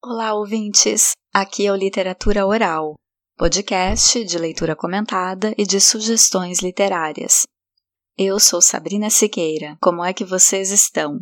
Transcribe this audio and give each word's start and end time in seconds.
Olá, 0.00 0.32
ouvintes! 0.32 1.10
Aqui 1.34 1.66
é 1.66 1.72
o 1.72 1.74
Literatura 1.74 2.46
Oral, 2.46 2.94
podcast 3.36 4.24
de 4.24 4.38
leitura 4.38 4.76
comentada 4.76 5.52
e 5.58 5.66
de 5.66 5.80
sugestões 5.80 6.60
literárias. 6.60 7.48
Eu 8.16 8.38
sou 8.38 8.62
Sabrina 8.62 9.10
Siqueira, 9.10 9.76
como 9.80 10.04
é 10.04 10.12
que 10.12 10.24
vocês 10.24 10.70
estão? 10.70 11.18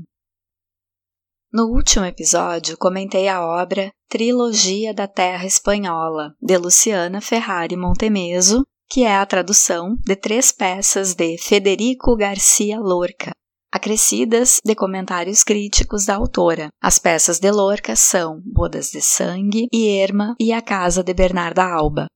No 1.51 1.69
último 1.69 2.05
episódio, 2.05 2.77
comentei 2.77 3.29
a 3.29 3.43
obra 3.43 3.91
Trilogia 4.11 4.93
da 4.93 5.09
Terra 5.09 5.47
Espanhola, 5.47 6.35
de 6.39 6.59
Luciana 6.59 7.23
Ferrari 7.23 7.79
Montemeso, 7.79 8.63
que 8.91 9.05
é 9.05 9.17
a 9.17 9.25
tradução 9.25 9.97
de 10.05 10.17
três 10.17 10.53
peças 10.53 11.15
de 11.15 11.39
Federico 11.39 12.15
Garcia 12.15 12.79
Lorca, 12.79 13.33
acrescidas 13.77 14.59
de 14.65 14.75
comentários 14.75 15.45
críticos 15.45 16.07
da 16.07 16.17
autora. 16.17 16.69
As 16.83 16.99
peças 16.99 17.39
de 17.39 17.51
Lorca 17.51 17.95
são 17.95 18.41
Bodas 18.45 18.91
de 18.91 19.03
Sangue, 19.03 19.69
Irma 19.71 20.35
e 20.41 20.53
A 20.53 20.63
Casa 20.63 21.05
de 21.05 21.13
Bernarda 21.13 21.63
Alba. 21.63 22.07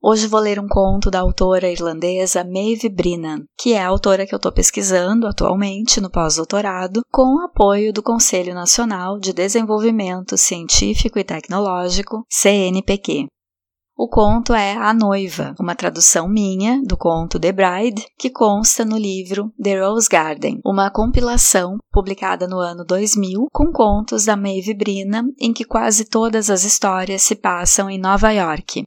Hoje 0.00 0.28
vou 0.28 0.38
ler 0.38 0.60
um 0.60 0.68
conto 0.68 1.10
da 1.10 1.18
autora 1.18 1.68
irlandesa 1.68 2.44
Maeve 2.44 2.88
Brennan, 2.88 3.42
que 3.58 3.72
é 3.72 3.82
a 3.82 3.88
autora 3.88 4.24
que 4.24 4.32
eu 4.32 4.36
estou 4.36 4.52
pesquisando 4.52 5.26
atualmente 5.26 6.00
no 6.00 6.08
pós-doutorado, 6.08 7.00
com 7.10 7.34
o 7.34 7.40
apoio 7.40 7.92
do 7.92 8.00
Conselho 8.00 8.54
Nacional 8.54 9.18
de 9.18 9.32
Desenvolvimento 9.32 10.36
Científico 10.36 11.18
e 11.18 11.24
Tecnológico, 11.24 12.22
CNPq. 12.30 13.26
O 14.00 14.06
conto 14.06 14.54
é 14.54 14.76
A 14.76 14.94
Noiva, 14.94 15.56
uma 15.58 15.74
tradução 15.74 16.28
minha 16.28 16.80
do 16.84 16.96
conto 16.96 17.36
The 17.36 17.50
Bride, 17.50 18.06
que 18.16 18.30
consta 18.30 18.84
no 18.84 18.96
livro 18.96 19.52
The 19.60 19.80
Rose 19.80 20.08
Garden, 20.08 20.60
uma 20.64 20.88
compilação 20.88 21.78
publicada 21.90 22.46
no 22.46 22.60
ano 22.60 22.84
2000 22.84 23.48
com 23.52 23.72
contos 23.72 24.26
da 24.26 24.36
Maeve 24.36 24.72
Brennan, 24.72 25.24
em 25.36 25.52
que 25.52 25.64
quase 25.64 26.04
todas 26.04 26.48
as 26.48 26.62
histórias 26.62 27.22
se 27.22 27.34
passam 27.34 27.90
em 27.90 27.98
Nova 27.98 28.30
York. 28.30 28.84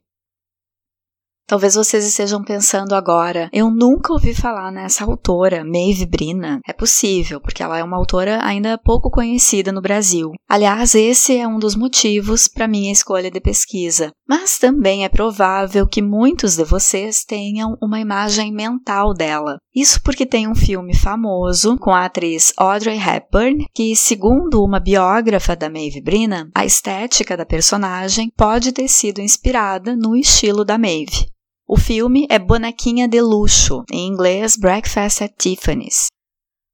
Talvez 1.46 1.74
vocês 1.74 2.06
estejam 2.06 2.42
pensando 2.42 2.94
agora, 2.94 3.50
eu 3.52 3.70
nunca 3.70 4.12
ouvi 4.12 4.34
falar 4.34 4.70
nessa 4.70 5.04
autora, 5.04 5.64
Maeve 5.64 6.06
Brina. 6.06 6.60
É 6.66 6.72
possível, 6.72 7.40
porque 7.40 7.62
ela 7.62 7.78
é 7.78 7.84
uma 7.84 7.96
autora 7.96 8.40
ainda 8.42 8.78
pouco 8.78 9.10
conhecida 9.10 9.70
no 9.70 9.82
Brasil. 9.82 10.30
Aliás, 10.48 10.94
esse 10.94 11.36
é 11.36 11.46
um 11.46 11.58
dos 11.58 11.76
motivos 11.76 12.48
para 12.48 12.68
minha 12.68 12.92
escolha 12.92 13.30
de 13.30 13.40
pesquisa. 13.40 14.12
Mas 14.26 14.58
também 14.58 15.04
é 15.04 15.10
provável 15.10 15.86
que 15.86 16.00
muitos 16.00 16.56
de 16.56 16.64
vocês 16.64 17.22
tenham 17.22 17.76
uma 17.82 18.00
imagem 18.00 18.50
mental 18.50 19.12
dela. 19.12 19.58
Isso 19.74 20.00
porque 20.02 20.24
tem 20.24 20.48
um 20.48 20.54
filme 20.54 20.94
famoso 20.94 21.76
com 21.76 21.90
a 21.90 22.06
atriz 22.06 22.52
Audrey 22.56 22.98
Hepburn, 22.98 23.66
que, 23.74 23.94
segundo 23.94 24.64
uma 24.64 24.80
biógrafa 24.80 25.54
da 25.54 25.68
Maeve 25.68 26.00
Brina, 26.00 26.48
a 26.54 26.64
estética 26.64 27.36
da 27.36 27.44
personagem 27.44 28.30
pode 28.36 28.72
ter 28.72 28.88
sido 28.88 29.20
inspirada 29.20 29.94
no 29.96 30.16
estilo 30.16 30.64
da 30.64 30.78
Maeve. 30.78 31.31
O 31.74 31.76
filme 31.78 32.26
é 32.28 32.38
Bonequinha 32.38 33.08
de 33.08 33.18
Luxo, 33.22 33.82
em 33.90 34.06
inglês 34.06 34.58
Breakfast 34.58 35.22
at 35.22 35.32
Tiffany's. 35.38 36.08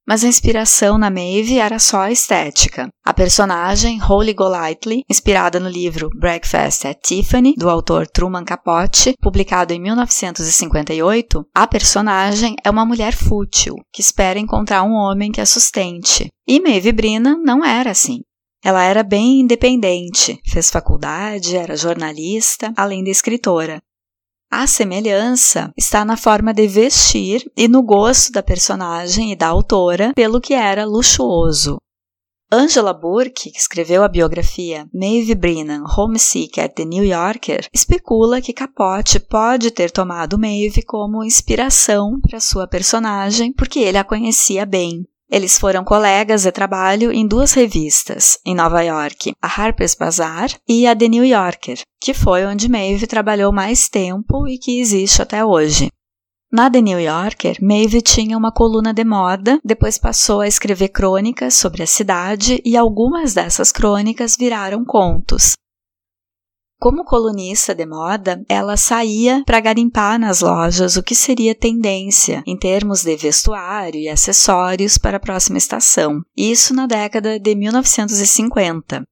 Mas 0.04 0.24
a 0.24 0.26
inspiração 0.26 0.98
na 0.98 1.08
Maeve 1.08 1.56
era 1.60 1.78
só 1.78 2.00
a 2.00 2.10
estética. 2.10 2.88
A 3.06 3.14
personagem 3.14 4.00
Holly 4.00 4.34
Golightly, 4.34 5.04
inspirada 5.08 5.60
no 5.60 5.68
livro 5.68 6.10
Breakfast 6.18 6.84
at 6.84 6.98
Tiffany, 7.00 7.54
do 7.56 7.70
autor 7.70 8.08
Truman 8.08 8.44
Capote, 8.44 9.14
publicado 9.22 9.72
em 9.72 9.80
1958, 9.80 11.44
a 11.54 11.64
personagem 11.68 12.56
é 12.64 12.68
uma 12.68 12.84
mulher 12.84 13.14
fútil, 13.14 13.76
que 13.92 14.02
espera 14.02 14.40
encontrar 14.40 14.82
um 14.82 14.94
homem 14.94 15.30
que 15.30 15.40
a 15.40 15.46
sustente. 15.46 16.26
E 16.44 16.58
Maeve 16.58 16.90
Brina 16.90 17.36
não 17.40 17.64
era 17.64 17.92
assim. 17.92 18.18
Ela 18.64 18.82
era 18.82 19.04
bem 19.04 19.42
independente, 19.42 20.40
fez 20.44 20.68
faculdade, 20.70 21.54
era 21.54 21.76
jornalista, 21.76 22.72
além 22.76 23.04
de 23.04 23.12
escritora. 23.12 23.78
A 24.50 24.66
semelhança 24.66 25.70
está 25.76 26.06
na 26.06 26.16
forma 26.16 26.54
de 26.54 26.66
vestir 26.66 27.44
e 27.54 27.68
no 27.68 27.82
gosto 27.82 28.32
da 28.32 28.42
personagem 28.42 29.30
e 29.30 29.36
da 29.36 29.46
autora 29.46 30.14
pelo 30.14 30.40
que 30.40 30.54
era 30.54 30.86
luxuoso. 30.86 31.76
Angela 32.50 32.94
Burke, 32.94 33.50
que 33.50 33.58
escreveu 33.58 34.02
a 34.02 34.08
biografia 34.08 34.88
Maeve 34.92 35.34
Brennan 35.34 35.84
Homesick 35.84 36.58
at 36.58 36.72
the 36.72 36.86
New 36.86 37.04
Yorker, 37.04 37.68
especula 37.74 38.40
que 38.40 38.54
Capote 38.54 39.20
pode 39.20 39.70
ter 39.70 39.90
tomado 39.90 40.38
Maeve 40.38 40.82
como 40.82 41.22
inspiração 41.22 42.18
para 42.18 42.40
sua 42.40 42.66
personagem 42.66 43.52
porque 43.52 43.80
ele 43.80 43.98
a 43.98 44.04
conhecia 44.04 44.64
bem. 44.64 45.06
Eles 45.30 45.58
foram 45.58 45.84
colegas 45.84 46.42
de 46.42 46.52
trabalho 46.52 47.12
em 47.12 47.26
duas 47.26 47.52
revistas, 47.52 48.38
em 48.46 48.54
Nova 48.54 48.82
York, 48.82 49.32
a 49.42 49.46
Harper's 49.46 49.94
Bazaar 49.94 50.50
e 50.66 50.86
a 50.86 50.96
The 50.96 51.06
New 51.06 51.24
Yorker, 51.24 51.80
que 52.02 52.14
foi 52.14 52.46
onde 52.46 52.68
Maeve 52.68 53.06
trabalhou 53.06 53.52
mais 53.52 53.90
tempo 53.90 54.48
e 54.48 54.58
que 54.58 54.80
existe 54.80 55.20
até 55.20 55.44
hoje. 55.44 55.88
Na 56.50 56.70
The 56.70 56.80
New 56.80 56.98
Yorker, 56.98 57.58
Maeve 57.60 58.00
tinha 58.00 58.38
uma 58.38 58.50
coluna 58.50 58.94
de 58.94 59.04
moda, 59.04 59.60
depois 59.62 59.98
passou 59.98 60.40
a 60.40 60.48
escrever 60.48 60.88
crônicas 60.88 61.54
sobre 61.54 61.82
a 61.82 61.86
cidade 61.86 62.62
e 62.64 62.74
algumas 62.74 63.34
dessas 63.34 63.70
crônicas 63.70 64.34
viraram 64.34 64.82
contos. 64.82 65.52
Como 66.80 67.04
colunista 67.04 67.74
de 67.74 67.84
moda, 67.84 68.40
ela 68.48 68.76
saía 68.76 69.42
para 69.44 69.58
garimpar 69.58 70.16
nas 70.16 70.42
lojas 70.42 70.96
o 70.96 71.02
que 71.02 71.12
seria 71.12 71.52
tendência 71.52 72.40
em 72.46 72.56
termos 72.56 73.02
de 73.02 73.16
vestuário 73.16 74.00
e 74.00 74.08
acessórios 74.08 74.96
para 74.96 75.16
a 75.16 75.20
próxima 75.20 75.58
estação. 75.58 76.20
Isso 76.36 76.72
na 76.72 76.86
década 76.86 77.36
de 77.36 77.54
1950. 77.56 79.02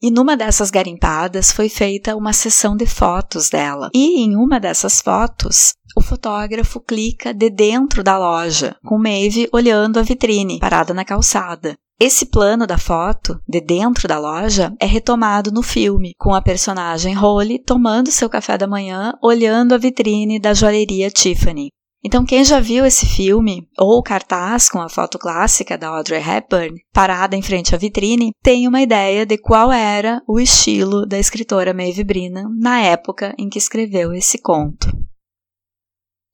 E 0.00 0.12
numa 0.12 0.36
dessas 0.36 0.70
garimpadas 0.70 1.50
foi 1.50 1.68
feita 1.68 2.14
uma 2.14 2.32
sessão 2.32 2.76
de 2.76 2.86
fotos 2.86 3.50
dela. 3.50 3.90
E 3.92 4.20
em 4.20 4.36
uma 4.36 4.60
dessas 4.60 5.00
fotos, 5.00 5.72
o 5.96 6.00
fotógrafo 6.00 6.80
clica 6.80 7.34
de 7.34 7.50
dentro 7.50 8.04
da 8.04 8.16
loja, 8.16 8.76
com 8.86 8.96
Maeve 8.96 9.48
olhando 9.52 9.98
a 9.98 10.02
vitrine, 10.02 10.60
parada 10.60 10.94
na 10.94 11.04
calçada. 11.04 11.76
Esse 12.00 12.26
plano 12.26 12.64
da 12.64 12.78
foto, 12.78 13.40
de 13.48 13.60
dentro 13.60 14.06
da 14.06 14.20
loja, 14.20 14.72
é 14.80 14.86
retomado 14.86 15.50
no 15.50 15.64
filme, 15.64 16.14
com 16.16 16.32
a 16.32 16.40
personagem 16.40 17.12
Holly 17.12 17.58
tomando 17.58 18.12
seu 18.12 18.30
café 18.30 18.56
da 18.56 18.68
manhã, 18.68 19.14
olhando 19.20 19.74
a 19.74 19.78
vitrine 19.78 20.38
da 20.38 20.54
joalheria 20.54 21.10
Tiffany. 21.10 21.70
Então, 22.04 22.24
quem 22.24 22.44
já 22.44 22.60
viu 22.60 22.86
esse 22.86 23.04
filme, 23.04 23.68
ou 23.76 23.98
o 23.98 24.02
cartaz 24.02 24.70
com 24.70 24.80
a 24.80 24.88
foto 24.88 25.18
clássica 25.18 25.76
da 25.76 25.88
Audrey 25.88 26.22
Hepburn, 26.22 26.80
parada 26.92 27.34
em 27.34 27.42
frente 27.42 27.74
à 27.74 27.78
vitrine, 27.78 28.30
tem 28.44 28.68
uma 28.68 28.80
ideia 28.80 29.26
de 29.26 29.36
qual 29.36 29.72
era 29.72 30.22
o 30.28 30.38
estilo 30.38 31.04
da 31.04 31.18
escritora 31.18 31.74
Maeve 31.74 32.04
Brennan 32.04 32.48
na 32.56 32.80
época 32.80 33.34
em 33.36 33.48
que 33.48 33.58
escreveu 33.58 34.12
esse 34.12 34.40
conto. 34.40 34.86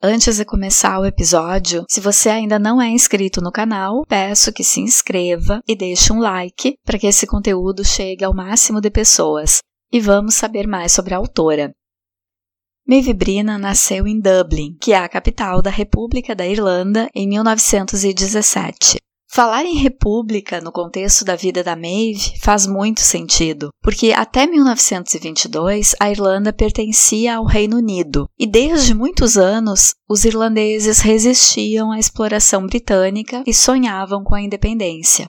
Antes 0.07 0.37
de 0.37 0.45
começar 0.45 1.01
o 1.01 1.07
episódio, 1.07 1.87
se 1.89 1.99
você 1.99 2.29
ainda 2.29 2.59
não 2.59 2.79
é 2.79 2.91
inscrito 2.91 3.41
no 3.41 3.51
canal, 3.51 4.05
peço 4.07 4.53
que 4.53 4.63
se 4.63 4.79
inscreva 4.79 5.63
e 5.67 5.75
deixe 5.75 6.13
um 6.13 6.19
like 6.19 6.77
para 6.85 6.99
que 6.99 7.07
esse 7.07 7.27
conteúdo 7.27 7.83
chegue 7.83 8.23
ao 8.23 8.35
máximo 8.35 8.83
de 8.83 8.91
pessoas. 8.91 9.63
E 9.91 9.99
vamos 9.99 10.35
saber 10.35 10.67
mais 10.67 10.93
sobre 10.93 11.15
a 11.15 11.17
autora. 11.17 11.75
Maeve 12.87 13.15
Brina 13.15 13.57
nasceu 13.57 14.07
em 14.07 14.21
Dublin, 14.21 14.77
que 14.79 14.93
é 14.93 14.99
a 14.99 15.09
capital 15.09 15.63
da 15.63 15.71
República 15.71 16.35
da 16.35 16.47
Irlanda, 16.47 17.09
em 17.15 17.27
1917. 17.27 18.99
Falar 19.35 19.65
em 19.65 19.75
república 19.75 20.61
no 20.61 20.71
contexto 20.71 21.25
da 21.25 21.35
vida 21.35 21.65
da 21.65 21.75
Maeve 21.75 22.39
faz 22.41 22.69
muito 22.69 23.01
sentido, 23.01 23.71
porque 23.83 24.13
até 24.13 24.47
1922 24.47 25.97
a 25.99 26.09
Irlanda 26.09 26.53
pertencia 26.53 27.35
ao 27.35 27.45
Reino 27.45 27.79
Unido 27.79 28.29
e 28.39 28.47
desde 28.47 28.95
muitos 28.95 29.37
anos 29.37 29.93
os 30.09 30.25
irlandeses 30.25 31.01
resistiam 31.01 31.91
à 31.91 31.99
exploração 31.99 32.65
britânica 32.65 33.43
e 33.45 33.53
sonhavam 33.53 34.23
com 34.23 34.37
a 34.37 34.41
independência. 34.41 35.27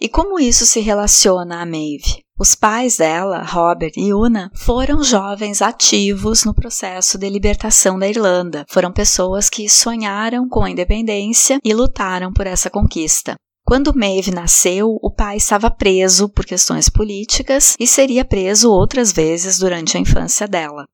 E 0.00 0.08
como 0.08 0.40
isso 0.40 0.64
se 0.64 0.80
relaciona 0.80 1.60
a 1.60 1.66
Maeve? 1.66 2.23
Os 2.36 2.56
pais 2.56 2.96
dela, 2.96 3.44
Robert 3.44 3.92
e 3.96 4.12
Una, 4.12 4.50
foram 4.56 5.04
jovens 5.04 5.62
ativos 5.62 6.44
no 6.44 6.52
processo 6.52 7.16
de 7.16 7.30
libertação 7.30 7.96
da 7.96 8.08
Irlanda. 8.08 8.64
Foram 8.68 8.92
pessoas 8.92 9.48
que 9.48 9.68
sonharam 9.68 10.48
com 10.48 10.64
a 10.64 10.70
independência 10.70 11.60
e 11.62 11.72
lutaram 11.72 12.32
por 12.32 12.44
essa 12.44 12.68
conquista. 12.68 13.36
Quando 13.64 13.94
Maeve 13.94 14.32
nasceu, 14.32 14.98
o 15.00 15.12
pai 15.12 15.36
estava 15.36 15.70
preso 15.70 16.28
por 16.28 16.44
questões 16.44 16.88
políticas 16.88 17.76
e 17.78 17.86
seria 17.86 18.24
preso 18.24 18.68
outras 18.68 19.12
vezes 19.12 19.56
durante 19.56 19.96
a 19.96 20.00
infância 20.00 20.48
dela. 20.48 20.86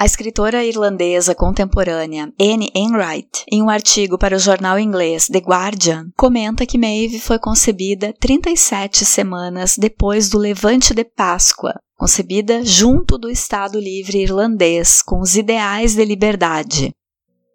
A 0.00 0.06
escritora 0.06 0.64
irlandesa 0.64 1.34
contemporânea 1.34 2.32
Anne 2.40 2.72
Enright, 2.74 3.44
em 3.52 3.62
um 3.62 3.68
artigo 3.68 4.16
para 4.16 4.34
o 4.34 4.38
jornal 4.38 4.78
inglês 4.78 5.26
The 5.26 5.40
Guardian, 5.40 6.06
comenta 6.16 6.64
que 6.64 6.78
Maeve 6.78 7.20
foi 7.20 7.38
concebida 7.38 8.14
37 8.18 9.04
semanas 9.04 9.76
depois 9.76 10.30
do 10.30 10.38
levante 10.38 10.94
de 10.94 11.04
Páscoa, 11.04 11.74
concebida 11.98 12.64
junto 12.64 13.18
do 13.18 13.28
Estado 13.28 13.78
Livre 13.78 14.22
Irlandês, 14.22 15.02
com 15.02 15.20
os 15.20 15.36
ideais 15.36 15.94
de 15.94 16.02
liberdade. 16.06 16.94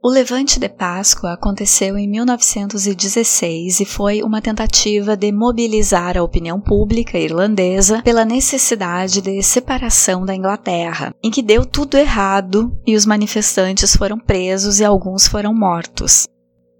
O 0.05 0.09
Levante 0.11 0.59
de 0.59 0.69
Páscoa 0.69 1.33
aconteceu 1.33 1.97
em 1.97 2.07
1916 2.07 3.79
e 3.79 3.85
foi 3.85 4.21
uma 4.21 4.39
tentativa 4.39 5.17
de 5.17 5.31
mobilizar 5.31 6.15
a 6.15 6.21
opinião 6.21 6.61
pública 6.61 7.17
irlandesa 7.17 8.03
pela 8.03 8.23
necessidade 8.23 9.19
de 9.19 9.41
separação 9.41 10.23
da 10.23 10.35
Inglaterra, 10.35 11.11
em 11.23 11.31
que 11.31 11.41
deu 11.41 11.65
tudo 11.65 11.97
errado 11.97 12.71
e 12.85 12.95
os 12.95 13.03
manifestantes 13.03 13.95
foram 13.95 14.19
presos 14.19 14.79
e 14.79 14.85
alguns 14.85 15.27
foram 15.27 15.55
mortos. 15.55 16.27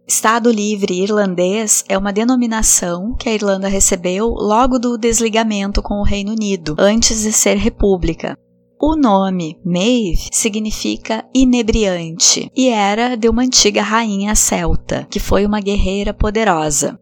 Estado 0.07 0.51
Livre 0.51 1.01
Irlandês 1.01 1.83
é 1.89 1.98
uma 1.98 2.13
denominação 2.13 3.16
que 3.16 3.27
a 3.27 3.33
Irlanda 3.33 3.68
recebeu 3.68 4.27
logo 4.27 4.77
do 4.77 5.00
desligamento 5.00 5.81
com 5.81 5.95
o 5.95 6.06
Reino 6.06 6.31
Unido, 6.31 6.75
antes 6.77 7.24
de 7.24 7.33
ser 7.33 7.57
república. 7.57 8.38
O 8.80 8.95
nome 8.95 9.57
Maeve 9.63 10.27
significa 10.31 11.24
inebriante 11.33 12.51
e 12.56 12.68
era 12.68 13.16
de 13.16 13.30
uma 13.30 13.42
antiga 13.42 13.81
rainha 13.81 14.36
celta, 14.36 15.07
que 15.10 15.19
foi 15.19 15.45
uma 15.45 15.62
guerreira 15.62 16.13
poderosa. 16.13 17.00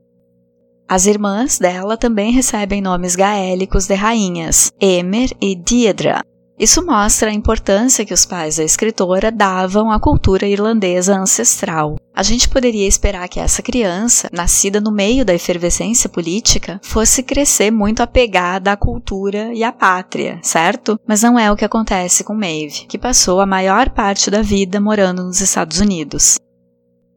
As 0.87 1.07
irmãs 1.07 1.57
dela 1.57 1.97
também 1.97 2.31
recebem 2.31 2.81
nomes 2.81 3.15
gaélicos 3.15 3.87
de 3.87 3.95
rainhas, 3.95 4.71
Emer 4.79 5.31
e 5.41 5.55
Diedra. 5.55 6.23
Isso 6.59 6.85
mostra 6.85 7.31
a 7.31 7.33
importância 7.33 8.05
que 8.05 8.13
os 8.13 8.25
pais 8.25 8.57
da 8.57 8.63
escritora 8.63 9.31
davam 9.31 9.91
à 9.91 9.99
cultura 9.99 10.45
irlandesa 10.45 11.17
ancestral. 11.17 11.95
A 12.15 12.21
gente 12.21 12.47
poderia 12.47 12.87
esperar 12.87 13.27
que 13.27 13.39
essa 13.39 13.63
criança, 13.63 14.29
nascida 14.31 14.79
no 14.79 14.91
meio 14.91 15.25
da 15.25 15.33
efervescência 15.33 16.07
política, 16.07 16.79
fosse 16.83 17.23
crescer 17.23 17.71
muito 17.71 18.03
apegada 18.03 18.71
à 18.71 18.77
cultura 18.77 19.51
e 19.53 19.63
à 19.63 19.71
pátria, 19.71 20.39
certo? 20.43 20.99
Mas 21.07 21.23
não 21.23 21.39
é 21.39 21.51
o 21.51 21.55
que 21.55 21.65
acontece 21.65 22.23
com 22.23 22.35
Maeve, 22.35 22.85
que 22.87 22.99
passou 22.99 23.41
a 23.41 23.47
maior 23.47 23.89
parte 23.89 24.29
da 24.29 24.43
vida 24.43 24.79
morando 24.79 25.23
nos 25.23 25.41
Estados 25.41 25.79
Unidos. 25.79 26.37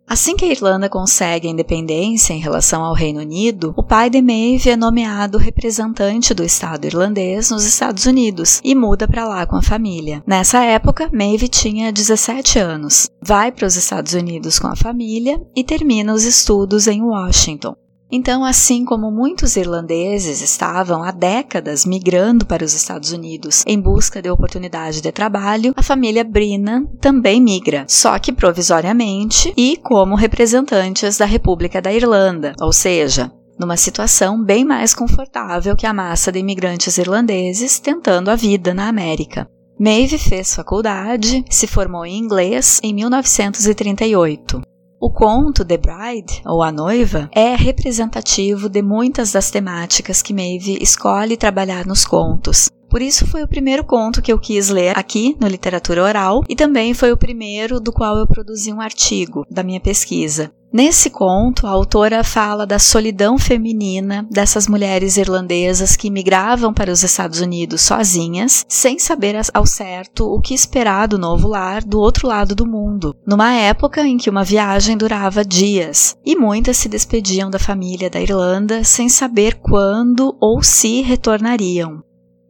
Assim 0.09 0.37
que 0.37 0.45
a 0.45 0.49
Irlanda 0.49 0.89
consegue 0.89 1.49
a 1.49 1.51
independência 1.51 2.33
em 2.33 2.39
relação 2.39 2.85
ao 2.85 2.95
Reino 2.95 3.21
Unido, 3.21 3.75
o 3.77 3.83
pai 3.83 4.09
de 4.09 4.23
Maeve 4.23 4.71
é 4.71 4.77
nomeado 4.77 5.37
representante 5.37 6.33
do 6.33 6.45
Estado 6.45 6.85
irlandês 6.85 7.51
nos 7.51 7.65
Estados 7.65 8.07
Unidos 8.07 8.61
e 8.63 8.73
muda 8.75 9.09
para 9.09 9.27
lá 9.27 9.45
com 9.47 9.57
a 9.57 9.63
família. 9.63 10.23
Nessa 10.25 10.63
época, 10.63 11.11
Maeve 11.13 11.49
tinha 11.49 11.93
17 11.93 12.57
anos. 12.59 13.11
Vai 13.21 13.51
para 13.51 13.67
os 13.67 13.75
Estados 13.75 14.13
Unidos 14.13 14.61
com 14.61 14.69
a 14.69 14.77
família 14.77 15.45
e 15.57 15.65
termina 15.65 16.15
os 16.15 16.23
estudos 16.23 16.87
em 16.87 17.03
Washington. 17.03 17.75
Então, 18.11 18.45
assim 18.45 18.85
como 18.85 19.11
muitos 19.11 19.57
irlandeses 19.57 20.41
estavam 20.41 21.03
há 21.03 21.11
décadas 21.11 21.85
migrando 21.85 22.47
para 22.47 22.65
os 22.65 22.73
Estados 22.73 23.11
Unidos 23.11 23.65
em 23.67 23.81
busca 23.81 24.23
de 24.23 24.31
oportunidade 24.31 25.01
de 25.01 25.11
trabalho, 25.11 25.73
a 25.77 25.83
família 25.83 26.23
Brina 26.23 26.87
também 27.01 27.41
migra, 27.41 27.85
só 27.89 28.19
que 28.19 28.33
provisoriamente 28.33 29.53
e 29.57 29.77
como 29.77 30.15
representantes 30.15 31.19
da 31.19 31.25
República 31.25 31.83
da 31.83 31.93
Irlanda, 31.93 32.55
ou 32.61 32.73
seja, 32.73 33.33
numa 33.59 33.77
situação 33.77 34.43
bem 34.43 34.65
mais 34.65 34.95
confortável 34.95 35.75
que 35.75 35.87
a 35.87 35.93
massa 35.93 36.31
de 36.31 36.39
imigrantes 36.39 36.99
irlandeses 36.99 37.81
tentando 37.81 38.31
a 38.31 38.37
vida 38.37 38.73
na 38.73 38.89
América. 38.89 39.49
Maeve 39.79 40.17
fez 40.17 40.55
faculdade, 40.55 41.45
se 41.51 41.67
formou 41.67 42.07
em 42.07 42.17
inglês 42.17 42.81
em 42.83 42.95
1938. 42.95 44.76
O 44.99 45.11
conto 45.11 45.63
The 45.63 45.77
Bride, 45.77 46.43
ou 46.47 46.63
A 46.63 46.73
Noiva, 46.73 47.29
é 47.31 47.55
representativo 47.55 48.67
de 48.67 48.81
muitas 48.81 49.33
das 49.33 49.51
temáticas 49.51 50.23
que 50.23 50.33
Maeve 50.33 50.79
escolhe 50.81 51.37
trabalhar 51.37 51.85
nos 51.85 52.07
contos. 52.07 52.71
Por 52.89 53.03
isso 53.03 53.27
foi 53.27 53.43
o 53.43 53.49
primeiro 53.49 53.85
conto 53.85 54.23
que 54.23 54.33
eu 54.33 54.39
quis 54.39 54.71
ler 54.71 54.97
aqui 54.97 55.37
no 55.39 55.49
Literatura 55.49 56.03
Oral 56.03 56.43
e 56.49 56.57
também 56.57 56.95
foi 56.95 57.13
o 57.13 57.17
primeiro 57.17 57.79
do 57.79 57.93
qual 57.93 58.17
eu 58.17 58.27
produzi 58.27 58.73
um 58.73 58.81
artigo 58.81 59.45
da 59.51 59.63
minha 59.63 59.81
pesquisa. 59.81 60.51
Nesse 60.77 61.09
conto, 61.09 61.67
a 61.67 61.71
autora 61.71 62.23
fala 62.23 62.67
da 62.67 62.79
solidão 62.79 63.39
feminina 63.39 64.29
dessas 64.31 64.69
mulheres 64.69 65.17
irlandesas 65.17 65.97
que 65.97 66.11
migravam 66.11 66.71
para 66.71 66.93
os 66.93 67.03
Estados 67.03 67.41
Unidos 67.41 67.81
sozinhas, 67.81 68.63
sem 68.69 68.99
saber 68.99 69.37
ao 69.55 69.65
certo 69.65 70.31
o 70.31 70.39
que 70.39 70.53
esperar 70.53 71.09
do 71.09 71.17
novo 71.17 71.49
lar 71.49 71.83
do 71.83 71.99
outro 71.99 72.29
lado 72.29 72.55
do 72.55 72.67
mundo, 72.67 73.17
numa 73.27 73.55
época 73.55 74.07
em 74.07 74.19
que 74.19 74.29
uma 74.29 74.45
viagem 74.45 74.99
durava 74.99 75.43
dias, 75.43 76.15
e 76.23 76.37
muitas 76.37 76.77
se 76.77 76.91
despediam 76.91 77.49
da 77.51 77.59
família 77.59 78.11
da 78.11 78.21
Irlanda 78.21 78.85
sem 78.85 79.09
saber 79.09 79.55
quando 79.55 80.37
ou 80.39 80.63
se 80.63 81.01
retornariam 81.01 82.03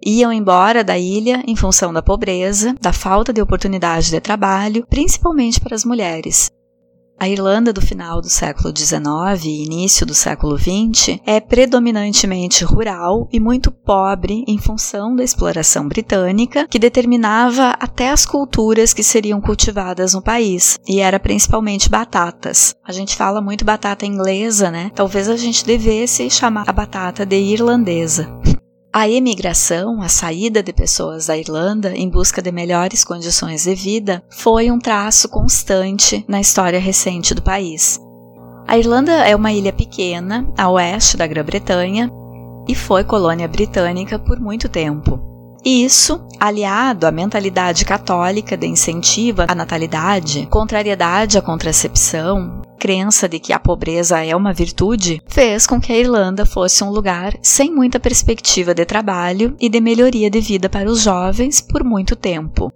iam 0.05 0.33
embora 0.33 0.85
da 0.85 0.97
ilha 0.97 1.43
em 1.49 1.57
função 1.57 1.93
da 1.93 2.01
pobreza, 2.01 2.77
da 2.81 2.93
falta 2.93 3.33
de 3.33 3.43
oportunidade 3.43 4.11
de 4.11 4.21
trabalho, 4.21 4.87
principalmente 4.89 5.61
para 5.61 5.75
as 5.75 5.85
mulheres. 5.85 6.49
A 7.19 7.29
Irlanda 7.29 7.73
do 7.73 7.81
final 7.81 8.21
do 8.21 8.29
século 8.29 8.73
XIX 8.77 9.45
e 9.45 9.65
início 9.65 10.05
do 10.05 10.15
século 10.15 10.59
XX 10.59 11.19
é 11.25 11.41
predominantemente 11.41 12.63
rural 12.63 13.27
e 13.33 13.41
muito 13.41 13.71
pobre 13.71 14.45
em 14.47 14.59
função 14.59 15.17
da 15.17 15.25
exploração 15.25 15.89
britânica, 15.89 16.67
que 16.69 16.79
determinava 16.79 17.71
até 17.81 18.11
as 18.11 18.27
culturas 18.27 18.93
que 18.93 19.03
seriam 19.03 19.41
cultivadas 19.41 20.13
no 20.13 20.21
país, 20.21 20.79
e 20.87 21.01
era 21.01 21.19
principalmente 21.19 21.89
batatas. 21.89 22.75
A 22.85 22.93
gente 22.93 23.17
fala 23.17 23.41
muito 23.41 23.65
batata 23.65 24.05
inglesa, 24.05 24.71
né? 24.71 24.91
Talvez 24.95 25.29
a 25.31 25.37
gente 25.37 25.65
devesse 25.65 26.29
chamar 26.29 26.65
a 26.69 26.73
batata 26.73 27.25
de 27.25 27.37
irlandesa. 27.37 28.29
A 28.99 29.07
emigração, 29.07 30.01
a 30.01 30.09
saída 30.09 30.63
de 30.63 30.73
pessoas 30.73 31.27
da 31.27 31.37
Irlanda 31.37 31.95
em 31.95 32.09
busca 32.09 32.41
de 32.41 32.51
melhores 32.51 33.05
condições 33.05 33.65
de 33.65 33.75
vida, 33.75 34.25
foi 34.31 34.71
um 34.71 34.79
traço 34.79 35.29
constante 35.29 36.25
na 36.27 36.41
história 36.41 36.81
recente 36.81 37.35
do 37.35 37.43
país. 37.43 38.01
A 38.67 38.79
Irlanda 38.79 39.13
é 39.13 39.37
uma 39.37 39.53
ilha 39.53 39.71
pequena, 39.71 40.51
a 40.57 40.71
oeste 40.71 41.15
da 41.15 41.27
Grã-Bretanha, 41.27 42.11
e 42.67 42.75
foi 42.75 43.05
colônia 43.05 43.47
britânica 43.47 44.19
por 44.19 44.41
muito 44.41 44.67
tempo. 44.67 45.21
Isso, 45.63 46.27
aliado 46.41 47.07
à 47.07 47.11
mentalidade 47.11 47.85
católica 47.85 48.57
de 48.57 48.67
incentivo 48.67 49.43
à 49.47 49.55
natalidade, 49.55 50.47
contrariedade 50.47 51.37
à 51.37 51.43
contracepção, 51.43 52.63
crença 52.77 53.29
de 53.29 53.41
que 53.41 53.53
a 53.53 53.59
pobreza 53.59 54.25
é 54.25 54.37
uma 54.37 54.53
virtude 54.53 55.21
fez 55.27 55.67
com 55.67 55.81
que 55.81 55.93
a 55.93 55.99
Irlanda 55.99 56.47
fosse 56.47 56.85
um 56.85 56.91
lugar 56.91 57.37
sem 57.43 57.75
muita 57.75 57.99
perspectiva 57.99 58.73
de 58.73 58.85
trabalho 58.85 59.57
e 59.59 59.69
de 59.69 59.81
melhoria 59.81 60.31
de 60.31 60.41
vida 60.41 60.69
para 60.69 60.89
os 60.89 61.01
jovens 61.01 61.61
por 61.61 61.83
muito 61.83 62.15
tempo. 62.15 62.71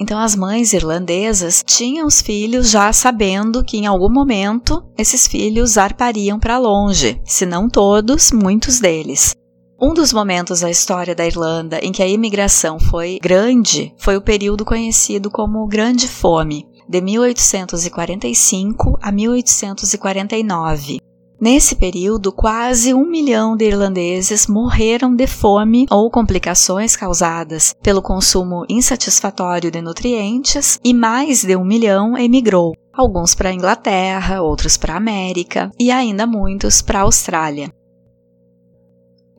Então, 0.00 0.18
as 0.18 0.34
mães 0.34 0.72
irlandesas 0.72 1.62
tinham 1.64 2.06
os 2.06 2.20
filhos 2.20 2.70
já 2.70 2.92
sabendo 2.92 3.62
que 3.62 3.76
em 3.76 3.86
algum 3.86 4.12
momento 4.12 4.82
esses 4.98 5.28
filhos 5.28 5.78
arpariam 5.78 6.40
para 6.40 6.58
longe, 6.58 7.20
se 7.24 7.46
não 7.46 7.68
todos, 7.68 8.32
muitos 8.32 8.80
deles. 8.80 9.32
Um 9.80 9.94
dos 9.94 10.12
momentos 10.12 10.60
da 10.60 10.70
história 10.70 11.14
da 11.14 11.26
Irlanda 11.26 11.78
em 11.82 11.90
que 11.90 12.02
a 12.02 12.06
imigração 12.06 12.78
foi 12.78 13.18
grande 13.20 13.92
foi 13.98 14.16
o 14.16 14.22
período 14.22 14.64
conhecido 14.64 15.28
como 15.28 15.66
Grande 15.66 16.06
Fome, 16.06 16.66
de 16.88 17.00
1845 17.00 18.98
a 19.00 19.12
1849. 19.12 21.00
Nesse 21.40 21.74
período, 21.74 22.30
quase 22.30 22.94
um 22.94 23.04
milhão 23.04 23.56
de 23.56 23.64
irlandeses 23.64 24.46
morreram 24.46 25.12
de 25.12 25.26
fome 25.26 25.86
ou 25.90 26.08
complicações 26.08 26.94
causadas 26.94 27.74
pelo 27.82 28.00
consumo 28.00 28.64
insatisfatório 28.68 29.68
de 29.68 29.82
nutrientes 29.82 30.78
e 30.84 30.94
mais 30.94 31.42
de 31.42 31.56
um 31.56 31.64
milhão 31.64 32.16
emigrou, 32.16 32.74
alguns 32.92 33.34
para 33.34 33.48
a 33.48 33.52
Inglaterra, 33.52 34.40
outros 34.40 34.76
para 34.76 34.94
a 34.94 34.98
América 34.98 35.68
e 35.80 35.90
ainda 35.90 36.28
muitos 36.28 36.80
para 36.80 37.00
a 37.00 37.02
Austrália. 37.02 37.72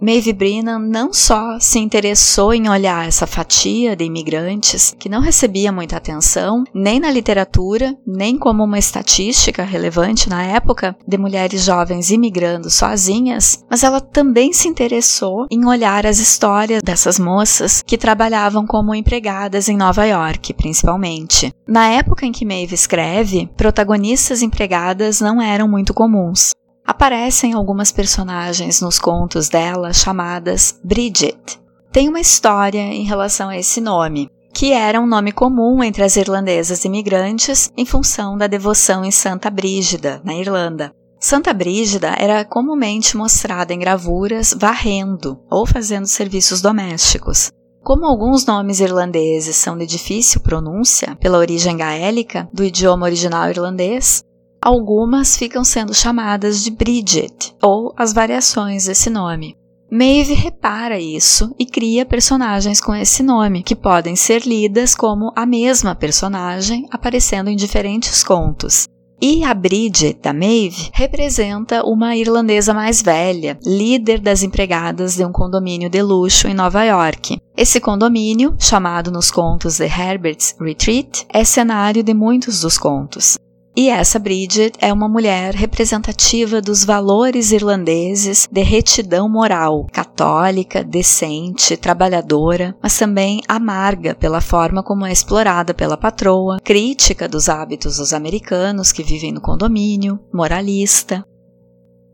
Maeve 0.04 0.34
Brennan 0.34 0.80
não 0.80 1.14
só 1.14 1.58
se 1.62 1.80
interessou 1.80 2.54
em 2.54 2.68
olhar 2.68 3.08
essa 3.08 3.26
fatia 3.26 3.96
de 3.96 4.04
imigrantes 4.04 4.94
que 5.00 5.08
não 5.08 5.22
recebia 5.22 5.72
muita 5.72 5.96
atenção, 5.96 6.66
nem 6.74 7.00
na 7.00 7.10
literatura, 7.10 7.96
nem 8.06 8.38
como 8.38 8.66
uma 8.66 8.78
estatística 8.78 9.64
relevante 9.64 10.28
na 10.28 10.44
época 10.44 10.94
de 11.08 11.18
mulheres 11.18 11.64
jovens 11.64 12.12
imigrando 12.12 12.70
sozinhas, 12.70 13.64
mas 13.70 13.82
ela 13.82 14.02
também 14.02 14.52
se 14.52 14.68
interessou 14.68 15.48
em 15.50 15.66
olhar 15.66 16.06
as 16.06 16.20
histórias 16.20 16.84
dessas 16.84 17.18
moças 17.18 17.82
que 17.82 17.98
trabalhavam 17.98 18.68
como 18.68 18.94
empregadas 18.94 19.70
em 19.70 19.78
Nova 19.78 20.04
York, 20.04 20.54
principalmente. 20.54 21.54
Na 21.66 21.88
época 21.88 22.26
em 22.26 22.34
que 22.34 22.44
Maeve 22.46 22.76
escreve, 22.76 23.50
protagonistas 23.56 24.42
empregadas 24.42 25.22
não 25.22 25.42
eram 25.42 25.66
muito 25.66 25.94
comuns. 25.94 26.52
Aparecem 26.86 27.54
algumas 27.54 27.92
personagens 27.92 28.82
nos 28.82 29.00
contos 29.00 29.48
dela 29.48 29.94
chamadas 29.94 30.80
Bridget. 30.84 31.62
Tem 31.92 32.10
uma 32.10 32.20
história 32.20 32.82
em 32.82 33.04
relação 33.04 33.50
a 33.50 33.58
esse 33.58 33.80
nome, 33.80 34.30
que 34.54 34.74
era 34.74 35.00
um 35.00 35.08
nome 35.08 35.32
comum 35.32 35.82
entre 35.82 36.04
as 36.04 36.18
irlandesas 36.18 36.84
imigrantes 36.84 37.72
em 37.78 37.86
função 37.86 38.38
da 38.38 38.48
devoção 38.48 39.06
em 39.06 39.12
Santa 39.12 39.50
Brígida, 39.50 40.22
na 40.26 40.36
Irlanda. 40.36 40.94
Santa 41.20 41.54
Brígida 41.54 42.16
era 42.18 42.44
comumente 42.44 43.16
mostrada 43.16 43.74
em 43.74 43.80
gravuras 43.80 44.54
varrendo 44.54 45.40
ou 45.50 45.66
fazendo 45.66 46.06
serviços 46.06 46.62
domésticos. 46.62 47.50
Como 47.82 48.06
alguns 48.06 48.46
nomes 48.46 48.82
irlandeses 48.82 49.56
são 49.56 49.78
de 49.78 49.86
difícil 49.86 50.42
pronúncia 50.42 51.16
pela 51.16 51.38
origem 51.38 51.78
gaélica 51.78 52.50
do 52.54 52.64
idioma 52.64 53.06
original 53.06 53.50
irlandês, 53.50 54.24
algumas 54.64 55.36
ficam 55.36 55.62
sendo 55.62 55.94
chamadas 55.94 56.64
de 56.64 56.72
Bridget 56.72 57.54
ou 57.62 57.94
as 57.98 58.14
variações 58.14 58.86
desse 58.86 59.10
nome. 59.10 59.58
Maeve 59.92 60.34
repara 60.34 60.98
isso 60.98 61.54
e 61.60 61.66
cria 61.66 62.06
personagens 62.06 62.80
com 62.80 62.96
esse 62.96 63.22
nome, 63.22 63.62
que 63.62 63.76
podem 63.76 64.16
ser 64.16 64.44
lidas 64.44 64.96
como 64.96 65.32
a 65.36 65.46
mesma 65.46 65.94
personagem 65.94 66.88
aparecendo 66.90 67.50
em 67.50 67.56
diferentes 67.58 68.24
contos. 68.24 68.88
E 69.22 69.44
a 69.44 69.54
Bridget, 69.54 70.20
da 70.22 70.34
Maeve, 70.34 70.90
representa 70.94 71.84
uma 71.86 72.16
irlandesa 72.16 72.74
mais 72.74 73.02
velha, 73.02 73.60
líder 73.66 74.20
das 74.20 74.44
empregadas 74.44 75.16
de 75.16 75.26
um 75.26 75.32
condomínio 75.32 75.90
de 75.90 76.02
luxo 76.02 76.48
em 76.48 76.54
Nova 76.54 76.84
York. 76.84 77.38
Esse 77.56 77.80
condomínio, 77.80 78.56
chamado 78.58 79.12
nos 79.12 79.30
contos 79.30 79.78
de 79.78 79.86
Herbert's 79.86 80.56
Retreat, 80.60 81.26
é 81.30 81.44
cenário 81.44 82.02
de 82.02 82.14
muitos 82.14 82.62
dos 82.62 82.78
contos. 82.78 83.38
E 83.76 83.90
essa 83.90 84.20
Bridget 84.20 84.78
é 84.80 84.94
uma 84.94 85.10
mulher 85.10 85.56
representativa 85.56 86.62
dos 86.62 86.86
valores 86.86 87.52
irlandeses 87.52 88.48
de 88.52 88.62
retidão 88.62 89.28
moral, 89.28 89.88
católica, 89.92 90.84
decente, 90.84 91.76
trabalhadora, 91.76 92.78
mas 92.84 92.96
também 92.96 93.42
amarga 93.48 94.14
pela 94.14 94.42
forma 94.42 94.84
como 94.84 95.08
é 95.08 95.12
explorada 95.12 95.74
pela 95.74 95.98
patroa, 95.98 96.60
crítica 96.64 97.28
dos 97.28 97.50
hábitos 97.50 97.98
dos 97.98 98.14
americanos 98.14 98.92
que 98.92 99.02
vivem 99.02 99.32
no 99.32 99.42
condomínio, 99.42 100.20
moralista. 100.32 101.26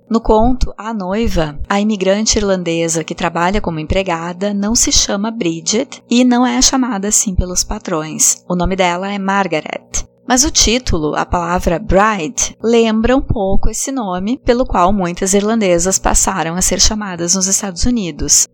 No 0.09 0.21
conto, 0.21 0.73
a 0.77 0.93
noiva, 0.93 1.59
a 1.67 1.79
imigrante 1.81 2.37
irlandesa 2.37 3.03
que 3.03 3.13
trabalha 3.13 3.59
como 3.59 3.79
empregada, 3.79 4.53
não 4.53 4.73
se 4.73 4.93
chama 4.93 5.29
Bridget 5.29 6.01
e 6.09 6.23
não 6.23 6.47
é 6.47 6.59
chamada 6.61 7.09
assim 7.09 7.35
pelos 7.35 7.65
patrões. 7.65 8.43
O 8.47 8.55
nome 8.55 8.77
dela 8.77 9.11
é 9.11 9.19
Margaret. 9.19 10.08
Mas 10.29 10.43
o 10.43 10.51
título, 10.51 11.15
a 11.15 11.25
palavra 11.25 11.79
bride, 11.79 12.55
lembra 12.61 13.17
um 13.17 13.21
pouco 13.21 13.67
esse 13.67 13.91
nome 13.91 14.37
pelo 14.37 14.63
qual 14.63 14.93
muitas 14.93 15.33
irlandesas 15.33 15.97
passaram 15.97 16.53
a 16.53 16.61
ser 16.61 16.79
chamadas 16.79 17.33
nos 17.33 17.47
Estados 17.47 17.83
Unidos. 17.85 18.47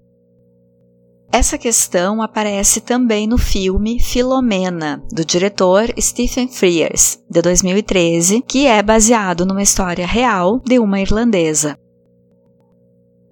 Essa 1.34 1.58
questão 1.58 2.22
aparece 2.22 2.80
também 2.80 3.28
no 3.28 3.38
filme 3.38 4.00
Filomena, 4.00 5.04
do 5.12 5.26
diretor 5.26 5.94
Stephen 6.00 6.48
Frears, 6.48 7.20
de 7.30 7.42
2013, 7.42 8.42
que 8.48 8.66
é 8.66 8.82
baseado 8.82 9.46
numa 9.46 9.62
história 9.62 10.08
real 10.08 10.62
de 10.66 10.80
uma 10.80 11.02
irlandesa. 11.02 11.78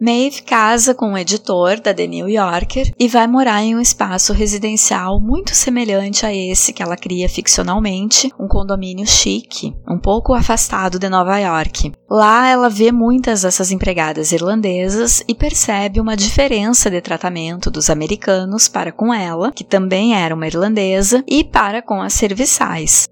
Maeve 0.04 0.42
casa 0.42 0.94
com 0.94 1.14
um 1.14 1.18
editor 1.18 1.80
da 1.80 1.94
The 1.94 2.06
New 2.08 2.28
Yorker 2.28 2.92
e 3.00 3.08
vai 3.08 3.26
morar 3.26 3.64
em 3.64 3.74
um 3.74 3.80
espaço 3.80 4.34
residencial 4.34 5.18
muito 5.22 5.56
semelhante 5.56 6.26
a 6.26 6.36
esse 6.36 6.74
que 6.74 6.84
ela 6.84 6.98
cria 6.98 7.30
ficcionalmente, 7.30 8.30
um 8.38 8.46
condomínio 8.46 9.08
chique, 9.08 9.74
um 9.90 9.98
pouco 9.98 10.34
afastado 10.34 11.00
de 11.00 11.08
Nova 11.08 11.40
York. 11.40 11.94
Lá 12.10 12.50
ela 12.50 12.70
vê 12.70 12.92
muitas 12.92 13.44
dessas 13.44 13.72
empregadas 13.72 14.34
irlandesas 14.34 15.24
e 15.26 15.34
percebe 15.34 16.02
uma 16.02 16.18
diferença 16.18 16.90
de 16.90 17.00
tratamento 17.00 17.72
dos 17.72 17.90
americanos 17.90 18.68
para 18.68 18.92
com 18.92 19.14
ela, 19.14 19.54
que 19.54 19.64
também 19.64 20.16
era 20.16 20.36
uma 20.36 20.48
irlandesa, 20.48 21.24
e 21.26 21.46
para 21.46 21.82
com 21.82 22.02
as 22.02 22.12
serviçais. 22.12 23.08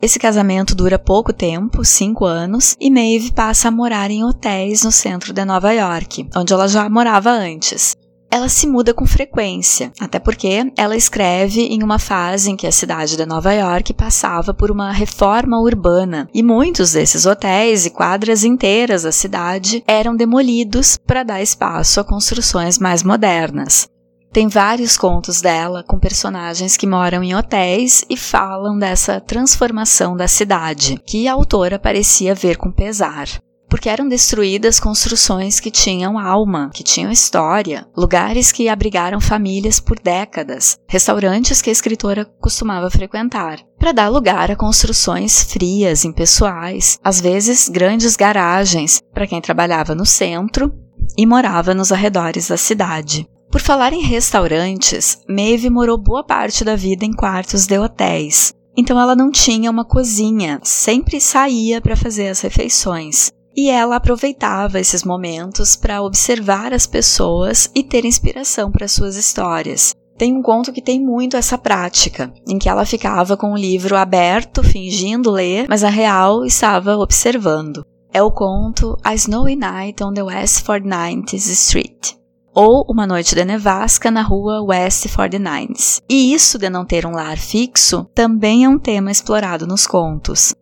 Esse 0.00 0.18
casamento 0.18 0.74
dura 0.74 0.98
pouco 0.98 1.32
tempo, 1.32 1.84
cinco 1.84 2.24
anos, 2.26 2.76
e 2.78 2.90
Maeve 2.90 3.32
passa 3.32 3.68
a 3.68 3.70
morar 3.70 4.10
em 4.10 4.22
hotéis 4.22 4.82
no 4.82 4.92
centro 4.92 5.32
de 5.32 5.44
Nova 5.44 5.72
York, 5.72 6.28
onde 6.36 6.52
ela 6.52 6.68
já 6.68 6.88
morava 6.88 7.30
antes. 7.30 7.96
Ela 8.30 8.48
se 8.48 8.66
muda 8.66 8.92
com 8.92 9.06
frequência, 9.06 9.90
até 9.98 10.18
porque 10.18 10.70
ela 10.76 10.96
escreve 10.96 11.62
em 11.62 11.82
uma 11.82 11.98
fase 11.98 12.50
em 12.50 12.56
que 12.56 12.66
a 12.66 12.72
cidade 12.72 13.16
de 13.16 13.24
Nova 13.24 13.52
York 13.52 13.94
passava 13.94 14.52
por 14.52 14.70
uma 14.70 14.92
reforma 14.92 15.58
urbana 15.58 16.28
e 16.34 16.42
muitos 16.42 16.92
desses 16.92 17.24
hotéis 17.24 17.86
e 17.86 17.90
quadras 17.90 18.44
inteiras 18.44 19.04
da 19.04 19.12
cidade 19.12 19.82
eram 19.86 20.14
demolidos 20.14 20.98
para 21.06 21.22
dar 21.22 21.40
espaço 21.40 21.98
a 21.98 22.04
construções 22.04 22.78
mais 22.78 23.02
modernas. 23.02 23.88
Tem 24.36 24.48
vários 24.48 24.98
contos 24.98 25.40
dela 25.40 25.82
com 25.82 25.98
personagens 25.98 26.76
que 26.76 26.86
moram 26.86 27.22
em 27.22 27.34
hotéis 27.34 28.04
e 28.06 28.18
falam 28.18 28.78
dessa 28.78 29.18
transformação 29.18 30.14
da 30.14 30.28
cidade, 30.28 31.00
que 31.06 31.26
a 31.26 31.32
autora 31.32 31.78
parecia 31.78 32.34
ver 32.34 32.58
com 32.58 32.70
pesar 32.70 33.26
porque 33.66 33.88
eram 33.88 34.06
destruídas 34.06 34.78
construções 34.78 35.58
que 35.58 35.70
tinham 35.70 36.18
alma, 36.18 36.70
que 36.72 36.84
tinham 36.84 37.10
história, 37.10 37.86
lugares 37.96 38.52
que 38.52 38.68
abrigaram 38.68 39.20
famílias 39.20 39.80
por 39.80 39.98
décadas, 39.98 40.76
restaurantes 40.86 41.60
que 41.60 41.70
a 41.70 41.72
escritora 41.72 42.24
costumava 42.38 42.90
frequentar, 42.90 43.58
para 43.78 43.92
dar 43.92 44.08
lugar 44.08 44.50
a 44.50 44.56
construções 44.56 45.42
frias, 45.42 46.04
impessoais, 46.04 46.98
às 47.02 47.20
vezes 47.20 47.68
grandes 47.70 48.14
garagens 48.16 49.00
para 49.12 49.26
quem 49.26 49.40
trabalhava 49.40 49.94
no 49.94 50.06
centro 50.06 50.72
e 51.18 51.26
morava 51.26 51.74
nos 51.74 51.90
arredores 51.90 52.48
da 52.48 52.56
cidade. 52.56 53.26
Por 53.56 53.62
falar 53.62 53.94
em 53.94 54.02
restaurantes, 54.02 55.18
Maeve 55.26 55.70
morou 55.70 55.96
boa 55.96 56.22
parte 56.22 56.62
da 56.62 56.76
vida 56.76 57.06
em 57.06 57.10
quartos 57.10 57.64
de 57.64 57.78
hotéis. 57.78 58.52
Então 58.76 59.00
ela 59.00 59.16
não 59.16 59.30
tinha 59.30 59.70
uma 59.70 59.82
cozinha, 59.82 60.60
sempre 60.62 61.18
saía 61.18 61.80
para 61.80 61.96
fazer 61.96 62.28
as 62.28 62.42
refeições. 62.42 63.30
E 63.56 63.70
ela 63.70 63.96
aproveitava 63.96 64.78
esses 64.78 65.02
momentos 65.02 65.74
para 65.74 66.02
observar 66.02 66.74
as 66.74 66.86
pessoas 66.86 67.70
e 67.74 67.82
ter 67.82 68.04
inspiração 68.04 68.70
para 68.70 68.86
suas 68.86 69.16
histórias. 69.16 69.94
Tem 70.18 70.36
um 70.36 70.42
conto 70.42 70.70
que 70.70 70.82
tem 70.82 71.00
muito 71.00 71.34
essa 71.34 71.56
prática, 71.56 72.30
em 72.46 72.58
que 72.58 72.68
ela 72.68 72.84
ficava 72.84 73.38
com 73.38 73.54
o 73.54 73.58
livro 73.58 73.96
aberto, 73.96 74.62
fingindo 74.62 75.30
ler, 75.30 75.64
mas 75.66 75.82
a 75.82 75.88
real 75.88 76.44
estava 76.44 76.98
observando. 76.98 77.86
É 78.12 78.22
o 78.22 78.30
conto 78.30 78.98
A 79.02 79.14
Snowy 79.14 79.56
Night 79.56 80.04
on 80.04 80.12
the 80.12 80.22
West 80.22 80.62
49th 80.62 81.32
Street 81.32 82.16
ou 82.56 82.86
Uma 82.88 83.06
Noite 83.06 83.34
de 83.34 83.44
Nevasca 83.44 84.10
na 84.10 84.22
rua 84.22 84.62
West 84.62 85.06
49th. 85.08 86.00
E 86.08 86.32
isso 86.32 86.58
de 86.58 86.70
não 86.70 86.86
ter 86.86 87.04
um 87.04 87.10
lar 87.10 87.36
fixo 87.36 88.08
também 88.14 88.64
é 88.64 88.68
um 88.68 88.78
tema 88.78 89.10
explorado 89.10 89.66
nos 89.66 89.86
contos. 89.86 90.54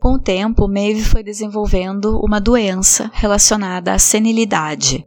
Com 0.00 0.14
o 0.14 0.18
tempo, 0.18 0.68
Maeve 0.68 1.02
foi 1.02 1.24
desenvolvendo 1.24 2.20
uma 2.20 2.40
doença 2.40 3.10
relacionada 3.12 3.92
à 3.92 3.98
senilidade. 3.98 5.04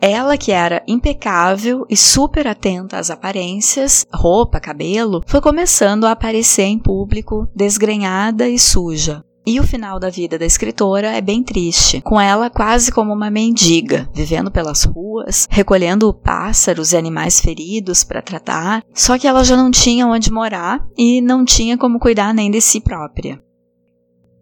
Ela, 0.00 0.38
que 0.38 0.52
era 0.52 0.80
impecável 0.86 1.84
e 1.90 1.96
super 1.96 2.46
atenta 2.46 2.96
às 2.96 3.10
aparências, 3.10 4.06
roupa, 4.14 4.60
cabelo, 4.60 5.22
foi 5.26 5.40
começando 5.40 6.04
a 6.04 6.12
aparecer 6.12 6.64
em 6.64 6.78
público 6.78 7.48
desgrenhada 7.54 8.48
e 8.48 8.60
suja. 8.60 9.24
E 9.46 9.60
o 9.60 9.62
final 9.62 10.00
da 10.00 10.08
vida 10.08 10.38
da 10.38 10.46
escritora 10.46 11.08
é 11.08 11.20
bem 11.20 11.42
triste, 11.42 12.00
com 12.00 12.18
ela 12.18 12.48
quase 12.48 12.90
como 12.90 13.12
uma 13.12 13.30
mendiga, 13.30 14.08
vivendo 14.14 14.50
pelas 14.50 14.84
ruas, 14.84 15.46
recolhendo 15.50 16.14
pássaros 16.14 16.92
e 16.92 16.96
animais 16.96 17.40
feridos 17.40 18.02
para 18.02 18.22
tratar, 18.22 18.82
só 18.94 19.18
que 19.18 19.26
ela 19.26 19.44
já 19.44 19.54
não 19.54 19.70
tinha 19.70 20.06
onde 20.06 20.32
morar 20.32 20.82
e 20.96 21.20
não 21.20 21.44
tinha 21.44 21.76
como 21.76 21.98
cuidar 21.98 22.32
nem 22.32 22.50
de 22.50 22.58
si 22.62 22.80
própria. 22.80 23.38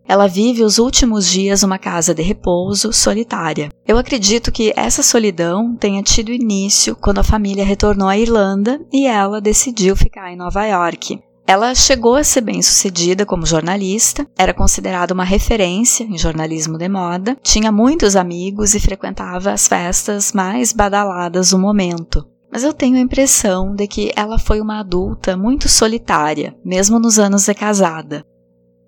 Ela 0.06 0.28
vive 0.28 0.62
os 0.62 0.78
últimos 0.78 1.28
dias 1.28 1.62
numa 1.62 1.78
casa 1.78 2.14
de 2.14 2.22
repouso 2.22 2.92
solitária. 2.92 3.70
Eu 3.86 3.98
acredito 3.98 4.52
que 4.52 4.72
essa 4.76 5.02
solidão 5.02 5.74
tenha 5.76 6.02
tido 6.02 6.30
início 6.30 6.94
quando 6.94 7.18
a 7.18 7.24
família 7.24 7.64
retornou 7.64 8.08
à 8.08 8.16
Irlanda 8.16 8.80
e 8.92 9.06
ela 9.06 9.40
decidiu 9.40 9.96
ficar 9.96 10.32
em 10.32 10.36
Nova 10.36 10.64
York, 10.64 11.18
ela 11.46 11.74
chegou 11.74 12.14
a 12.14 12.24
ser 12.24 12.40
bem-sucedida 12.40 13.26
como 13.26 13.46
jornalista, 13.46 14.26
era 14.38 14.54
considerada 14.54 15.12
uma 15.12 15.24
referência 15.24 16.04
em 16.04 16.16
jornalismo 16.16 16.78
de 16.78 16.88
moda, 16.88 17.36
tinha 17.42 17.72
muitos 17.72 18.16
amigos 18.16 18.74
e 18.74 18.80
frequentava 18.80 19.52
as 19.52 19.66
festas 19.66 20.32
mais 20.32 20.72
badaladas 20.72 21.50
do 21.50 21.58
momento. 21.58 22.26
Mas 22.50 22.64
eu 22.64 22.72
tenho 22.72 22.96
a 22.96 23.00
impressão 23.00 23.74
de 23.74 23.86
que 23.86 24.12
ela 24.14 24.38
foi 24.38 24.60
uma 24.60 24.80
adulta 24.80 25.36
muito 25.36 25.68
solitária, 25.68 26.54
mesmo 26.64 26.98
nos 26.98 27.18
anos 27.18 27.46
de 27.46 27.54
casada. 27.54 28.24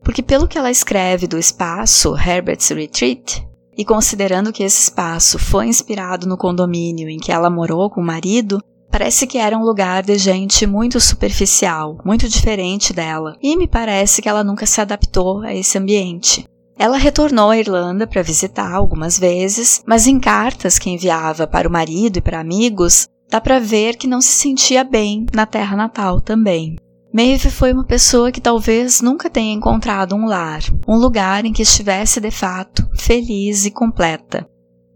Porque, 0.02 0.23
pelo 0.23 0.46
que 0.46 0.58
ela 0.58 0.70
escreve 0.70 1.26
do 1.26 1.38
espaço 1.38 2.14
Herbert's 2.14 2.68
Retreat, 2.68 3.42
e 3.76 3.84
considerando 3.84 4.52
que 4.52 4.62
esse 4.62 4.82
espaço 4.82 5.38
foi 5.38 5.66
inspirado 5.66 6.26
no 6.26 6.37
condomínio 6.37 7.08
em 7.08 7.18
que 7.18 7.32
ela 7.32 7.50
morou 7.50 7.90
com 7.90 8.00
o 8.00 8.04
marido, 8.04 8.62
Parece 8.94 9.26
que 9.26 9.38
era 9.38 9.58
um 9.58 9.64
lugar 9.64 10.04
de 10.04 10.16
gente 10.16 10.68
muito 10.68 11.00
superficial, 11.00 11.98
muito 12.04 12.28
diferente 12.28 12.92
dela, 12.92 13.36
e 13.42 13.56
me 13.56 13.66
parece 13.66 14.22
que 14.22 14.28
ela 14.28 14.44
nunca 14.44 14.66
se 14.66 14.80
adaptou 14.80 15.40
a 15.40 15.52
esse 15.52 15.76
ambiente. 15.76 16.46
Ela 16.78 16.96
retornou 16.96 17.50
à 17.50 17.58
Irlanda 17.58 18.06
para 18.06 18.22
visitar 18.22 18.72
algumas 18.72 19.18
vezes, 19.18 19.82
mas 19.84 20.06
em 20.06 20.20
cartas 20.20 20.78
que 20.78 20.90
enviava 20.90 21.44
para 21.44 21.68
o 21.68 21.72
marido 21.72 22.18
e 22.18 22.22
para 22.22 22.38
amigos, 22.38 23.08
dá 23.28 23.40
para 23.40 23.58
ver 23.58 23.96
que 23.96 24.06
não 24.06 24.20
se 24.20 24.30
sentia 24.30 24.84
bem 24.84 25.26
na 25.34 25.44
terra 25.44 25.76
natal 25.76 26.20
também. 26.20 26.76
Maeve 27.12 27.50
foi 27.50 27.72
uma 27.72 27.84
pessoa 27.84 28.30
que 28.30 28.40
talvez 28.40 29.00
nunca 29.00 29.28
tenha 29.28 29.54
encontrado 29.54 30.14
um 30.14 30.24
lar, 30.24 30.60
um 30.86 30.94
lugar 30.94 31.44
em 31.44 31.52
que 31.52 31.62
estivesse 31.62 32.20
de 32.20 32.30
fato 32.30 32.88
feliz 32.96 33.66
e 33.66 33.72
completa. 33.72 34.48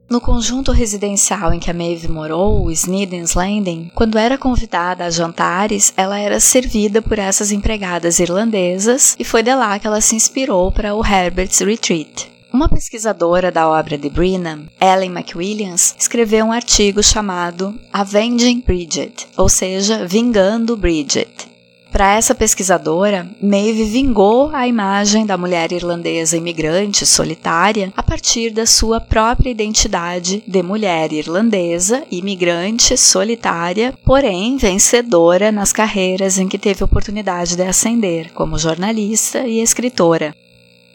No 0.09 0.23
conjunto 0.23 0.73
residencial 0.73 1.53
em 1.53 1.61
que 1.61 1.71
a 1.71 1.75
Maeve 1.75 2.09
morou, 2.09 2.65
o 2.65 2.71
Sneden's 2.71 3.35
Landing, 3.35 3.91
quando 3.95 4.17
era 4.17 4.39
convidada 4.39 5.05
a 5.05 5.11
jantares, 5.11 5.93
ela 5.99 6.19
era 6.19 6.41
servida 6.41 7.03
por 7.03 7.19
essas 7.19 7.53
empregadas 7.53 8.19
irlandesas 8.19 9.15
e 9.19 9.25
foi 9.25 9.43
de 9.43 9.55
lá 9.55 9.79
que 9.79 9.87
ela 9.87 10.01
se 10.01 10.17
inspirou 10.17 10.73
para 10.73 10.95
o 10.95 11.05
Herbert's 11.05 11.61
Retreat. 11.61 12.33
Uma 12.51 12.71
pesquisadora 12.71 13.53
da 13.53 13.69
obra 13.69 13.99
de 13.99 14.09
Brennan, 14.09 14.63
Ellen 14.81 15.11
McWilliams, 15.11 15.95
escreveu 15.99 16.47
um 16.47 16.53
artigo 16.53 17.03
chamado 17.03 17.79
Avenging 17.93 18.63
Bridget, 18.67 19.29
ou 19.37 19.51
seja, 19.51 20.07
Vingando 20.07 20.75
Bridget. 20.75 21.58
Para 21.91 22.15
essa 22.15 22.35
pesquisadora, 22.35 23.27
Maeve 23.43 23.85
vingou 23.85 24.51
a 24.53 24.69
imagem 24.69 25.25
da 25.25 25.39
mulher 25.39 25.73
irlandesa 25.73 26.37
imigrante 26.37 27.07
solitária 27.07 27.93
a 27.97 28.03
partir 28.03 28.51
da 28.51 28.67
sua 28.67 29.01
própria 29.01 29.51
identidade 29.51 30.43
de 30.47 30.63
mulher 30.63 31.13
irlandesa, 31.13 32.05
imigrante, 32.11 32.97
solitária, 32.97 33.95
porém 34.05 34.59
vencedora 34.59 35.51
nas 35.51 35.73
carreiras 35.73 36.39
em 36.39 36.47
que 36.47 36.59
teve 36.59 36.85
oportunidade 36.85 37.57
de 37.57 37.63
ascender, 37.63 38.33
como 38.35 38.59
jornalista 38.59 39.47
e 39.47 39.61
escritora. 39.61 40.35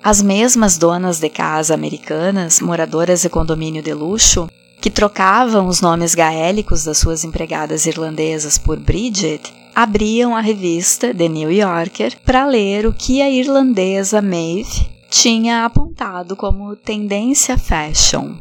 As 0.01 0.21
mesmas 0.21 0.77
donas 0.77 1.19
de 1.19 1.29
casa 1.29 1.73
americanas, 1.73 2.59
moradoras 2.61 3.23
de 3.23 3.29
condomínio 3.29 3.81
de 3.81 3.93
luxo, 3.93 4.47
que 4.79 4.91
trocavam 4.91 5.67
os 5.67 5.81
nomes 5.81 6.13
gaélicos 6.13 6.83
das 6.83 6.99
suas 6.99 7.23
empregadas 7.23 7.85
irlandesas 7.85 8.57
por 8.57 8.77
Bridget, 8.77 9.62
abriam 9.75 10.35
a 10.35 10.41
revista 10.41 11.13
The 11.13 11.27
New 11.27 11.51
Yorker 11.51 12.17
para 12.25 12.45
ler 12.45 12.85
o 12.85 12.93
que 12.93 13.21
a 13.21 13.29
irlandesa 13.29 14.21
Maeve 14.21 14.87
tinha 15.09 15.65
apontado 15.65 16.35
como 16.35 16.75
tendência 16.75 17.57
fashion. 17.57 18.35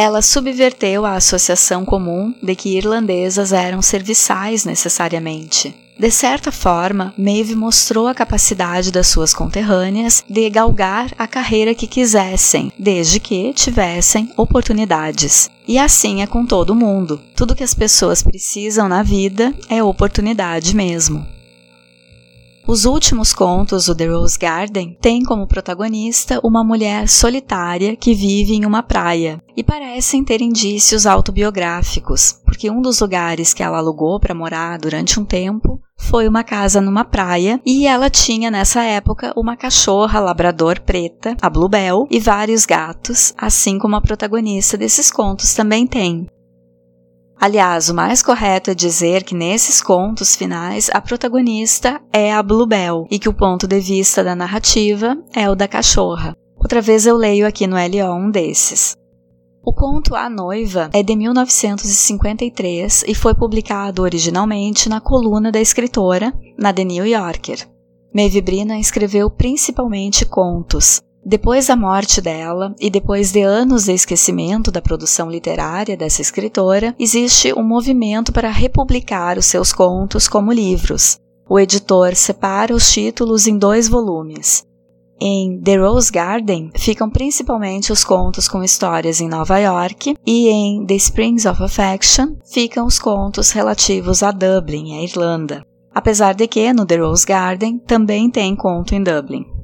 Ela 0.00 0.22
subverteu 0.22 1.04
a 1.04 1.16
associação 1.16 1.84
comum 1.84 2.32
de 2.40 2.54
que 2.54 2.76
irlandesas 2.76 3.52
eram 3.52 3.82
serviçais 3.82 4.64
necessariamente. 4.64 5.74
De 5.98 6.08
certa 6.08 6.52
forma, 6.52 7.12
Maeve 7.18 7.56
mostrou 7.56 8.06
a 8.06 8.14
capacidade 8.14 8.92
das 8.92 9.08
suas 9.08 9.34
conterrâneas 9.34 10.22
de 10.30 10.48
galgar 10.50 11.12
a 11.18 11.26
carreira 11.26 11.74
que 11.74 11.88
quisessem, 11.88 12.70
desde 12.78 13.18
que 13.18 13.52
tivessem 13.52 14.30
oportunidades. 14.36 15.50
E 15.66 15.80
assim 15.80 16.22
é 16.22 16.28
com 16.28 16.46
todo 16.46 16.76
mundo. 16.76 17.20
Tudo 17.34 17.56
que 17.56 17.64
as 17.64 17.74
pessoas 17.74 18.22
precisam 18.22 18.88
na 18.88 19.02
vida 19.02 19.52
é 19.68 19.82
oportunidade 19.82 20.76
mesmo. 20.76 21.26
Os 22.68 22.84
últimos 22.84 23.32
contos, 23.32 23.88
o 23.88 23.94
The 23.94 24.08
Rose 24.08 24.38
Garden, 24.38 24.94
têm 25.00 25.22
como 25.22 25.46
protagonista 25.46 26.38
uma 26.44 26.62
mulher 26.62 27.08
solitária 27.08 27.96
que 27.96 28.14
vive 28.14 28.52
em 28.52 28.66
uma 28.66 28.82
praia 28.82 29.42
e 29.56 29.64
parecem 29.64 30.22
ter 30.22 30.42
indícios 30.42 31.06
autobiográficos, 31.06 32.38
porque 32.44 32.70
um 32.70 32.82
dos 32.82 33.00
lugares 33.00 33.54
que 33.54 33.62
ela 33.62 33.78
alugou 33.78 34.20
para 34.20 34.34
morar 34.34 34.78
durante 34.78 35.18
um 35.18 35.24
tempo 35.24 35.80
foi 35.96 36.28
uma 36.28 36.44
casa 36.44 36.78
numa 36.78 37.06
praia 37.06 37.58
e 37.64 37.86
ela 37.86 38.10
tinha 38.10 38.50
nessa 38.50 38.82
época 38.82 39.32
uma 39.34 39.56
cachorra 39.56 40.20
labrador 40.20 40.78
preta, 40.82 41.38
a 41.40 41.48
Bluebell, 41.48 42.06
e 42.10 42.20
vários 42.20 42.66
gatos, 42.66 43.32
assim 43.38 43.78
como 43.78 43.96
a 43.96 44.02
protagonista 44.02 44.76
desses 44.76 45.10
contos 45.10 45.54
também 45.54 45.86
tem. 45.86 46.26
Aliás, 47.40 47.88
o 47.88 47.94
mais 47.94 48.20
correto 48.20 48.70
é 48.70 48.74
dizer 48.74 49.22
que 49.22 49.34
nesses 49.34 49.80
contos 49.80 50.34
finais 50.34 50.90
a 50.92 51.00
protagonista 51.00 52.00
é 52.12 52.32
a 52.32 52.42
Bluebell 52.42 53.06
e 53.10 53.18
que 53.18 53.28
o 53.28 53.34
ponto 53.34 53.68
de 53.68 53.78
vista 53.78 54.24
da 54.24 54.34
narrativa 54.34 55.16
é 55.32 55.48
o 55.48 55.54
da 55.54 55.68
cachorra. 55.68 56.34
Outra 56.56 56.82
vez 56.82 57.06
eu 57.06 57.16
leio 57.16 57.46
aqui 57.46 57.68
no 57.68 57.76
LO 57.76 58.12
um 58.12 58.28
desses. 58.28 58.96
O 59.64 59.72
conto 59.72 60.16
A 60.16 60.28
Noiva 60.28 60.90
é 60.92 61.00
de 61.02 61.14
1953 61.14 63.04
e 63.06 63.14
foi 63.14 63.34
publicado 63.34 64.02
originalmente 64.02 64.88
na 64.88 65.00
coluna 65.00 65.52
da 65.52 65.60
escritora 65.60 66.32
na 66.58 66.72
The 66.72 66.84
New 66.84 67.06
Yorker. 67.06 67.68
Maeve 68.12 68.40
Brina 68.40 68.80
escreveu 68.80 69.30
principalmente 69.30 70.26
contos, 70.26 71.00
depois 71.28 71.66
da 71.66 71.76
morte 71.76 72.22
dela 72.22 72.74
e 72.80 72.88
depois 72.88 73.30
de 73.30 73.42
anos 73.42 73.84
de 73.84 73.92
esquecimento 73.92 74.70
da 74.70 74.80
produção 74.80 75.30
literária 75.30 75.94
dessa 75.94 76.22
escritora, 76.22 76.94
existe 76.98 77.52
um 77.52 77.62
movimento 77.62 78.32
para 78.32 78.48
republicar 78.48 79.36
os 79.36 79.44
seus 79.44 79.70
contos 79.70 80.26
como 80.26 80.50
livros. 80.50 81.18
O 81.46 81.60
editor 81.60 82.14
separa 82.14 82.74
os 82.74 82.90
títulos 82.90 83.46
em 83.46 83.58
dois 83.58 83.88
volumes. 83.88 84.64
Em 85.20 85.60
The 85.60 85.76
Rose 85.76 86.10
Garden 86.10 86.70
ficam 86.74 87.10
principalmente 87.10 87.92
os 87.92 88.04
contos 88.04 88.48
com 88.48 88.64
histórias 88.64 89.20
em 89.20 89.28
Nova 89.28 89.58
York, 89.58 90.16
e 90.26 90.48
em 90.48 90.86
The 90.86 90.94
Springs 90.94 91.44
of 91.44 91.62
Affection 91.62 92.36
ficam 92.50 92.86
os 92.86 92.98
contos 92.98 93.50
relativos 93.50 94.22
a 94.22 94.30
Dublin, 94.30 94.96
a 94.96 95.02
Irlanda. 95.02 95.62
Apesar 95.94 96.34
de 96.34 96.46
que 96.46 96.72
no 96.72 96.86
The 96.86 96.96
Rose 96.96 97.26
Garden 97.26 97.78
também 97.80 98.30
tem 98.30 98.56
conto 98.56 98.94
em 98.94 99.02
Dublin. 99.02 99.57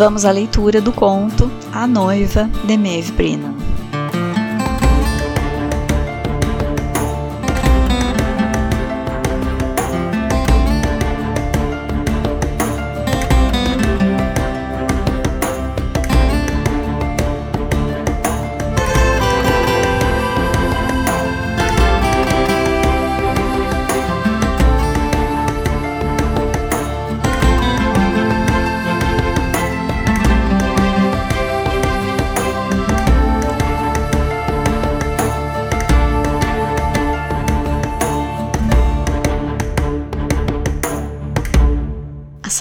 Vamos 0.00 0.24
à 0.24 0.30
leitura 0.30 0.80
do 0.80 0.92
conto 0.94 1.50
A 1.74 1.86
Noiva 1.86 2.48
de 2.64 2.74
Maeve 2.78 3.12
Brennan. 3.12 3.54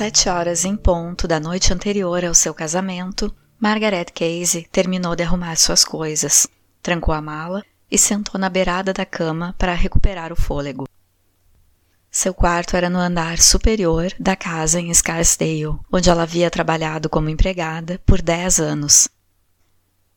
Sete 0.09 0.27
horas 0.27 0.65
em 0.65 0.75
ponto 0.75 1.27
da 1.27 1.39
noite 1.39 1.71
anterior 1.71 2.25
ao 2.25 2.33
seu 2.33 2.51
casamento, 2.51 3.31
Margaret 3.59 4.05
Casey 4.05 4.67
terminou 4.71 5.15
de 5.15 5.21
arrumar 5.21 5.55
suas 5.55 5.85
coisas, 5.85 6.47
trancou 6.81 7.13
a 7.13 7.21
mala 7.21 7.63
e 7.91 7.95
sentou 7.95 8.41
na 8.41 8.49
beirada 8.49 8.91
da 8.91 9.05
cama 9.05 9.53
para 9.55 9.75
recuperar 9.75 10.33
o 10.33 10.35
fôlego. 10.35 10.87
Seu 12.09 12.33
quarto 12.33 12.75
era 12.75 12.89
no 12.89 12.97
andar 12.97 13.37
superior 13.37 14.11
da 14.19 14.35
casa 14.35 14.79
em 14.79 14.91
Scarsdale, 14.91 15.77
onde 15.93 16.09
ela 16.09 16.23
havia 16.23 16.49
trabalhado 16.49 17.07
como 17.07 17.29
empregada 17.29 18.01
por 18.03 18.19
dez 18.19 18.59
anos. 18.59 19.07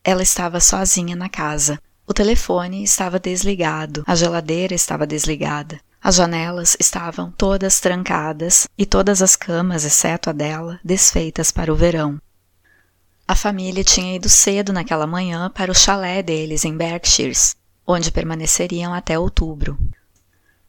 Ela 0.03 0.23
estava 0.23 0.59
sozinha 0.59 1.15
na 1.15 1.29
casa. 1.29 1.79
O 2.07 2.15
telefone 2.15 2.83
estava 2.83 3.19
desligado, 3.19 4.03
a 4.07 4.15
geladeira 4.15 4.73
estava 4.73 5.05
desligada, 5.05 5.79
as 6.03 6.15
janelas 6.15 6.75
estavam 6.81 7.31
todas 7.31 7.79
trancadas 7.79 8.67
e 8.77 8.85
todas 8.85 9.21
as 9.21 9.37
camas, 9.37 9.85
exceto 9.85 10.29
a 10.29 10.33
dela, 10.33 10.77
desfeitas 10.83 11.49
para 11.49 11.71
o 11.71 11.75
verão. 11.75 12.19
A 13.25 13.35
família 13.35 13.85
tinha 13.85 14.17
ido 14.17 14.27
cedo 14.27 14.73
naquela 14.73 15.07
manhã 15.07 15.49
para 15.49 15.71
o 15.71 15.75
chalé 15.75 16.21
deles 16.21 16.65
em 16.65 16.75
Berkshires, 16.75 17.55
onde 17.87 18.11
permaneceriam 18.11 18.93
até 18.93 19.17
outubro. 19.17 19.77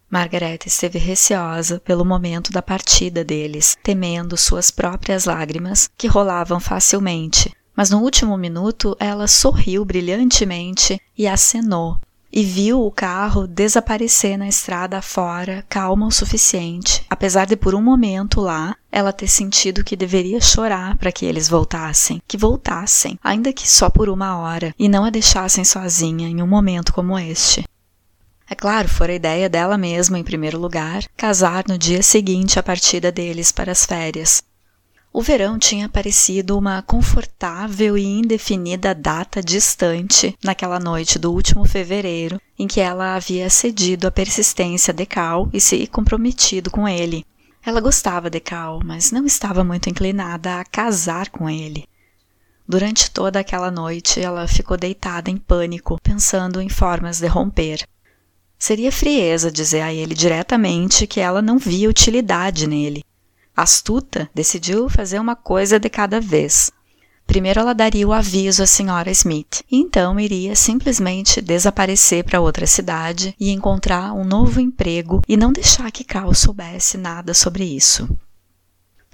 Margaret 0.09 0.61
esteve 0.67 1.01
receosa 1.01 1.81
pelo 1.81 2.05
momento 2.05 2.53
da 2.53 2.63
partida 2.63 3.25
deles, 3.25 3.77
temendo 3.83 4.37
suas 4.37 4.71
próprias 4.71 5.25
lágrimas, 5.25 5.91
que 5.99 6.07
rolavam 6.07 6.61
facilmente, 6.61 7.53
mas 7.75 7.91
no 7.91 8.01
último 8.01 8.37
minuto 8.37 8.97
ela 9.01 9.27
sorriu 9.27 9.85
brilhantemente 9.85 11.01
e 11.19 11.27
acenou, 11.27 11.99
e 12.37 12.43
viu 12.43 12.85
o 12.85 12.91
carro 12.91 13.47
desaparecer 13.47 14.37
na 14.37 14.49
estrada 14.49 15.01
fora, 15.01 15.65
calma 15.69 16.09
o 16.09 16.11
suficiente, 16.11 17.07
apesar 17.09 17.47
de 17.47 17.55
por 17.55 17.77
um 17.77 17.81
momento 17.81 18.41
lá 18.41 18.75
ela 18.91 19.13
ter 19.13 19.29
sentido 19.29 19.85
que 19.85 19.95
deveria 19.95 20.41
chorar 20.41 20.97
para 20.99 21.13
que 21.13 21.25
eles 21.25 21.49
voltassem, 21.49 22.21
que 22.27 22.37
voltassem, 22.37 23.17
ainda 23.23 23.53
que 23.53 23.71
só 23.71 23.89
por 23.89 24.09
uma 24.09 24.37
hora, 24.37 24.75
e 24.77 24.89
não 24.89 25.05
a 25.05 25.11
deixassem 25.11 25.65
sozinha 25.65 26.29
em 26.29 26.43
um 26.43 26.47
momento 26.47 26.93
como 26.93 27.17
este. 27.17 27.65
É 28.51 28.55
claro, 28.57 28.89
fora 28.89 29.15
ideia 29.15 29.49
dela 29.49 29.79
mesma, 29.79 30.19
em 30.19 30.25
primeiro 30.25 30.59
lugar, 30.59 31.05
casar 31.17 31.65
no 31.69 31.79
dia 31.79 32.03
seguinte 32.03 32.59
à 32.59 32.65
partida 32.65 33.13
deles 33.13 33.53
para 33.53 33.71
as 33.71 33.87
férias, 33.87 34.43
o 35.17 35.23
verão 35.23 35.61
tinha 35.61 35.89
parecido 35.89 36.59
uma 36.59 36.83
confortável 36.83 37.97
e 37.97 38.05
indefinida 38.05 38.93
data 38.93 39.41
distante 39.41 40.37
naquela 40.43 40.81
noite 40.81 41.21
do 41.21 41.33
último 41.33 41.65
fevereiro 41.65 42.41
em 42.59 42.67
que 42.67 42.81
ela 42.81 43.15
havia 43.15 43.49
cedido 43.49 44.09
à 44.09 44.11
persistência 44.11 44.93
de 44.93 45.07
Cal 45.07 45.49
e 45.53 45.61
se 45.61 45.87
comprometido 45.87 46.69
com 46.69 46.89
ele. 46.89 47.25
Ela 47.65 47.81
gostava 47.81 48.29
de 48.29 48.41
Cal, 48.41 48.81
mas 48.85 49.13
não 49.13 49.25
estava 49.25 49.63
muito 49.63 49.89
inclinada 49.89 50.59
a 50.59 50.65
casar 50.65 51.31
com 51.31 51.49
ele. 51.49 51.87
Durante 52.67 53.09
toda 53.09 53.39
aquela 53.39 53.71
noite, 53.71 54.21
ela 54.21 54.49
ficou 54.49 54.77
deitada 54.77 55.31
em 55.31 55.37
pânico, 55.37 55.97
pensando 56.03 56.61
em 56.61 56.69
formas 56.69 57.21
de 57.21 57.29
romper. 57.29 57.87
Seria 58.59 58.91
frieza 58.91 59.53
dizer 59.53 59.83
a 59.83 59.95
ele 59.95 60.13
diretamente 60.13 61.07
que 61.07 61.21
ela 61.21 61.41
não 61.41 61.57
via 61.57 61.89
utilidade 61.89 62.67
nele. 62.67 63.05
Astuta, 63.57 64.29
decidiu 64.35 64.89
fazer 64.89 65.19
uma 65.19 65.37
coisa 65.37 65.79
de 65.79 65.89
cada 65.89 66.21
vez. 66.21 66.73
Primeiro 67.27 67.61
ela 67.61 67.73
daria 67.73 68.07
o 68.07 68.13
aviso 68.13 68.63
à 68.63 68.67
senhora 68.67 69.11
Smith, 69.11 69.63
e 69.71 69.77
então 69.77 70.19
iria 70.21 70.55
simplesmente 70.55 71.41
desaparecer 71.41 72.25
para 72.25 72.41
outra 72.41 72.67
cidade 72.67 73.35
e 73.39 73.51
encontrar 73.51 74.13
um 74.13 74.25
novo 74.25 74.61
emprego 74.61 75.23
e 75.29 75.37
não 75.37 75.53
deixar 75.53 75.91
que 75.91 76.05
Cal 76.05 76.35
soubesse 76.35 76.99
nada 76.99 77.33
sobre 77.33 77.65
isso. 77.65 78.09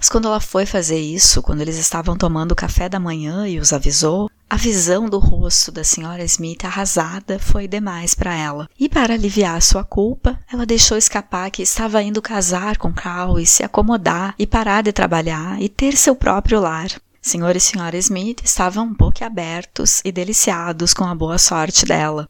Mas 0.01 0.09
quando 0.09 0.27
ela 0.27 0.39
foi 0.39 0.65
fazer 0.65 0.99
isso, 0.99 1.43
quando 1.43 1.61
eles 1.61 1.77
estavam 1.77 2.17
tomando 2.17 2.53
o 2.53 2.55
café 2.55 2.89
da 2.89 2.99
manhã 2.99 3.47
e 3.47 3.59
os 3.59 3.71
avisou, 3.71 4.31
a 4.49 4.57
visão 4.57 5.07
do 5.07 5.19
rosto 5.19 5.71
da 5.71 5.83
senhora 5.83 6.23
Smith 6.23 6.65
arrasada 6.65 7.37
foi 7.37 7.67
demais 7.67 8.15
para 8.15 8.33
ela. 8.33 8.67
E 8.79 8.89
para 8.89 9.13
aliviar 9.13 9.61
sua 9.61 9.83
culpa, 9.83 10.39
ela 10.51 10.65
deixou 10.65 10.97
escapar 10.97 11.51
que 11.51 11.61
estava 11.61 12.01
indo 12.01 12.19
casar 12.19 12.77
com 12.77 12.91
Cal 12.91 13.39
e 13.39 13.45
se 13.45 13.61
acomodar 13.61 14.33
e 14.39 14.47
parar 14.47 14.81
de 14.81 14.91
trabalhar 14.91 15.61
e 15.61 15.69
ter 15.69 15.95
seu 15.95 16.15
próprio 16.15 16.59
lar. 16.59 16.89
Senhor 17.21 17.55
e 17.55 17.59
senhora 17.59 17.95
Smith 17.97 18.41
estavam 18.43 18.85
um 18.85 18.95
pouco 18.95 19.23
abertos 19.23 20.01
e 20.03 20.11
deliciados 20.11 20.95
com 20.95 21.03
a 21.03 21.13
boa 21.13 21.37
sorte 21.37 21.85
dela 21.85 22.27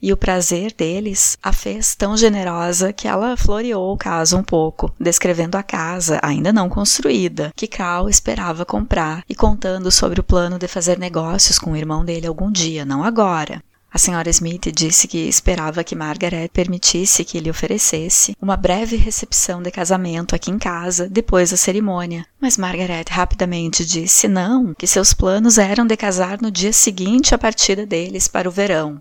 e 0.00 0.12
o 0.12 0.16
prazer 0.16 0.72
deles 0.72 1.36
a 1.42 1.52
fez 1.52 1.94
tão 1.94 2.16
generosa 2.16 2.92
que 2.92 3.08
ela 3.08 3.36
floreou 3.36 3.92
o 3.92 3.96
caso 3.96 4.36
um 4.36 4.42
pouco, 4.42 4.92
descrevendo 5.00 5.56
a 5.56 5.62
casa, 5.62 6.20
ainda 6.22 6.52
não 6.52 6.68
construída, 6.68 7.52
que 7.56 7.66
Cal 7.66 8.08
esperava 8.08 8.64
comprar 8.64 9.24
e 9.28 9.34
contando 9.34 9.90
sobre 9.90 10.20
o 10.20 10.24
plano 10.24 10.58
de 10.58 10.68
fazer 10.68 10.98
negócios 10.98 11.58
com 11.58 11.72
o 11.72 11.76
irmão 11.76 12.04
dele 12.04 12.26
algum 12.26 12.50
dia, 12.50 12.84
não 12.84 13.02
agora. 13.02 13.62
A 13.96 13.98
senhora 13.98 14.28
Smith 14.28 14.70
disse 14.74 15.08
que 15.08 15.26
esperava 15.26 15.82
que 15.82 15.96
Margaret 15.96 16.50
permitisse 16.52 17.24
que 17.24 17.40
lhe 17.40 17.48
oferecesse 17.48 18.36
uma 18.42 18.54
breve 18.54 18.94
recepção 18.96 19.62
de 19.62 19.70
casamento 19.70 20.34
aqui 20.34 20.50
em 20.50 20.58
casa 20.58 21.08
depois 21.08 21.50
da 21.50 21.56
cerimônia, 21.56 22.26
mas 22.38 22.58
Margaret 22.58 23.06
rapidamente 23.08 23.86
disse 23.86 24.28
não, 24.28 24.74
que 24.74 24.86
seus 24.86 25.14
planos 25.14 25.56
eram 25.56 25.86
de 25.86 25.96
casar 25.96 26.42
no 26.42 26.50
dia 26.50 26.74
seguinte 26.74 27.34
à 27.34 27.38
partida 27.38 27.86
deles 27.86 28.28
para 28.28 28.46
o 28.46 28.52
verão. 28.52 29.00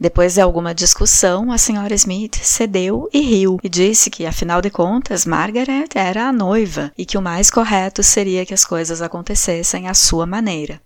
Depois 0.00 0.32
de 0.32 0.40
alguma 0.40 0.74
discussão, 0.74 1.52
a 1.52 1.58
senhora 1.58 1.94
Smith 1.94 2.36
cedeu 2.36 3.06
e 3.12 3.20
riu 3.20 3.60
e 3.62 3.68
disse 3.68 4.08
que, 4.08 4.24
afinal 4.24 4.62
de 4.62 4.70
contas, 4.70 5.26
Margaret 5.26 5.90
era 5.94 6.26
a 6.26 6.32
noiva 6.32 6.90
e 6.96 7.04
que 7.04 7.18
o 7.18 7.22
mais 7.22 7.50
correto 7.50 8.02
seria 8.02 8.46
que 8.46 8.54
as 8.54 8.64
coisas 8.64 9.02
acontecessem 9.02 9.88
à 9.88 9.92
sua 9.92 10.24
maneira. 10.24 10.80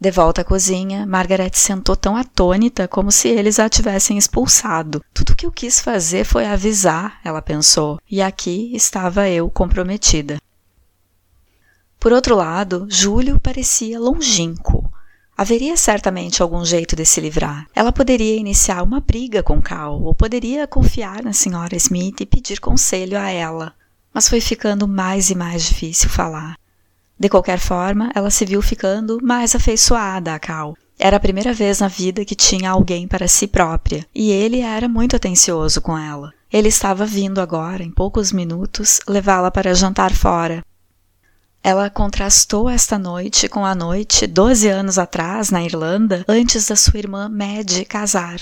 De 0.00 0.12
volta 0.12 0.42
à 0.42 0.44
cozinha, 0.44 1.04
Margaret 1.04 1.50
sentou 1.54 1.96
tão 1.96 2.16
atônita 2.16 2.86
como 2.86 3.10
se 3.10 3.26
eles 3.26 3.58
a 3.58 3.68
tivessem 3.68 4.16
expulsado. 4.16 5.02
Tudo 5.12 5.32
o 5.32 5.36
que 5.36 5.44
eu 5.44 5.50
quis 5.50 5.80
fazer 5.80 6.24
foi 6.24 6.46
avisar, 6.46 7.18
ela 7.24 7.42
pensou, 7.42 7.98
e 8.08 8.22
aqui 8.22 8.70
estava 8.76 9.28
eu 9.28 9.50
comprometida. 9.50 10.40
Por 11.98 12.12
outro 12.12 12.36
lado, 12.36 12.86
Júlio 12.88 13.40
parecia 13.40 13.98
longínquo. 13.98 14.77
Haveria 15.38 15.76
certamente 15.76 16.42
algum 16.42 16.64
jeito 16.64 16.96
de 16.96 17.06
se 17.06 17.20
livrar. 17.20 17.64
Ela 17.72 17.92
poderia 17.92 18.34
iniciar 18.34 18.82
uma 18.82 18.98
briga 18.98 19.40
com 19.40 19.62
Cal, 19.62 20.02
ou 20.02 20.12
poderia 20.12 20.66
confiar 20.66 21.22
na 21.22 21.32
senhora 21.32 21.76
Smith 21.76 22.20
e 22.20 22.26
pedir 22.26 22.58
conselho 22.58 23.16
a 23.16 23.30
ela. 23.30 23.72
Mas 24.12 24.28
foi 24.28 24.40
ficando 24.40 24.88
mais 24.88 25.30
e 25.30 25.36
mais 25.36 25.62
difícil 25.62 26.10
falar. 26.10 26.56
De 27.16 27.28
qualquer 27.28 27.60
forma, 27.60 28.10
ela 28.16 28.30
se 28.30 28.44
viu 28.44 28.60
ficando 28.60 29.20
mais 29.22 29.54
afeiçoada 29.54 30.34
a 30.34 30.40
Cal. 30.40 30.76
Era 30.98 31.18
a 31.18 31.20
primeira 31.20 31.52
vez 31.52 31.78
na 31.78 31.86
vida 31.86 32.24
que 32.24 32.34
tinha 32.34 32.72
alguém 32.72 33.06
para 33.06 33.28
si 33.28 33.46
própria, 33.46 34.04
e 34.12 34.32
ele 34.32 34.58
era 34.58 34.88
muito 34.88 35.14
atencioso 35.14 35.80
com 35.80 35.96
ela. 35.96 36.34
Ele 36.52 36.66
estava 36.66 37.06
vindo 37.06 37.40
agora, 37.40 37.84
em 37.84 37.92
poucos 37.92 38.32
minutos, 38.32 38.98
levá-la 39.06 39.52
para 39.52 39.72
jantar 39.72 40.12
fora, 40.12 40.64
ela 41.62 41.90
contrastou 41.90 42.68
esta 42.68 42.98
noite 42.98 43.48
com 43.48 43.64
a 43.64 43.74
noite, 43.74 44.26
12 44.26 44.68
anos 44.68 44.98
atrás, 44.98 45.50
na 45.50 45.62
Irlanda, 45.62 46.24
antes 46.28 46.66
da 46.66 46.76
sua 46.76 46.98
irmã 46.98 47.28
Mad 47.28 47.84
casar. 47.88 48.40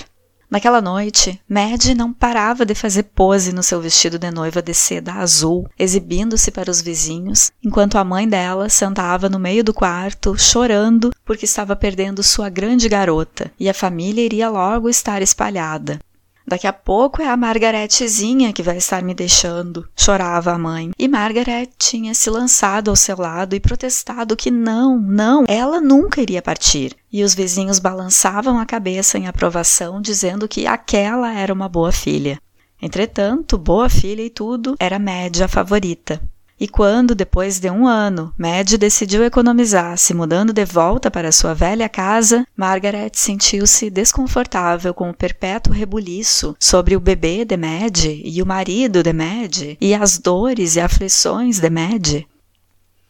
Naquela 0.49 0.79
noite, 0.79 1.41
Mad 1.47 1.87
não 1.97 2.13
parava 2.13 2.65
de 2.65 2.73
fazer 2.73 3.03
pose 3.03 3.51
no 3.51 3.61
seu 3.61 3.81
vestido 3.81 4.17
de 4.17 4.31
noiva 4.31 4.61
de 4.61 4.73
seda 4.73 5.15
azul, 5.15 5.69
exibindo-se 5.77 6.51
para 6.51 6.71
os 6.71 6.81
vizinhos, 6.81 7.51
enquanto 7.61 7.97
a 7.97 8.03
mãe 8.03 8.27
dela 8.27 8.69
sentava 8.69 9.27
no 9.27 9.39
meio 9.39 9.61
do 9.61 9.73
quarto, 9.73 10.37
chorando 10.37 11.11
porque 11.25 11.43
estava 11.43 11.75
perdendo 11.75 12.23
sua 12.23 12.47
grande 12.47 12.87
garota, 12.87 13.51
e 13.59 13.69
a 13.69 13.73
família 13.73 14.23
iria 14.23 14.49
logo 14.49 14.87
estar 14.87 15.21
espalhada. 15.21 15.99
Daqui 16.47 16.65
a 16.65 16.71
pouco 16.71 17.21
é 17.21 17.27
a 17.27 17.35
Margaretezinha 17.35 18.53
que 18.53 18.63
vai 18.63 18.77
estar 18.77 19.03
me 19.03 19.13
deixando, 19.13 19.85
chorava 19.93 20.53
a 20.53 20.57
mãe. 20.57 20.91
E 20.97 21.05
Margaret 21.05 21.67
tinha 21.77 22.13
se 22.13 22.29
lançado 22.29 22.89
ao 22.89 22.95
seu 22.95 23.17
lado 23.17 23.53
e 23.53 23.59
protestado 23.59 24.33
que 24.33 24.49
não, 24.49 24.97
não, 24.97 25.43
ela 25.45 25.81
nunca 25.81 26.21
iria 26.21 26.41
partir. 26.41 26.95
E 27.11 27.21
os 27.21 27.35
vizinhos 27.35 27.79
balançavam 27.79 28.57
a 28.59 28.65
cabeça 28.65 29.17
em 29.17 29.27
aprovação, 29.27 30.01
dizendo 30.01 30.47
que 30.47 30.65
aquela 30.65 31.33
era 31.33 31.53
uma 31.53 31.67
boa 31.67 31.91
filha. 31.91 32.39
Entretanto, 32.81 33.57
boa 33.57 33.89
filha 33.89 34.21
e 34.21 34.29
tudo, 34.29 34.75
era 34.79 34.97
Média 34.97 35.49
favorita. 35.49 36.21
E 36.59 36.67
quando, 36.67 37.13
depois 37.13 37.59
de 37.59 37.69
um 37.69 37.85
ano, 37.85 38.33
Mad 38.37 38.73
decidiu 38.73 39.23
economizar, 39.23 39.97
se 39.97 40.13
mudando 40.13 40.51
de 40.51 40.65
volta 40.65 41.11
para 41.11 41.31
sua 41.31 41.53
velha 41.53 41.87
casa, 41.87 42.47
Margaret 42.55 43.11
sentiu-se 43.13 43.91
desconfortável 43.91 44.93
com 44.93 45.09
o 45.09 45.13
perpétuo 45.13 45.71
rebuliço 45.71 46.55
sobre 46.59 46.95
o 46.95 46.99
bebê 46.99 47.45
de 47.45 47.55
Mad 47.55 48.05
e 48.05 48.41
o 48.41 48.45
marido 48.45 49.03
de 49.03 49.13
Mad 49.13 49.77
e 49.79 49.93
as 49.93 50.17
dores 50.17 50.75
e 50.75 50.79
aflições 50.79 51.59
de 51.59 51.69
Mad. 51.69 52.25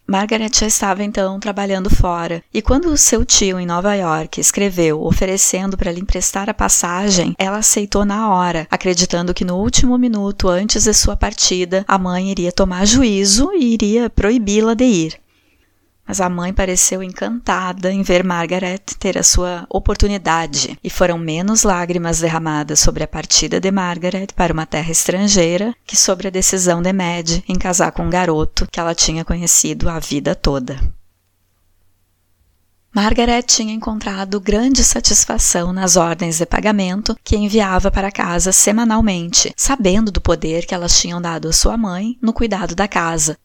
Margaret 0.10 0.52
já 0.58 0.66
estava 0.66 1.04
então 1.04 1.38
trabalhando 1.38 1.90
fora, 1.90 2.42
e 2.54 2.62
quando 2.62 2.96
seu 2.96 3.26
tio 3.26 3.60
em 3.60 3.66
Nova 3.66 3.94
York 3.94 4.40
escreveu 4.40 5.04
oferecendo 5.04 5.76
para 5.76 5.92
lhe 5.92 6.00
emprestar 6.00 6.50
a 6.50 6.54
passagem, 6.54 7.36
ela 7.38 7.58
aceitou 7.58 8.06
na 8.06 8.30
hora, 8.30 8.66
acreditando 8.72 9.34
que 9.34 9.44
no 9.44 9.58
último 9.58 9.98
minuto 9.98 10.48
antes 10.48 10.86
de 10.86 10.94
sua 10.94 11.18
partida, 11.18 11.84
a 11.86 11.98
mãe 11.98 12.32
iria 12.32 12.54
tomar 12.54 12.86
juízo 12.86 13.52
e 13.54 13.74
iria 13.74 14.10
proibi-la 14.10 14.74
de 14.74 14.86
ir 14.86 15.27
mas 16.08 16.22
a 16.22 16.30
mãe 16.30 16.54
pareceu 16.54 17.04
encantada 17.04 17.92
em 17.92 18.02
ver 18.02 18.24
Margaret 18.24 18.80
ter 18.98 19.18
a 19.18 19.24
sua 19.24 19.66
oportunidade, 19.70 20.80
e 20.82 20.90
foram 20.90 21.18
menos 21.18 21.64
lágrimas 21.64 22.20
derramadas 22.20 22.80
sobre 22.80 23.04
a 23.04 23.08
partida 23.08 23.60
de 23.60 23.70
Margaret 23.70 24.28
para 24.36 24.54
uma 24.54 24.66
terra 24.66 24.92
estrangeira 24.92 25.76
que 25.86 25.98
sobre 25.98 26.28
a 26.28 26.32
decisão 26.32 26.82
de 26.82 26.94
Mad 26.94 27.44
em 27.48 27.56
casar 27.56 27.92
com 27.92 28.04
um 28.04 28.10
garoto 28.10 28.68
que 28.72 28.80
ela 28.80 28.96
tinha 28.96 29.26
conhecido 29.26 29.90
a 29.90 30.00
vida 30.00 30.34
toda. 30.34 30.80
Margaret 32.98 33.44
tinha 33.44 33.74
encontrado 33.74 34.40
grande 34.40 34.84
satisfação 34.84 35.72
nas 35.72 35.96
ordens 35.96 36.40
de 36.40 36.48
pagamento 36.48 37.16
que 37.24 37.36
enviava 37.36 37.92
para 37.92 38.12
casa 38.12 38.52
semanalmente, 38.52 39.54
sabendo 39.56 40.12
do 40.12 40.20
poder 40.20 40.66
que 40.66 40.74
elas 40.74 41.00
tinham 41.00 41.22
dado 41.22 41.48
à 41.48 41.54
sua 41.54 41.78
mãe 41.78 42.18
no 42.20 42.34
cuidado 42.34 42.74
da 42.74 42.88
casa, 42.88 43.38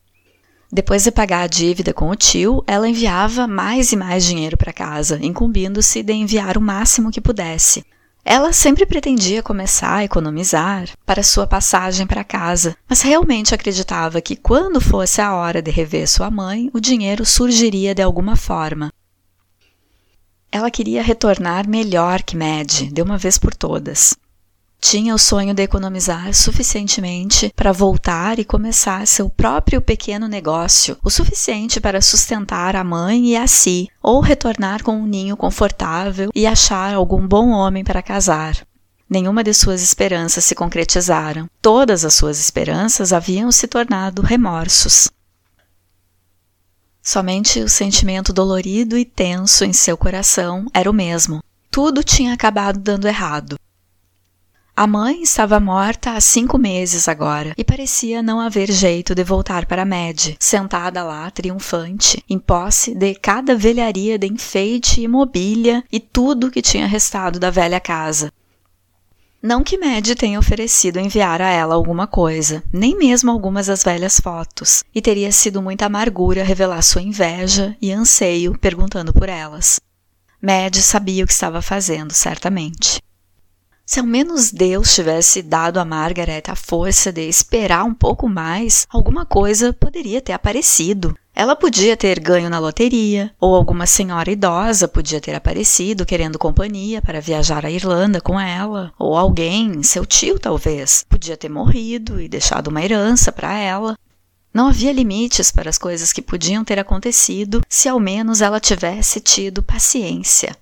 depois 0.74 1.04
de 1.04 1.10
pagar 1.10 1.42
a 1.42 1.46
dívida 1.46 1.92
com 1.92 2.08
o 2.08 2.16
tio, 2.16 2.64
ela 2.66 2.88
enviava 2.88 3.46
mais 3.46 3.92
e 3.92 3.96
mais 3.96 4.24
dinheiro 4.24 4.56
para 4.56 4.72
casa, 4.72 5.18
incumbindo-se 5.20 6.02
de 6.02 6.14
enviar 6.14 6.56
o 6.56 6.62
máximo 6.62 7.10
que 7.10 7.20
pudesse. 7.20 7.84
Ela 8.24 8.54
sempre 8.54 8.86
pretendia 8.86 9.42
começar 9.42 9.96
a 9.96 10.04
economizar 10.04 10.88
para 11.04 11.22
sua 11.22 11.46
passagem 11.46 12.06
para 12.06 12.24
casa, 12.24 12.74
mas 12.88 13.02
realmente 13.02 13.54
acreditava 13.54 14.22
que 14.22 14.34
quando 14.34 14.80
fosse 14.80 15.20
a 15.20 15.34
hora 15.34 15.60
de 15.60 15.70
rever 15.70 16.08
sua 16.08 16.30
mãe, 16.30 16.70
o 16.72 16.80
dinheiro 16.80 17.26
surgiria 17.26 17.94
de 17.94 18.00
alguma 18.00 18.34
forma. 18.34 18.90
Ela 20.50 20.70
queria 20.70 21.02
retornar 21.02 21.68
melhor 21.68 22.22
que 22.22 22.34
Mad, 22.34 22.90
de 22.90 23.02
uma 23.02 23.18
vez 23.18 23.36
por 23.36 23.54
todas 23.54 24.16
tinha 24.82 25.14
o 25.14 25.18
sonho 25.18 25.54
de 25.54 25.62
economizar 25.62 26.34
suficientemente 26.34 27.52
para 27.54 27.70
voltar 27.70 28.40
e 28.40 28.44
começar 28.44 29.06
seu 29.06 29.30
próprio 29.30 29.80
pequeno 29.80 30.26
negócio, 30.26 30.98
o 31.04 31.08
suficiente 31.08 31.80
para 31.80 32.02
sustentar 32.02 32.74
a 32.74 32.82
mãe 32.82 33.28
e 33.28 33.36
a 33.36 33.46
si, 33.46 33.88
ou 34.02 34.20
retornar 34.20 34.82
com 34.82 34.96
um 34.96 35.06
ninho 35.06 35.36
confortável 35.36 36.30
e 36.34 36.48
achar 36.48 36.94
algum 36.94 37.26
bom 37.26 37.50
homem 37.50 37.84
para 37.84 38.02
casar. 38.02 38.66
Nenhuma 39.08 39.44
de 39.44 39.54
suas 39.54 39.82
esperanças 39.82 40.44
se 40.44 40.54
concretizaram. 40.54 41.48
Todas 41.60 42.04
as 42.04 42.14
suas 42.14 42.40
esperanças 42.40 43.12
haviam 43.12 43.52
se 43.52 43.68
tornado 43.68 44.20
remorsos. 44.20 45.08
Somente 47.00 47.60
o 47.60 47.68
sentimento 47.68 48.32
dolorido 48.32 48.98
e 48.98 49.04
tenso 49.04 49.64
em 49.64 49.72
seu 49.72 49.96
coração 49.96 50.66
era 50.74 50.90
o 50.90 50.94
mesmo. 50.94 51.40
Tudo 51.70 52.02
tinha 52.02 52.34
acabado 52.34 52.80
dando 52.80 53.06
errado. 53.06 53.56
A 54.82 54.86
mãe 54.88 55.22
estava 55.22 55.60
morta 55.60 56.10
há 56.10 56.20
cinco 56.20 56.58
meses 56.58 57.06
agora 57.06 57.54
e 57.56 57.62
parecia 57.62 58.20
não 58.20 58.40
haver 58.40 58.68
jeito 58.68 59.14
de 59.14 59.22
voltar 59.22 59.64
para 59.64 59.84
Med, 59.84 60.36
sentada 60.40 61.04
lá 61.04 61.30
triunfante, 61.30 62.20
em 62.28 62.36
posse 62.36 62.92
de 62.92 63.14
cada 63.14 63.54
velharia 63.54 64.18
de 64.18 64.26
enfeite 64.26 65.00
e 65.00 65.06
mobília 65.06 65.84
e 65.92 66.00
tudo 66.00 66.50
que 66.50 66.60
tinha 66.60 66.84
restado 66.84 67.38
da 67.38 67.48
velha 67.48 67.78
casa. 67.78 68.32
Não 69.40 69.62
que 69.62 69.78
Mad 69.78 70.16
tenha 70.16 70.36
oferecido 70.40 70.98
enviar 70.98 71.40
a 71.40 71.50
ela 71.50 71.76
alguma 71.76 72.08
coisa, 72.08 72.60
nem 72.72 72.98
mesmo 72.98 73.30
algumas 73.30 73.68
das 73.68 73.84
velhas 73.84 74.18
fotos, 74.18 74.82
e 74.92 75.00
teria 75.00 75.30
sido 75.30 75.62
muita 75.62 75.86
amargura 75.86 76.42
revelar 76.42 76.82
sua 76.82 77.02
inveja 77.02 77.76
e 77.80 77.92
anseio 77.92 78.58
perguntando 78.58 79.12
por 79.12 79.28
elas. 79.28 79.80
Mad 80.42 80.74
sabia 80.78 81.22
o 81.22 81.26
que 81.28 81.32
estava 81.32 81.62
fazendo, 81.62 82.12
certamente. 82.12 83.00
Se 83.84 84.00
ao 84.00 84.06
menos 84.06 84.52
Deus 84.52 84.94
tivesse 84.94 85.42
dado 85.42 85.78
a 85.78 85.84
Margaret 85.84 86.44
a 86.48 86.54
força 86.54 87.12
de 87.12 87.22
esperar 87.22 87.84
um 87.84 87.92
pouco 87.92 88.28
mais, 88.28 88.86
alguma 88.88 89.26
coisa 89.26 89.72
poderia 89.72 90.20
ter 90.20 90.32
aparecido. 90.32 91.16
Ela 91.34 91.56
podia 91.56 91.96
ter 91.96 92.20
ganho 92.20 92.50
na 92.50 92.58
loteria, 92.58 93.34
ou 93.40 93.54
alguma 93.54 93.86
senhora 93.86 94.30
idosa 94.30 94.86
podia 94.86 95.20
ter 95.20 95.34
aparecido 95.34 96.06
querendo 96.06 96.38
companhia 96.38 97.00
para 97.00 97.20
viajar 97.20 97.64
à 97.64 97.70
Irlanda 97.70 98.20
com 98.20 98.38
ela, 98.38 98.92
ou 98.98 99.16
alguém, 99.16 99.82
seu 99.82 100.04
tio 100.04 100.38
talvez, 100.38 101.04
podia 101.08 101.36
ter 101.36 101.48
morrido 101.48 102.20
e 102.20 102.28
deixado 102.28 102.68
uma 102.68 102.82
herança 102.82 103.32
para 103.32 103.58
ela. 103.58 103.96
Não 104.54 104.68
havia 104.68 104.92
limites 104.92 105.50
para 105.50 105.70
as 105.70 105.78
coisas 105.78 106.12
que 106.12 106.20
podiam 106.20 106.62
ter 106.62 106.78
acontecido 106.78 107.62
se 107.66 107.88
ao 107.88 107.98
menos 107.98 108.42
ela 108.42 108.60
tivesse 108.60 109.18
tido 109.18 109.62
paciência. 109.62 110.54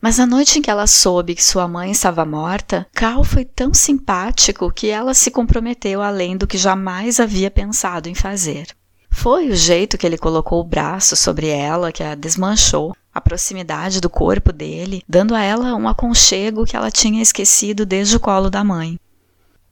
Mas 0.00 0.18
a 0.18 0.26
noite 0.26 0.58
em 0.58 0.62
que 0.62 0.70
ela 0.70 0.86
soube 0.86 1.34
que 1.34 1.44
sua 1.44 1.68
mãe 1.68 1.90
estava 1.90 2.24
morta, 2.24 2.86
Carl 2.94 3.22
foi 3.22 3.44
tão 3.44 3.74
simpático 3.74 4.72
que 4.72 4.88
ela 4.88 5.12
se 5.12 5.30
comprometeu 5.30 6.00
além 6.00 6.36
do 6.36 6.46
que 6.46 6.56
jamais 6.56 7.20
havia 7.20 7.50
pensado 7.50 8.08
em 8.08 8.14
fazer. 8.14 8.68
Foi 9.10 9.50
o 9.50 9.56
jeito 9.56 9.98
que 9.98 10.06
ele 10.06 10.16
colocou 10.16 10.60
o 10.60 10.64
braço 10.64 11.14
sobre 11.16 11.48
ela 11.48 11.92
que 11.92 12.02
a 12.02 12.14
desmanchou, 12.14 12.96
a 13.12 13.20
proximidade 13.20 14.00
do 14.00 14.08
corpo 14.08 14.52
dele, 14.52 15.02
dando 15.06 15.34
a 15.34 15.42
ela 15.42 15.74
um 15.74 15.86
aconchego 15.86 16.64
que 16.64 16.76
ela 16.76 16.90
tinha 16.90 17.20
esquecido 17.20 17.84
desde 17.84 18.16
o 18.16 18.20
colo 18.20 18.48
da 18.48 18.64
mãe. 18.64 18.98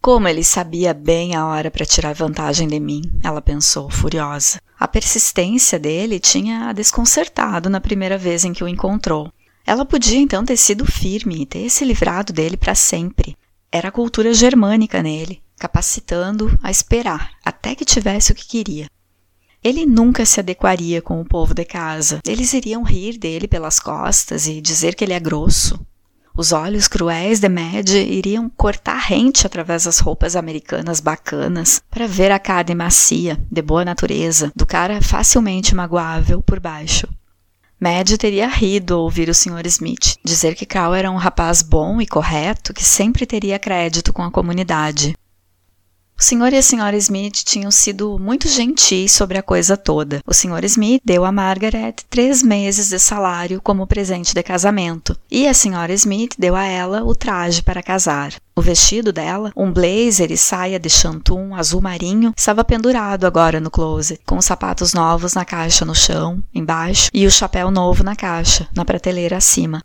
Como 0.01 0.29
ele 0.29 0.45
sabia 0.45 0.93
bem 0.93 1.35
a 1.35 1.47
hora 1.47 1.71
para 1.71 1.87
tirar 1.87 2.15
vantagem 2.15 2.69
de 2.69 2.79
mim, 2.79 3.03
ela 3.23 3.41
pensou, 3.41 3.89
furiosa. 3.91 4.61
A 4.79 4.87
persistência 4.87 5.79
dele 5.79 6.21
tinha 6.21 6.69
a 6.69 6.73
desconcertado 6.73 7.71
na 7.71 7.81
primeira 7.81 8.19
vez 8.19 8.45
em 8.45 8.53
que 8.53 8.63
o 8.63 8.69
encontrou. 8.69 9.33
Ela 9.69 9.85
podia 9.85 10.19
então 10.19 10.47
ter 10.47 10.57
sido 10.57 10.87
firme 10.87 11.43
e 11.43 11.47
ter 11.47 11.69
se 11.69 11.85
livrado 11.85 12.33
dele 12.33 12.57
para 12.57 12.75
sempre. 12.75 13.37
Era 13.71 13.91
a 13.91 13.93
cultura 13.93 14.33
germânica 14.33 15.03
nele, 15.03 15.43
capacitando 15.59 16.59
a 16.63 16.71
esperar 16.71 17.33
até 17.45 17.75
que 17.75 17.85
tivesse 17.85 18.33
o 18.33 18.35
que 18.35 18.49
queria. 18.49 18.87
Ele 19.63 19.85
nunca 19.85 20.25
se 20.25 20.41
adequaria 20.41 21.03
com 21.03 21.21
o 21.21 21.25
povo 21.25 21.53
de 21.53 21.67
casa. 21.67 22.21
Eles 22.27 22.55
iriam 22.55 22.83
rir 22.83 23.19
dele 23.19 23.47
pelas 23.47 23.79
costas 23.79 24.47
e 24.47 24.63
dizer 24.63 24.95
que 24.95 25.05
ele 25.05 25.13
é 25.13 25.21
grosso. 25.21 25.79
Os 26.35 26.51
olhos 26.51 26.89
cruéis 26.89 27.39
de 27.39 27.51
Mad 27.51 27.91
iriam 27.91 28.49
cortar 28.49 28.97
rente 28.97 29.47
através 29.47 29.85
das 29.85 29.99
roupas 29.99 30.35
americanas 30.35 30.99
bacanas 30.99 31.83
para 31.91 32.07
ver 32.07 32.33
a 32.33 32.39
carne 32.39 32.75
macia, 32.75 33.39
de 33.53 33.61
boa 33.61 33.85
natureza, 33.85 34.51
do 34.57 34.65
cara 34.65 35.03
facilmente 35.03 35.75
magoável 35.75 36.41
por 36.41 36.59
baixo. 36.59 37.07
Mad 37.81 38.17
teria 38.19 38.49
rido 38.49 38.95
ao 38.95 39.03
ouvir 39.03 39.29
o 39.29 39.35
Sr. 39.35 39.67
Smith 39.67 40.17
dizer 40.25 40.55
que 40.55 40.67
Cal 40.67 40.95
era 40.95 41.11
um 41.11 41.17
rapaz 41.17 41.63
bom 41.63 42.01
e 42.01 42.07
correto 42.07 42.75
que 42.75 42.85
sempre 42.85 43.25
teria 43.25 43.59
crédito 43.59 44.13
com 44.13 44.23
a 44.23 44.31
comunidade. 44.31 45.15
O 46.21 46.25
Sr. 46.25 46.53
e 46.53 46.57
a 46.57 46.59
Sra. 46.59 46.97
Smith 46.97 47.45
tinham 47.45 47.71
sido 47.71 48.19
muito 48.19 48.49
gentis 48.49 49.13
sobre 49.13 49.39
a 49.39 49.43
coisa 49.43 49.77
toda. 49.77 50.21
O 50.27 50.35
Sr. 50.35 50.65
Smith 50.65 51.01
deu 51.05 51.25
a 51.25 51.31
Margaret 51.31 51.95
três 52.11 52.43
meses 52.43 52.89
de 52.89 52.99
salário 52.99 53.61
como 53.63 53.87
presente 53.87 54.35
de 54.35 54.43
casamento, 54.43 55.17
e 55.31 55.47
a 55.47 55.53
Sra. 55.53 55.93
Smith 55.93 56.35
deu 56.37 56.57
a 56.57 56.65
ela 56.65 57.05
o 57.05 57.15
traje 57.15 57.63
para 57.63 57.85
casar. 57.85 58.35
O 58.57 58.61
vestido 58.61 59.13
dela, 59.13 59.53
um 59.57 59.73
blazer 59.73 60.33
e 60.33 60.37
saia 60.37 60.81
de 60.81 60.91
chantum 60.91 61.55
azul 61.55 61.81
marinho, 61.81 62.35
estava 62.37 62.65
pendurado 62.65 63.25
agora 63.25 63.61
no 63.61 63.71
closet, 63.71 64.21
com 64.27 64.39
os 64.39 64.45
sapatos 64.45 64.93
novos 64.93 65.35
na 65.35 65.45
caixa 65.45 65.85
no 65.85 65.95
chão, 65.95 66.43
embaixo, 66.53 67.11
e 67.15 67.29
o 67.29 67.31
chapéu 67.31 67.71
novo 67.71 68.03
na 68.03 68.17
caixa, 68.17 68.67
na 68.75 68.85
prateleira 68.85 69.37
acima. 69.37 69.81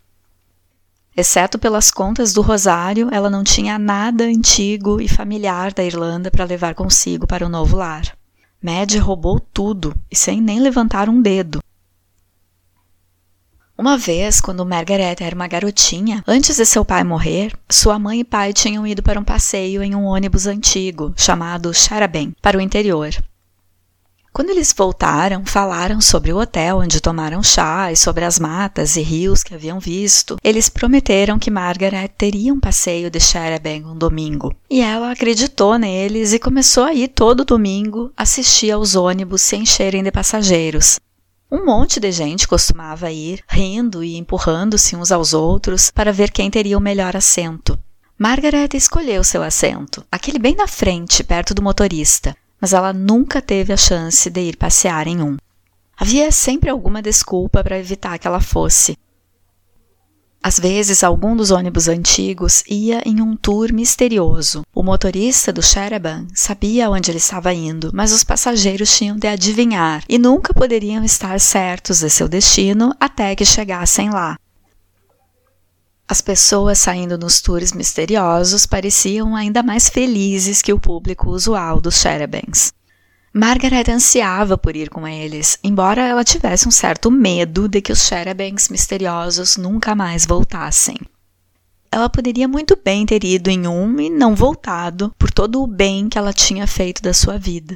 Exceto 1.16 1.60
pelas 1.60 1.92
contas 1.92 2.34
do 2.34 2.42
Rosário, 2.42 3.08
ela 3.12 3.30
não 3.30 3.44
tinha 3.44 3.78
nada 3.78 4.24
antigo 4.24 5.00
e 5.00 5.08
familiar 5.08 5.72
da 5.72 5.84
Irlanda 5.84 6.32
para 6.32 6.44
levar 6.44 6.74
consigo 6.74 7.28
para 7.28 7.46
o 7.46 7.50
novo 7.50 7.78
lar. 7.78 8.18
Mad 8.60 8.96
roubou 8.96 9.40
tudo 9.40 9.94
e 10.10 10.16
sem 10.16 10.42
nem 10.42 10.60
levantar 10.60 11.10
um 11.10 11.22
dedo. 11.22 11.60
Uma 13.78 13.98
vez, 13.98 14.40
quando 14.40 14.66
Margaret 14.66 15.18
era 15.20 15.36
uma 15.36 15.48
garotinha, 15.48 16.24
antes 16.28 16.58
de 16.58 16.66
seu 16.66 16.86
pai 16.86 17.04
morrer, 17.04 17.54
sua 17.70 18.00
mãe 18.00 18.22
e 18.22 18.24
pai 18.24 18.54
tinham 18.54 18.86
ido 18.88 19.04
para 19.04 19.20
um 19.20 19.24
passeio 19.24 19.84
em 19.84 19.94
um 19.94 20.06
ônibus 20.06 20.48
antigo 20.48 21.14
chamado 21.16 21.74
Charaben, 21.74 22.36
para 22.42 22.58
o 22.58 22.62
interior. 22.62 23.12
Quando 24.34 24.50
eles 24.50 24.74
voltaram, 24.76 25.46
falaram 25.46 26.02
sobre 26.02 26.34
o 26.34 26.40
hotel 26.40 26.80
onde 26.80 27.00
tomaram 27.00 27.44
chá 27.44 27.92
e 27.92 27.96
sobre 27.96 28.26
as 28.26 28.40
matas 28.40 28.96
e 28.96 29.02
rios 29.04 29.44
que 29.44 29.54
haviam 29.54 29.80
visto. 29.80 30.38
Eles 30.44 30.70
prometeram 30.70 31.38
que 31.38 31.52
Margaret 31.52 32.08
teria 32.18 32.52
um 32.52 32.60
passeio 32.60 33.12
de 33.12 33.20
Sherabang 33.20 33.86
um 33.86 33.96
domingo. 33.96 34.52
E 34.68 34.82
ela 34.82 35.12
acreditou 35.12 35.78
neles 35.78 36.34
e 36.34 36.40
começou 36.40 36.84
a 36.84 36.96
ir 36.96 37.10
todo 37.10 37.46
domingo 37.46 38.12
assistir 38.18 38.72
aos 38.72 38.96
ônibus 38.96 39.44
se 39.44 39.56
encherem 39.56 40.02
de 40.02 40.12
passageiros. 40.12 41.00
Um 41.52 41.64
monte 41.64 42.00
de 42.00 42.12
gente 42.12 42.48
costumava 42.48 43.12
ir, 43.12 43.44
rindo 43.48 44.04
e 44.04 44.18
empurrando-se 44.18 44.96
uns 44.96 45.12
aos 45.12 45.36
outros 45.36 45.92
para 45.92 46.12
ver 46.12 46.32
quem 46.32 46.50
teria 46.50 46.76
o 46.76 46.82
melhor 46.82 47.16
assento. 47.16 47.78
Margaret 48.18 48.70
escolheu 48.74 49.24
seu 49.24 49.44
assento, 49.44 50.04
aquele 50.12 50.40
bem 50.40 50.56
na 50.56 50.68
frente, 50.68 51.24
perto 51.24 51.54
do 51.54 51.62
motorista 51.62 52.36
mas 52.64 52.72
ela 52.72 52.94
nunca 52.94 53.42
teve 53.42 53.74
a 53.74 53.78
chance 53.78 54.30
de 54.30 54.40
ir 54.40 54.56
passear 54.56 55.06
em 55.06 55.22
um. 55.22 55.36
Havia 55.98 56.32
sempre 56.32 56.70
alguma 56.70 57.02
desculpa 57.02 57.62
para 57.62 57.78
evitar 57.78 58.18
que 58.18 58.26
ela 58.26 58.40
fosse. 58.40 58.98
Às 60.42 60.60
vezes, 60.60 61.04
algum 61.04 61.36
dos 61.36 61.52
ônibus 61.52 61.90
antigos 61.90 62.64
ia 62.66 63.02
em 63.06 63.22
um 63.22 63.36
tour 63.36 63.74
misterioso. 63.74 64.62
O 64.74 64.82
motorista 64.82 65.52
do 65.52 65.62
Sheraban 65.62 66.26
sabia 66.34 66.90
onde 66.90 67.12
ele 67.12 67.18
estava 67.18 67.54
indo, 67.54 67.92
mas 67.94 68.14
os 68.14 68.24
passageiros 68.24 68.96
tinham 68.96 69.18
de 69.18 69.28
adivinhar 69.28 70.02
e 70.08 70.18
nunca 70.18 70.54
poderiam 70.54 71.04
estar 71.04 71.38
certos 71.42 72.00
de 72.00 72.10
seu 72.10 72.30
destino 72.30 72.96
até 72.98 73.36
que 73.36 73.44
chegassem 73.44 74.10
lá. 74.10 74.38
As 76.14 76.22
pessoas 76.22 76.78
saindo 76.78 77.18
nos 77.18 77.42
tours 77.42 77.74
misteriosos 77.74 78.68
pareciam 78.68 79.36
ainda 79.36 79.64
mais 79.64 79.90
felizes 79.90 80.62
que 80.62 80.72
o 80.72 80.80
público 80.80 81.32
usual 81.32 81.82
dos 81.82 81.96
Sherebans. 81.96 82.72
Margaret 83.34 83.90
ansiava 83.90 84.56
por 84.56 84.76
ir 84.76 84.92
com 84.92 85.08
eles, 85.08 85.58
embora 85.64 86.04
ela 86.04 86.24
tivesse 86.24 86.68
um 86.68 86.72
certo 86.72 87.10
medo 87.10 87.68
de 87.68 87.82
que 87.82 87.92
os 87.92 88.06
Sherebans 88.06 88.70
misteriosos 88.70 89.58
nunca 89.58 89.96
mais 89.96 90.24
voltassem. 90.24 90.98
Ela 91.92 92.08
poderia 92.08 92.48
muito 92.48 92.78
bem 92.78 93.08
ter 93.08 93.24
ido 93.24 93.50
em 93.50 93.68
um 93.68 94.00
e 94.00 94.08
não 94.08 94.36
voltado 94.36 95.12
por 95.18 95.32
todo 95.32 95.64
o 95.64 95.68
bem 95.68 96.10
que 96.10 96.20
ela 96.20 96.32
tinha 96.32 96.68
feito 96.68 97.02
da 97.02 97.12
sua 97.12 97.40
vida. 97.40 97.76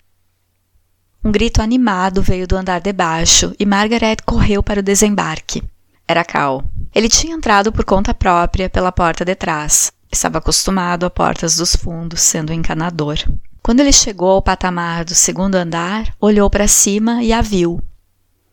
Um 1.25 1.31
grito 1.31 1.59
animado 1.59 2.21
veio 2.21 2.47
do 2.47 2.55
andar 2.55 2.81
de 2.81 2.93
baixo 2.93 3.55
e 3.59 3.65
Margaret 3.65 4.17
correu 4.23 4.61
para 4.61 4.81
o 4.81 4.83
desembarque. 4.83 5.63
Era 6.07 6.23
Cal. 6.23 6.63
Ele 6.95 7.09
tinha 7.09 7.35
entrado 7.35 7.71
por 7.71 7.83
conta 7.83 8.13
própria 8.13 8.69
pela 8.69 8.91
porta 8.91 9.25
de 9.25 9.35
trás. 9.35 9.91
Estava 10.09 10.37
acostumado 10.37 11.05
a 11.05 11.09
portas 11.09 11.57
dos 11.57 11.75
fundos, 11.75 12.21
sendo 12.21 12.53
encanador. 12.53 13.17
Quando 13.61 13.81
ele 13.81 13.91
chegou 13.91 14.29
ao 14.29 14.41
patamar 14.41 15.03
do 15.03 15.13
segundo 15.13 15.55
andar, 15.55 16.15
olhou 16.21 16.49
para 16.49 16.67
cima 16.67 17.21
e 17.21 17.33
a 17.33 17.41
viu. 17.41 17.81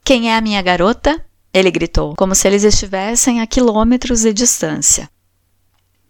Quem 0.02 0.30
é 0.30 0.36
a 0.36 0.40
minha 0.40 0.60
garota? 0.60 1.24
Ele 1.52 1.70
gritou, 1.70 2.14
como 2.16 2.34
se 2.34 2.48
eles 2.48 2.64
estivessem 2.64 3.40
a 3.40 3.46
quilômetros 3.46 4.22
de 4.22 4.32
distância. 4.32 5.08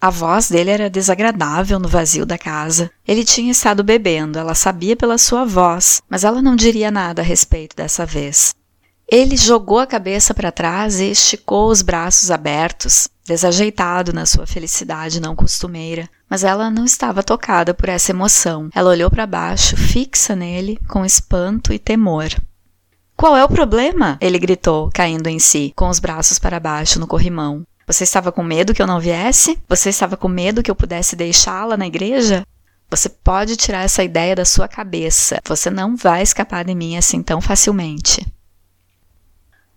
A 0.01 0.09
voz 0.09 0.49
dele 0.49 0.71
era 0.71 0.91
desagradável 0.91 1.79
no 1.79 1.89
vazio 1.89 2.25
da 2.25 2.39
casa. 2.39 2.91
Ele 3.07 3.25
tinha 3.25 3.53
estado 3.53 3.85
bebendo, 3.85 4.39
ela 4.39 4.55
sabia 4.55 4.97
pela 4.97 5.19
sua 5.19 5.45
voz, 5.45 6.03
mas 6.09 6.25
ela 6.25 6.41
não 6.41 6.57
diria 6.57 6.91
nada 6.91 7.21
a 7.21 7.25
respeito 7.25 7.77
dessa 7.77 8.07
vez. 8.07 8.55
Ele 9.07 9.37
jogou 9.37 9.79
a 9.79 9.87
cabeça 9.87 10.33
para 10.33 10.51
trás 10.51 10.99
e 10.99 11.11
esticou 11.11 11.71
os 11.71 11.83
braços 11.83 12.31
abertos, 12.31 13.09
desajeitado 13.25 14.13
na 14.13 14.27
sua 14.27 14.47
felicidade 14.47 15.21
não 15.21 15.37
costumeira. 15.37 16.09
Mas 16.29 16.43
ela 16.43 16.71
não 16.71 16.85
estava 16.85 17.23
tocada 17.23 17.75
por 17.75 17.89
essa 17.89 18.11
emoção. 18.11 18.69
Ela 18.75 18.91
olhou 18.91 19.11
para 19.11 19.27
baixo, 19.27 19.77
fixa 19.77 20.35
nele, 20.35 20.79
com 20.89 21.05
espanto 21.05 21.73
e 21.73 21.79
temor. 21.79 22.29
Qual 23.17 23.37
é 23.37 23.45
o 23.45 23.49
problema? 23.49 24.19
Ele 24.21 24.39
gritou, 24.39 24.91
caindo 24.93 25.29
em 25.29 25.39
si, 25.39 25.73
com 25.77 25.89
os 25.89 26.01
braços 26.01 26.39
para 26.39 26.59
baixo 26.59 26.99
no 26.99 27.07
corrimão. 27.07 27.65
Você 27.87 28.03
estava 28.03 28.33
com 28.33 28.43
medo 28.43 28.75
que 28.75 28.83
eu 28.83 28.87
não 28.87 28.99
viesse? 28.99 29.59
Você 29.69 29.91
estava 29.91 30.17
com 30.17 30.27
medo 30.27 30.63
que 30.63 30.71
eu 30.71 30.75
pudesse 30.75 31.15
deixá-la 31.15 31.77
na 31.77 31.87
igreja? 31.87 32.45
Você 32.91 33.09
pode 33.09 33.57
tirar 33.57 33.85
essa 33.85 34.03
ideia 34.03 34.35
da 34.35 34.45
sua 34.45 34.67
cabeça. 34.67 35.41
Você 35.47 35.71
não 35.71 35.95
vai 35.95 36.23
escapar 36.23 36.65
de 36.65 36.75
mim 36.75 36.97
assim 36.97 37.23
tão 37.23 37.41
facilmente. 37.41 38.27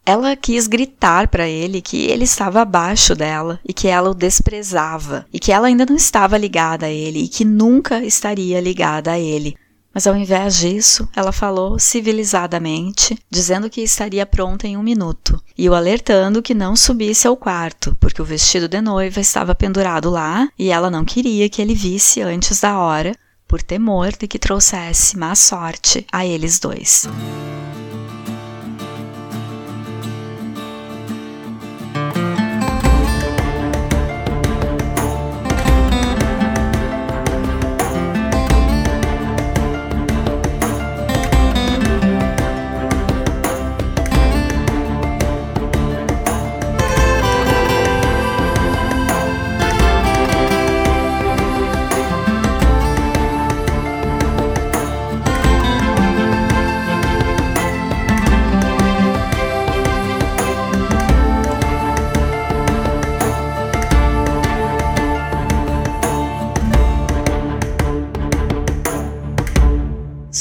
Ela 0.08 0.38
quis 0.38 0.68
gritar 0.68 1.28
para 1.28 1.50
ele 1.50 1.82
que 1.82 2.06
ele 2.06 2.24
estava 2.24 2.62
abaixo 2.62 3.14
dela 3.14 3.60
e 3.68 3.74
que 3.74 3.90
ela 3.90 4.10
o 4.10 4.14
desprezava 4.14 5.26
e 5.34 5.38
que 5.38 5.52
ela 5.52 5.68
ainda 5.68 5.86
não 5.86 5.98
estava 5.98 6.38
ligada 6.38 6.86
a 6.86 6.90
ele 6.90 7.26
e 7.26 7.28
que 7.28 7.44
nunca 7.44 8.02
estaria 8.02 8.62
ligada 8.62 9.12
a 9.12 9.20
ele. 9.20 9.58
Mas 9.94 10.08
ao 10.08 10.16
invés 10.16 10.56
disso, 10.56 11.10
ela 11.14 11.34
falou 11.34 11.78
civilizadamente, 11.78 13.20
dizendo 13.30 13.70
que 13.70 13.82
estaria 13.82 14.26
pronta 14.26 14.66
em 14.66 14.78
um 14.78 14.82
minuto 14.82 15.44
e 15.58 15.68
o 15.68 15.76
alertando 15.76 16.42
que 16.42 16.54
não 16.54 16.74
subisse 16.74 17.28
ao 17.28 17.36
quarto, 17.36 17.94
porque 18.00 18.22
o 18.22 18.26
vestido 18.26 18.70
de 18.70 18.80
noiva 18.80 19.20
estava 19.20 19.54
pendurado 19.54 20.10
lá 20.10 20.48
e 20.58 20.70
ela 20.70 20.90
não 20.90 21.04
queria 21.04 21.50
que 21.50 21.62
ele 21.62 21.76
visse 21.76 22.22
antes 22.22 22.62
da 22.62 22.80
hora, 22.80 23.12
por 23.46 23.62
temor 23.62 24.14
de 24.18 24.26
que 24.26 24.40
trouxesse 24.40 25.18
má 25.18 25.36
sorte 25.36 26.08
a 26.10 26.26
eles 26.26 26.60
dois. 26.60 27.10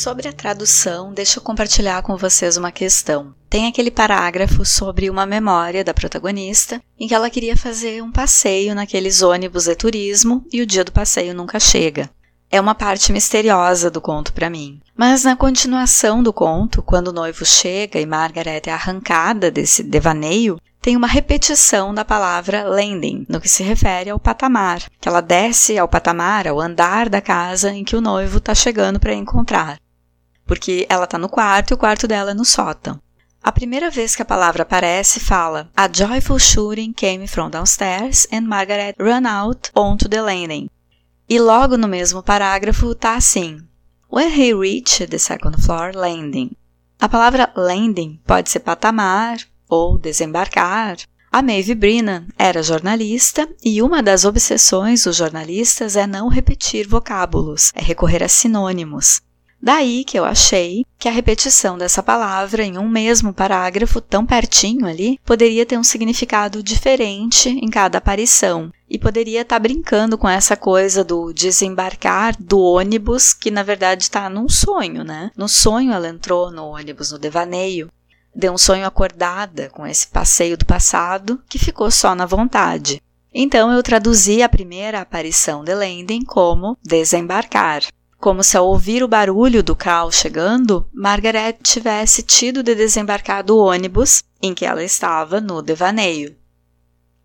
Sobre 0.06 0.28
a 0.28 0.32
tradução, 0.32 1.12
deixa 1.12 1.40
eu 1.40 1.42
compartilhar 1.42 2.00
com 2.00 2.16
vocês 2.16 2.56
uma 2.56 2.70
questão. 2.70 3.34
Tem 3.50 3.66
aquele 3.66 3.90
parágrafo 3.90 4.64
sobre 4.64 5.10
uma 5.10 5.26
memória 5.26 5.82
da 5.82 5.92
protagonista 5.92 6.80
em 6.96 7.08
que 7.08 7.14
ela 7.14 7.28
queria 7.28 7.56
fazer 7.56 8.00
um 8.04 8.12
passeio 8.12 8.72
naqueles 8.72 9.20
ônibus 9.20 9.64
de 9.64 9.74
turismo 9.74 10.46
e 10.52 10.62
o 10.62 10.66
dia 10.66 10.84
do 10.84 10.92
passeio 10.92 11.34
nunca 11.34 11.58
chega. 11.58 12.08
É 12.48 12.60
uma 12.60 12.72
parte 12.72 13.12
misteriosa 13.12 13.90
do 13.90 14.00
conto 14.00 14.32
para 14.32 14.48
mim. 14.48 14.80
Mas 14.96 15.24
na 15.24 15.34
continuação 15.34 16.22
do 16.22 16.32
conto, 16.32 16.84
quando 16.84 17.08
o 17.08 17.12
noivo 17.12 17.44
chega 17.44 17.98
e 17.98 18.06
Margaret 18.06 18.62
é 18.66 18.70
arrancada 18.70 19.50
desse 19.50 19.82
devaneio, 19.82 20.60
tem 20.80 20.96
uma 20.96 21.08
repetição 21.08 21.92
da 21.92 22.04
palavra 22.04 22.62
landing, 22.62 23.26
no 23.28 23.40
que 23.40 23.48
se 23.48 23.64
refere 23.64 24.10
ao 24.10 24.20
patamar, 24.20 24.84
que 25.00 25.08
ela 25.08 25.20
desce 25.20 25.76
ao 25.76 25.88
patamar, 25.88 26.46
ao 26.46 26.60
andar 26.60 27.08
da 27.08 27.20
casa 27.20 27.72
em 27.72 27.82
que 27.82 27.96
o 27.96 28.00
noivo 28.00 28.38
está 28.38 28.54
chegando 28.54 29.00
para 29.00 29.12
encontrar 29.12 29.78
porque 30.46 30.86
ela 30.88 31.04
está 31.04 31.18
no 31.18 31.28
quarto 31.28 31.72
e 31.72 31.74
o 31.74 31.78
quarto 31.78 32.06
dela 32.06 32.30
é 32.30 32.34
no 32.34 32.44
sótão. 32.44 33.00
A 33.42 33.52
primeira 33.52 33.90
vez 33.90 34.16
que 34.16 34.22
a 34.22 34.24
palavra 34.24 34.62
aparece, 34.62 35.20
fala: 35.20 35.68
A 35.76 35.88
joyful 35.92 36.38
shooting 36.38 36.92
came 36.92 37.26
from 37.28 37.50
downstairs 37.50 38.26
and 38.32 38.42
Margaret 38.42 38.94
ran 38.98 39.26
out 39.26 39.70
onto 39.74 40.08
the 40.08 40.20
landing. 40.20 40.68
E 41.28 41.38
logo 41.38 41.76
no 41.76 41.86
mesmo 41.86 42.22
parágrafo 42.22 42.92
está 42.92 43.14
assim: 43.14 43.60
When 44.10 44.30
he 44.30 44.54
reached 44.54 45.10
the 45.10 45.18
second 45.18 45.60
floor 45.62 45.92
landing. 45.94 46.52
A 46.98 47.08
palavra 47.08 47.52
landing 47.54 48.20
pode 48.26 48.50
ser 48.50 48.60
patamar 48.60 49.38
ou 49.68 49.98
desembarcar. 49.98 50.96
A 51.30 51.42
Maeve 51.42 51.74
Brennan 51.74 52.26
era 52.38 52.62
jornalista 52.62 53.46
e 53.62 53.82
uma 53.82 54.02
das 54.02 54.24
obsessões 54.24 55.04
dos 55.04 55.16
jornalistas 55.16 55.94
é 55.94 56.06
não 56.06 56.28
repetir 56.28 56.88
vocábulos, 56.88 57.72
é 57.74 57.82
recorrer 57.82 58.22
a 58.22 58.28
sinônimos. 58.28 59.20
Daí 59.60 60.04
que 60.04 60.18
eu 60.18 60.24
achei 60.24 60.84
que 60.98 61.08
a 61.08 61.12
repetição 61.12 61.76
dessa 61.76 62.02
palavra 62.02 62.62
em 62.62 62.78
um 62.78 62.88
mesmo 62.88 63.32
parágrafo, 63.32 64.00
tão 64.00 64.24
pertinho 64.24 64.86
ali, 64.86 65.18
poderia 65.24 65.66
ter 65.66 65.78
um 65.78 65.84
significado 65.84 66.62
diferente 66.62 67.48
em 67.48 67.68
cada 67.68 67.98
aparição. 67.98 68.70
E 68.88 68.98
poderia 68.98 69.40
estar 69.42 69.56
tá 69.56 69.60
brincando 69.60 70.16
com 70.16 70.28
essa 70.28 70.56
coisa 70.56 71.02
do 71.02 71.32
desembarcar 71.32 72.36
do 72.38 72.60
ônibus, 72.60 73.34
que 73.34 73.50
na 73.50 73.62
verdade 73.62 74.04
está 74.04 74.28
num 74.28 74.48
sonho, 74.48 75.02
né? 75.02 75.30
No 75.36 75.48
sonho 75.48 75.92
ela 75.92 76.08
entrou 76.08 76.50
no 76.52 76.66
ônibus, 76.66 77.10
no 77.10 77.18
devaneio. 77.18 77.90
Deu 78.34 78.52
um 78.52 78.58
sonho 78.58 78.86
acordada 78.86 79.70
com 79.70 79.86
esse 79.86 80.06
passeio 80.06 80.56
do 80.56 80.66
passado 80.66 81.42
que 81.48 81.58
ficou 81.58 81.90
só 81.90 82.14
na 82.14 82.26
vontade. 82.26 83.02
Então 83.34 83.72
eu 83.72 83.82
traduzi 83.82 84.42
a 84.42 84.48
primeira 84.48 85.00
aparição 85.00 85.64
de 85.64 85.74
Lenden 85.74 86.24
como 86.24 86.78
desembarcar 86.82 87.82
como 88.26 88.42
se 88.42 88.56
ao 88.56 88.66
ouvir 88.66 89.04
o 89.04 89.08
barulho 89.08 89.62
do 89.62 89.76
carro 89.76 90.10
chegando, 90.10 90.84
Margaret 90.92 91.58
tivesse 91.62 92.24
tido 92.24 92.60
de 92.60 92.74
desembarcar 92.74 93.44
do 93.44 93.56
ônibus 93.56 94.20
em 94.42 94.52
que 94.52 94.66
ela 94.66 94.82
estava 94.82 95.40
no 95.40 95.62
devaneio. 95.62 96.34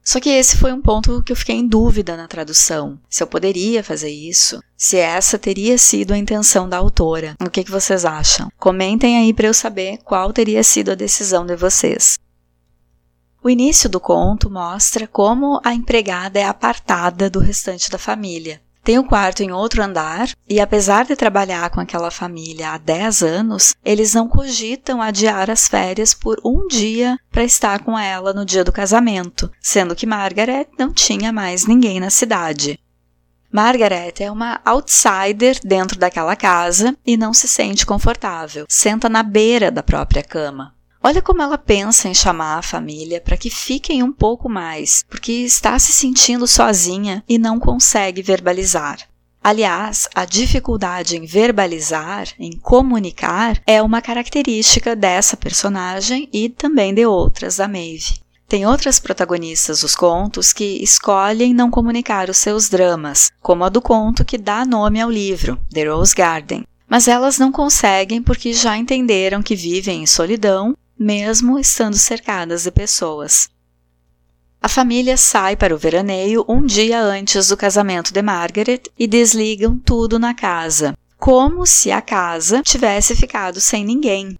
Só 0.04 0.20
que 0.20 0.30
esse 0.30 0.58
foi 0.58 0.72
um 0.72 0.80
ponto 0.80 1.24
que 1.24 1.32
eu 1.32 1.36
fiquei 1.36 1.56
em 1.56 1.68
dúvida 1.68 2.16
na 2.16 2.28
tradução, 2.28 3.00
se 3.10 3.24
eu 3.24 3.26
poderia 3.26 3.84
fazer 3.84 4.12
isso, 4.12 4.62
se 4.78 4.96
essa 4.96 5.40
teria 5.40 5.76
sido 5.76 6.14
a 6.14 6.18
intenção 6.20 6.70
da 6.70 6.78
autora. 6.78 7.36
O 7.44 7.50
que, 7.50 7.64
que 7.64 7.72
vocês 7.72 8.06
acham? 8.06 8.52
Comentem 8.60 9.18
aí 9.18 9.34
para 9.34 9.48
eu 9.48 9.56
saber 9.56 9.98
qual 10.04 10.32
teria 10.32 10.64
sido 10.64 10.92
a 10.92 10.96
decisão 10.96 11.48
de 11.48 11.56
vocês. 11.56 12.20
O 13.44 13.50
início 13.50 13.90
do 13.90 14.00
conto 14.00 14.52
mostra 14.52 15.08
como 15.08 15.60
a 15.64 15.74
empregada 15.74 16.38
é 16.38 16.46
apartada 16.46 17.28
do 17.28 17.40
restante 17.40 17.90
da 17.90 17.98
família. 17.98 18.62
Tem 18.84 18.98
o 18.98 19.02
um 19.02 19.08
quarto 19.08 19.44
em 19.44 19.52
outro 19.52 19.84
andar 19.84 20.32
e, 20.50 20.60
apesar 20.60 21.06
de 21.06 21.15
trabalhar 21.15 21.70
com 21.70 21.80
aquela 21.80 22.10
família 22.10 22.72
há 22.72 22.78
10 22.78 23.22
anos, 23.22 23.76
eles 23.86 24.15
não 24.15 24.28
cogitam 24.28 25.02
adiar 25.02 25.52
as 25.52 25.67
férias 25.67 26.13
por 26.13 26.41
um 26.44 26.67
dia 26.67 27.17
para 27.32 27.44
estar 27.44 27.84
com 27.84 27.98
ela 27.98 28.34
no 28.34 28.44
dia 28.44 28.63
do 28.63 28.72
casamento, 28.72 29.52
sendo 29.62 29.96
que 29.96 30.08
Margaret 30.08 30.67
não 30.80 30.91
tinha 30.91 31.32
mais 31.32 31.67
ninguém 31.67 32.00
na 32.00 32.10
cidade. 32.10 32.80
Margaret 33.52 34.13
é 34.20 34.32
uma 34.32 34.62
outsider 34.63 35.60
dentro 35.63 36.00
daquela 36.00 36.36
casa 36.36 36.96
e 37.06 37.17
não 37.17 37.34
se 37.34 37.48
sente 37.48 37.86
confortável. 37.86 38.65
Senta 38.70 39.10
na 39.10 39.22
beira 39.22 39.70
da 39.70 39.84
própria 39.84 40.24
cama. 40.24 40.74
Olha 41.04 41.20
como 41.20 41.42
ela 41.42 41.58
pensa 41.58 42.08
em 42.08 42.14
chamar 42.14 42.60
a 42.60 42.62
família 42.62 43.20
para 43.20 43.36
que 43.36 43.50
fiquem 43.50 44.04
um 44.04 44.12
pouco 44.12 44.48
mais, 44.48 45.04
porque 45.10 45.32
está 45.32 45.80
se 45.80 45.92
sentindo 45.92 46.48
sozinha 46.48 47.24
e 47.28 47.40
não 47.40 47.60
consegue 47.60 48.22
verbalizar. 48.22 49.00
Aliás, 49.44 50.08
a 50.14 50.26
dificuldade 50.26 51.18
em 51.18 51.26
verbalizar, 51.26 52.28
em 52.38 52.56
comunicar, 52.56 53.60
é 53.66 53.82
uma 53.82 54.00
característica 54.00 54.96
dessa 54.96 55.36
personagem 55.36 56.30
e 56.32 56.48
também 56.48 56.94
de 56.94 57.04
outras 57.04 57.58
da 57.58 57.68
Maeve. 57.68 58.22
Tem 58.48 58.68
outras 58.68 59.00
protagonistas 59.00 59.82
dos 59.82 59.96
contos 59.96 60.54
que 60.54 60.84
escolhem 60.84 61.52
não 61.52 61.72
comunicar 61.72 62.30
os 62.30 62.38
seus 62.38 62.70
dramas, 62.70 63.32
como 63.42 63.64
a 63.64 63.70
do 63.70 63.82
conto 63.82 64.24
que 64.24 64.38
dá 64.38 64.64
nome 64.64 65.02
ao 65.02 65.10
livro, 65.10 65.58
The 65.74 65.86
Rose 65.86 66.14
Garden. 66.14 66.64
Mas 66.88 67.08
elas 67.08 67.40
não 67.40 67.52
conseguem 67.52 68.22
porque 68.22 68.54
já 68.54 68.78
entenderam 68.78 69.42
que 69.42 69.56
vivem 69.56 70.04
em 70.04 70.06
solidão 70.06 70.76
mesmo 71.02 71.58
estando 71.58 71.98
cercadas 71.98 72.62
de 72.62 72.70
pessoas. 72.72 73.50
A 74.62 74.70
família 74.70 75.18
sai 75.18 75.56
para 75.56 75.74
o 75.74 75.78
veraneio 75.78 76.46
um 76.48 76.64
dia 76.64 77.02
antes 77.02 77.48
do 77.48 77.58
casamento 77.58 78.14
de 78.14 78.22
Margaret 78.22 78.84
e 79.00 79.08
desligam 79.08 79.80
tudo 79.80 80.20
na 80.20 80.36
casa, 80.36 80.96
como 81.18 81.66
se 81.66 81.92
a 81.92 82.04
casa 82.04 82.62
tivesse 82.62 83.16
ficado 83.16 83.60
sem 83.60 83.84
ninguém. 83.84 84.38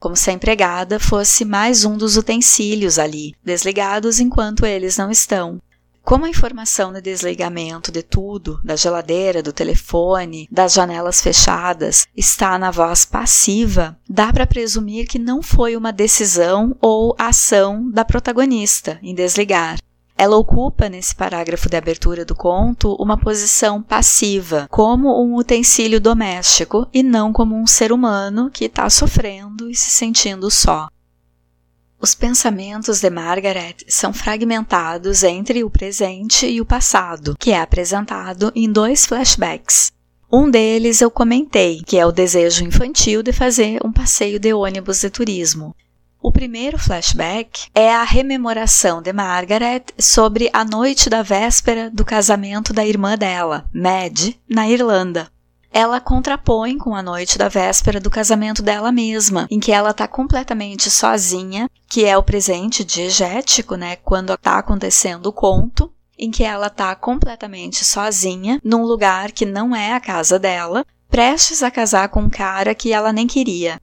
Como 0.00 0.16
se 0.16 0.28
a 0.28 0.32
empregada 0.32 0.98
fosse 0.98 1.44
mais 1.44 1.84
um 1.84 1.96
dos 1.96 2.16
utensílios 2.16 2.98
ali, 2.98 3.36
desligados 3.44 4.18
enquanto 4.18 4.66
eles 4.66 4.96
não 4.96 5.08
estão. 5.08 5.62
Como 6.06 6.24
a 6.24 6.28
informação 6.28 6.92
de 6.92 7.00
desligamento 7.00 7.90
de 7.90 8.00
tudo, 8.00 8.60
da 8.62 8.76
geladeira, 8.76 9.42
do 9.42 9.52
telefone, 9.52 10.46
das 10.48 10.72
janelas 10.72 11.20
fechadas, 11.20 12.06
está 12.16 12.56
na 12.60 12.70
voz 12.70 13.04
passiva, 13.04 13.98
dá 14.08 14.32
para 14.32 14.46
presumir 14.46 15.08
que 15.08 15.18
não 15.18 15.42
foi 15.42 15.76
uma 15.76 15.92
decisão 15.92 16.76
ou 16.80 17.16
ação 17.18 17.90
da 17.90 18.04
protagonista 18.04 19.00
em 19.02 19.16
desligar. 19.16 19.78
Ela 20.16 20.36
ocupa, 20.36 20.88
nesse 20.88 21.12
parágrafo 21.12 21.68
de 21.68 21.76
abertura 21.76 22.24
do 22.24 22.36
conto, 22.36 22.94
uma 23.00 23.18
posição 23.18 23.82
passiva, 23.82 24.68
como 24.70 25.20
um 25.20 25.34
utensílio 25.34 26.00
doméstico 26.00 26.86
e 26.94 27.02
não 27.02 27.32
como 27.32 27.56
um 27.56 27.66
ser 27.66 27.90
humano 27.90 28.48
que 28.48 28.66
está 28.66 28.88
sofrendo 28.88 29.68
e 29.68 29.74
se 29.74 29.90
sentindo 29.90 30.52
só. 30.52 30.86
Os 31.98 32.14
pensamentos 32.14 33.00
de 33.00 33.08
Margaret 33.08 33.76
são 33.88 34.12
fragmentados 34.12 35.22
entre 35.22 35.64
o 35.64 35.70
presente 35.70 36.46
e 36.46 36.60
o 36.60 36.64
passado, 36.64 37.34
que 37.38 37.52
é 37.52 37.60
apresentado 37.60 38.52
em 38.54 38.70
dois 38.70 39.06
flashbacks. 39.06 39.90
Um 40.30 40.50
deles 40.50 41.00
eu 41.00 41.10
comentei, 41.10 41.82
que 41.86 41.96
é 41.96 42.04
o 42.04 42.12
desejo 42.12 42.64
infantil 42.64 43.22
de 43.22 43.32
fazer 43.32 43.80
um 43.82 43.90
passeio 43.90 44.38
de 44.38 44.52
ônibus 44.52 45.00
de 45.00 45.08
turismo. 45.08 45.74
O 46.20 46.30
primeiro 46.30 46.78
flashback 46.78 47.68
é 47.74 47.94
a 47.94 48.02
rememoração 48.02 49.00
de 49.00 49.12
Margaret 49.12 49.84
sobre 49.98 50.50
a 50.52 50.64
noite 50.64 51.08
da 51.08 51.22
véspera 51.22 51.88
do 51.88 52.04
casamento 52.04 52.74
da 52.74 52.84
irmã 52.84 53.16
dela, 53.16 53.64
Mad, 53.72 54.34
na 54.48 54.68
Irlanda 54.68 55.30
ela 55.72 56.00
contrapõe 56.00 56.78
com 56.78 56.94
a 56.94 57.02
noite 57.02 57.36
da 57.36 57.48
véspera 57.48 58.00
do 58.00 58.10
casamento 58.10 58.62
dela 58.62 58.90
mesma, 58.90 59.46
em 59.50 59.60
que 59.60 59.72
ela 59.72 59.90
está 59.90 60.08
completamente 60.08 60.90
sozinha, 60.90 61.68
que 61.88 62.04
é 62.04 62.16
o 62.16 62.22
presente 62.22 62.84
diegético, 62.84 63.74
né, 63.76 63.96
quando 63.96 64.32
está 64.32 64.58
acontecendo 64.58 65.26
o 65.26 65.32
conto, 65.32 65.92
em 66.18 66.30
que 66.30 66.42
ela 66.42 66.68
está 66.68 66.94
completamente 66.94 67.84
sozinha, 67.84 68.60
num 68.64 68.84
lugar 68.84 69.32
que 69.32 69.44
não 69.44 69.76
é 69.76 69.92
a 69.92 70.00
casa 70.00 70.38
dela, 70.38 70.84
prestes 71.08 71.62
a 71.62 71.70
casar 71.70 72.08
com 72.08 72.22
um 72.22 72.30
cara 72.30 72.74
que 72.74 72.92
ela 72.92 73.12
nem 73.12 73.26
queria. 73.26 73.80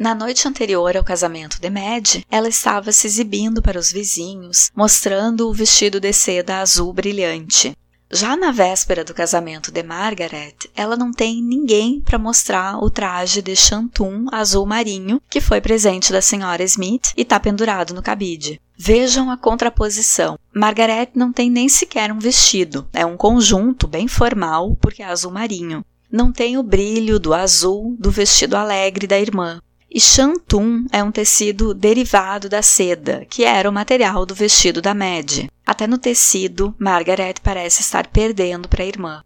Na 0.00 0.14
noite 0.14 0.48
anterior 0.48 0.96
ao 0.96 1.04
casamento 1.04 1.60
de 1.60 1.68
Mad, 1.68 2.22
ela 2.30 2.48
estava 2.48 2.90
se 2.90 3.06
exibindo 3.06 3.60
para 3.60 3.78
os 3.78 3.92
vizinhos, 3.92 4.70
mostrando 4.74 5.46
o 5.46 5.52
vestido 5.52 6.00
de 6.00 6.10
seda 6.10 6.60
azul 6.60 6.90
brilhante. 6.90 7.76
Já 8.12 8.36
na 8.36 8.50
véspera 8.50 9.04
do 9.04 9.14
casamento 9.14 9.70
de 9.70 9.84
Margaret, 9.84 10.56
ela 10.74 10.96
não 10.96 11.12
tem 11.12 11.40
ninguém 11.40 12.00
para 12.00 12.18
mostrar 12.18 12.82
o 12.82 12.90
traje 12.90 13.40
de 13.40 13.54
chantum 13.54 14.26
azul 14.32 14.66
marinho 14.66 15.22
que 15.30 15.40
foi 15.40 15.60
presente 15.60 16.10
da 16.10 16.20
senhora 16.20 16.64
Smith 16.64 17.12
e 17.16 17.22
está 17.22 17.38
pendurado 17.38 17.94
no 17.94 18.02
cabide. 18.02 18.60
Vejam 18.76 19.30
a 19.30 19.36
contraposição. 19.36 20.36
Margaret 20.52 21.10
não 21.14 21.32
tem 21.32 21.48
nem 21.48 21.68
sequer 21.68 22.10
um 22.10 22.18
vestido, 22.18 22.84
é 22.92 23.06
um 23.06 23.16
conjunto 23.16 23.86
bem 23.86 24.08
formal 24.08 24.76
porque 24.80 25.04
é 25.04 25.06
azul 25.06 25.30
marinho. 25.30 25.84
Não 26.10 26.32
tem 26.32 26.58
o 26.58 26.64
brilho 26.64 27.20
do 27.20 27.32
azul 27.32 27.94
do 27.96 28.10
vestido 28.10 28.56
alegre 28.56 29.06
da 29.06 29.20
irmã. 29.20 29.62
E 29.92 30.00
chantum 30.00 30.86
é 30.92 31.02
um 31.02 31.10
tecido 31.10 31.74
derivado 31.74 32.48
da 32.48 32.62
seda, 32.62 33.26
que 33.28 33.42
era 33.42 33.68
o 33.68 33.72
material 33.72 34.24
do 34.24 34.36
vestido 34.36 34.80
da 34.80 34.94
Mad. 34.94 35.48
Até 35.66 35.86
no 35.88 35.98
tecido, 35.98 36.72
Margaret 36.78 37.34
parece 37.42 37.80
estar 37.80 38.06
perdendo 38.06 38.68
para 38.68 38.84
a 38.84 38.86
irmã. 38.86 39.24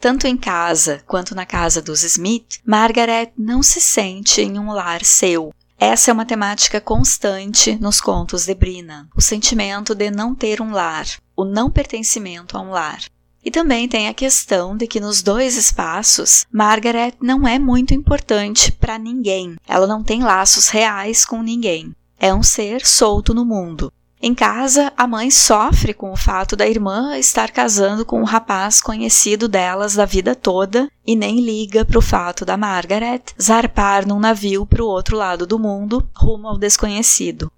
Tanto 0.00 0.26
em 0.26 0.36
casa 0.36 1.00
quanto 1.06 1.34
na 1.34 1.46
casa 1.46 1.80
dos 1.80 2.02
Smith, 2.02 2.58
Margaret 2.64 3.32
não 3.38 3.62
se 3.62 3.80
sente 3.80 4.40
em 4.40 4.58
um 4.58 4.72
lar 4.72 5.04
seu. 5.04 5.54
Essa 5.78 6.10
é 6.10 6.14
uma 6.14 6.26
temática 6.26 6.80
constante 6.80 7.76
nos 7.76 8.00
contos 8.00 8.46
de 8.46 8.54
Brina, 8.54 9.08
o 9.14 9.20
sentimento 9.20 9.94
de 9.94 10.10
não 10.10 10.34
ter 10.34 10.60
um 10.60 10.72
lar, 10.72 11.06
o 11.36 11.44
não 11.44 11.70
pertencimento 11.70 12.56
a 12.56 12.60
um 12.60 12.70
lar. 12.70 13.00
E 13.46 13.50
também 13.50 13.86
tem 13.86 14.08
a 14.08 14.12
questão 14.12 14.76
de 14.76 14.88
que 14.88 14.98
nos 14.98 15.22
dois 15.22 15.56
espaços, 15.56 16.44
Margaret 16.50 17.12
não 17.22 17.46
é 17.46 17.60
muito 17.60 17.94
importante 17.94 18.72
para 18.72 18.98
ninguém. 18.98 19.54
Ela 19.68 19.86
não 19.86 20.02
tem 20.02 20.20
laços 20.20 20.68
reais 20.68 21.24
com 21.24 21.40
ninguém. 21.42 21.94
É 22.18 22.34
um 22.34 22.42
ser 22.42 22.84
solto 22.84 23.32
no 23.32 23.44
mundo. 23.44 23.92
Em 24.20 24.34
casa, 24.34 24.92
a 24.96 25.06
mãe 25.06 25.30
sofre 25.30 25.94
com 25.94 26.10
o 26.10 26.16
fato 26.16 26.56
da 26.56 26.66
irmã 26.66 27.16
estar 27.16 27.52
casando 27.52 28.04
com 28.04 28.20
um 28.20 28.24
rapaz 28.24 28.80
conhecido 28.80 29.46
delas 29.46 29.94
da 29.94 30.04
vida 30.04 30.34
toda 30.34 30.90
e 31.06 31.14
nem 31.14 31.40
liga 31.40 31.84
para 31.84 31.98
o 32.00 32.02
fato 32.02 32.44
da 32.44 32.56
Margaret 32.56 33.22
zarpar 33.40 34.08
num 34.08 34.18
navio 34.18 34.66
para 34.66 34.82
o 34.82 34.88
outro 34.88 35.16
lado 35.16 35.46
do 35.46 35.56
mundo, 35.56 36.08
rumo 36.16 36.48
ao 36.48 36.58
desconhecido. 36.58 37.52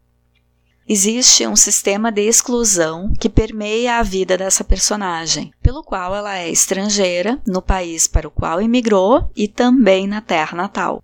Existe 0.90 1.46
um 1.46 1.54
sistema 1.54 2.10
de 2.10 2.22
exclusão 2.22 3.12
que 3.20 3.28
permeia 3.28 3.98
a 3.98 4.02
vida 4.02 4.38
dessa 4.38 4.64
personagem, 4.64 5.52
pelo 5.62 5.82
qual 5.82 6.16
ela 6.16 6.38
é 6.38 6.48
estrangeira 6.48 7.38
no 7.46 7.60
país 7.60 8.06
para 8.06 8.26
o 8.26 8.30
qual 8.30 8.58
emigrou 8.58 9.30
e 9.36 9.46
também 9.46 10.06
na 10.06 10.22
terra 10.22 10.56
natal. 10.56 11.02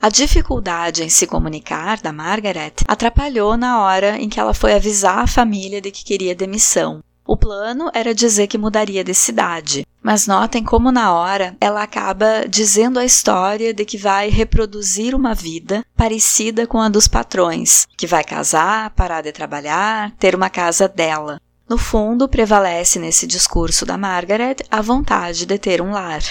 A 0.00 0.08
dificuldade 0.08 1.02
em 1.02 1.08
se 1.08 1.26
comunicar 1.26 2.00
da 2.00 2.12
Margaret 2.12 2.74
atrapalhou 2.86 3.56
na 3.56 3.80
hora 3.80 4.18
em 4.20 4.28
que 4.28 4.38
ela 4.38 4.54
foi 4.54 4.72
avisar 4.72 5.18
a 5.18 5.26
família 5.26 5.80
de 5.80 5.90
que 5.90 6.04
queria 6.04 6.32
demissão, 6.32 7.02
o 7.26 7.36
plano 7.36 7.90
era 7.94 8.14
dizer 8.14 8.46
que 8.46 8.58
mudaria 8.58 9.02
de 9.02 9.14
cidade, 9.14 9.86
mas 10.02 10.26
notem 10.26 10.62
como 10.62 10.92
na 10.92 11.14
hora 11.14 11.56
ela 11.60 11.82
acaba 11.82 12.46
dizendo 12.46 12.98
a 12.98 13.04
história 13.04 13.72
de 13.72 13.84
que 13.84 13.96
vai 13.96 14.28
reproduzir 14.28 15.14
uma 15.14 15.34
vida 15.34 15.84
parecida 15.96 16.66
com 16.66 16.80
a 16.80 16.88
dos 16.88 17.08
patrões, 17.08 17.86
que 17.96 18.06
vai 18.06 18.22
casar, 18.22 18.90
parar 18.90 19.22
de 19.22 19.32
trabalhar, 19.32 20.12
ter 20.18 20.34
uma 20.34 20.50
casa 20.50 20.86
dela. 20.86 21.40
No 21.66 21.78
fundo, 21.78 22.28
prevalece 22.28 22.98
nesse 22.98 23.26
discurso 23.26 23.86
da 23.86 23.96
Margaret 23.96 24.56
a 24.70 24.82
vontade 24.82 25.46
de 25.46 25.58
ter 25.58 25.80
um 25.80 25.92
lar. 25.92 26.22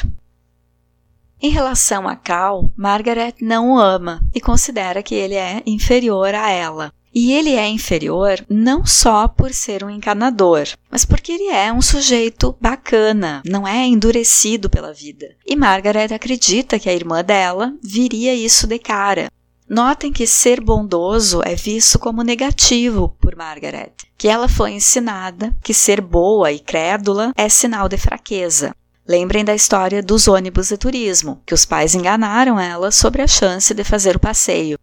Em 1.42 1.50
relação 1.50 2.08
a 2.08 2.16
Cal, 2.16 2.72
Margaret 2.78 3.34
não 3.42 3.72
o 3.72 3.78
ama 3.80 4.22
e 4.34 4.40
considera 4.40 5.02
que 5.02 5.16
ele 5.16 5.36
é 5.36 5.64
inferior 5.66 6.36
a 6.36 6.50
ela. 6.50 6.94
E 7.14 7.32
ele 7.32 7.52
é 7.52 7.68
inferior 7.68 8.44
não 8.50 8.86
só 8.86 9.28
por 9.28 9.54
ser 9.54 9.84
um 9.84 9.90
encanador, 9.90 10.68
mas 10.90 11.06
porque 11.06 11.32
ele 11.32 11.48
é 11.50 11.72
um 11.72 11.82
sujeito 11.82 12.56
bacana, 12.60 13.44
não 13.46 13.68
é 13.68 13.86
endurecido 13.86 14.70
pela 14.70 14.92
vida. 14.92 15.36
E 15.46 15.56
Margaret 15.56 16.14
acredita 16.14 16.80
que 16.80 16.90
a 16.90 16.94
irmã 16.94 17.24
dela 17.24 17.74
viria 17.84 18.34
isso 18.34 18.66
de 18.66 18.80
cara. 18.80 19.32
Notem 19.70 20.12
que 20.12 20.28
ser 20.28 20.60
bondoso 20.60 21.42
é 21.46 21.56
visto 21.56 21.98
como 21.98 22.22
negativo 22.22 23.16
por 23.22 23.36
Margaret, 23.36 23.94
que 24.18 24.28
ela 24.28 24.48
foi 24.48 24.72
ensinada 24.72 25.56
que 25.64 25.74
ser 25.74 26.02
boa 26.02 26.52
e 26.52 26.60
crédula 26.60 27.32
é 27.36 27.48
sinal 27.48 27.88
de 27.88 27.98
fraqueza. 27.98 28.76
Lembrem 29.08 29.44
da 29.44 29.54
história 29.54 30.02
dos 30.02 30.28
ônibus 30.28 30.70
de 30.70 30.78
turismo, 30.78 31.42
que 31.46 31.54
os 31.54 31.66
pais 31.66 31.94
enganaram 31.94 32.60
ela 32.60 32.90
sobre 32.90 33.22
a 33.22 33.28
chance 33.28 33.74
de 33.74 33.84
fazer 33.84 34.16
o 34.16 34.20
passeio. 34.20 34.78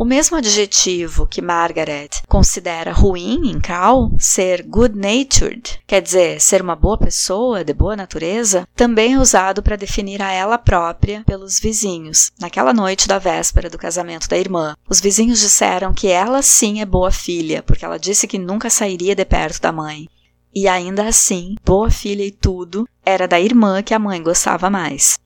O 0.00 0.04
mesmo 0.06 0.34
adjetivo 0.34 1.26
que 1.26 1.42
Margaret 1.42 2.08
considera 2.26 2.90
ruim 2.90 3.50
em 3.50 3.60
Cal, 3.60 4.10
ser 4.18 4.62
good-natured, 4.62 5.78
quer 5.86 6.00
dizer, 6.00 6.40
ser 6.40 6.62
uma 6.62 6.74
boa 6.74 6.96
pessoa, 6.96 7.62
de 7.62 7.74
boa 7.74 7.94
natureza, 7.94 8.66
também 8.74 9.12
é 9.12 9.18
usado 9.18 9.62
para 9.62 9.76
definir 9.76 10.22
a 10.22 10.32
ela 10.32 10.56
própria 10.56 11.22
pelos 11.26 11.60
vizinhos. 11.60 12.32
Naquela 12.40 12.72
noite 12.72 13.06
da 13.06 13.18
véspera 13.18 13.68
do 13.68 13.76
casamento 13.76 14.26
da 14.26 14.38
irmã, 14.38 14.74
os 14.88 15.02
vizinhos 15.02 15.38
disseram 15.38 15.92
que 15.92 16.08
ela 16.08 16.40
sim 16.40 16.80
é 16.80 16.86
boa 16.86 17.10
filha, 17.10 17.62
porque 17.62 17.84
ela 17.84 17.98
disse 17.98 18.26
que 18.26 18.38
nunca 18.38 18.70
sairia 18.70 19.14
de 19.14 19.26
perto 19.26 19.60
da 19.60 19.70
mãe. 19.70 20.08
E 20.54 20.66
ainda 20.66 21.06
assim, 21.08 21.56
boa 21.62 21.90
filha 21.90 22.24
e 22.24 22.30
tudo, 22.30 22.88
era 23.04 23.28
da 23.28 23.38
irmã 23.38 23.82
que 23.82 23.92
a 23.92 23.98
mãe 23.98 24.22
gostava 24.22 24.70
mais. 24.70 25.18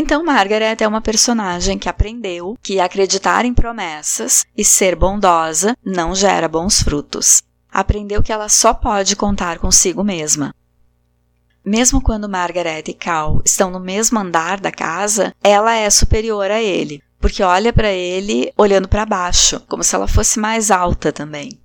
Então, 0.00 0.22
Margaret 0.22 0.76
é 0.78 0.86
uma 0.86 1.00
personagem 1.00 1.76
que 1.76 1.88
aprendeu 1.88 2.56
que 2.62 2.78
acreditar 2.78 3.44
em 3.44 3.52
promessas 3.52 4.46
e 4.56 4.64
ser 4.64 4.94
bondosa 4.94 5.76
não 5.84 6.14
gera 6.14 6.46
bons 6.46 6.80
frutos. 6.80 7.42
Aprendeu 7.68 8.22
que 8.22 8.30
ela 8.30 8.48
só 8.48 8.72
pode 8.72 9.16
contar 9.16 9.58
consigo 9.58 10.04
mesma. 10.04 10.54
Mesmo 11.64 12.00
quando 12.00 12.28
Margaret 12.28 12.84
e 12.86 12.94
Cal 12.94 13.42
estão 13.44 13.72
no 13.72 13.80
mesmo 13.80 14.20
andar 14.20 14.60
da 14.60 14.70
casa, 14.70 15.34
ela 15.42 15.74
é 15.74 15.90
superior 15.90 16.48
a 16.48 16.62
ele, 16.62 17.02
porque 17.18 17.42
olha 17.42 17.72
para 17.72 17.90
ele 17.90 18.52
olhando 18.56 18.86
para 18.86 19.04
baixo, 19.04 19.60
como 19.66 19.82
se 19.82 19.96
ela 19.96 20.06
fosse 20.06 20.38
mais 20.38 20.70
alta 20.70 21.12
também. 21.12 21.58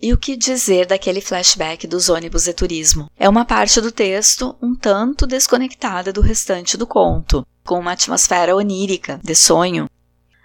E 0.00 0.12
o 0.12 0.16
que 0.16 0.36
dizer 0.36 0.86
daquele 0.86 1.20
flashback 1.20 1.84
dos 1.84 2.08
ônibus 2.08 2.44
de 2.44 2.52
turismo? 2.52 3.10
É 3.18 3.28
uma 3.28 3.44
parte 3.44 3.80
do 3.80 3.90
texto 3.90 4.54
um 4.62 4.72
tanto 4.72 5.26
desconectada 5.26 6.12
do 6.12 6.20
restante 6.20 6.76
do 6.76 6.86
conto, 6.86 7.44
com 7.64 7.80
uma 7.80 7.92
atmosfera 7.92 8.54
onírica, 8.54 9.20
de 9.24 9.34
sonho. 9.34 9.90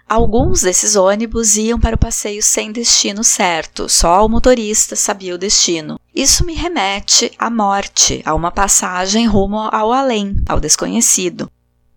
Alguns 0.08 0.62
desses 0.62 0.96
ônibus 0.96 1.56
iam 1.56 1.78
para 1.78 1.94
o 1.94 1.98
passeio 1.98 2.42
sem 2.42 2.72
destino 2.72 3.22
certo, 3.22 3.88
só 3.88 4.26
o 4.26 4.28
motorista 4.28 4.96
sabia 4.96 5.36
o 5.36 5.38
destino. 5.38 6.00
Isso 6.12 6.44
me 6.44 6.54
remete 6.54 7.32
à 7.38 7.48
morte, 7.48 8.22
a 8.24 8.34
uma 8.34 8.50
passagem 8.50 9.26
rumo 9.26 9.68
ao 9.72 9.92
além, 9.92 10.34
ao 10.48 10.58
desconhecido. 10.58 11.48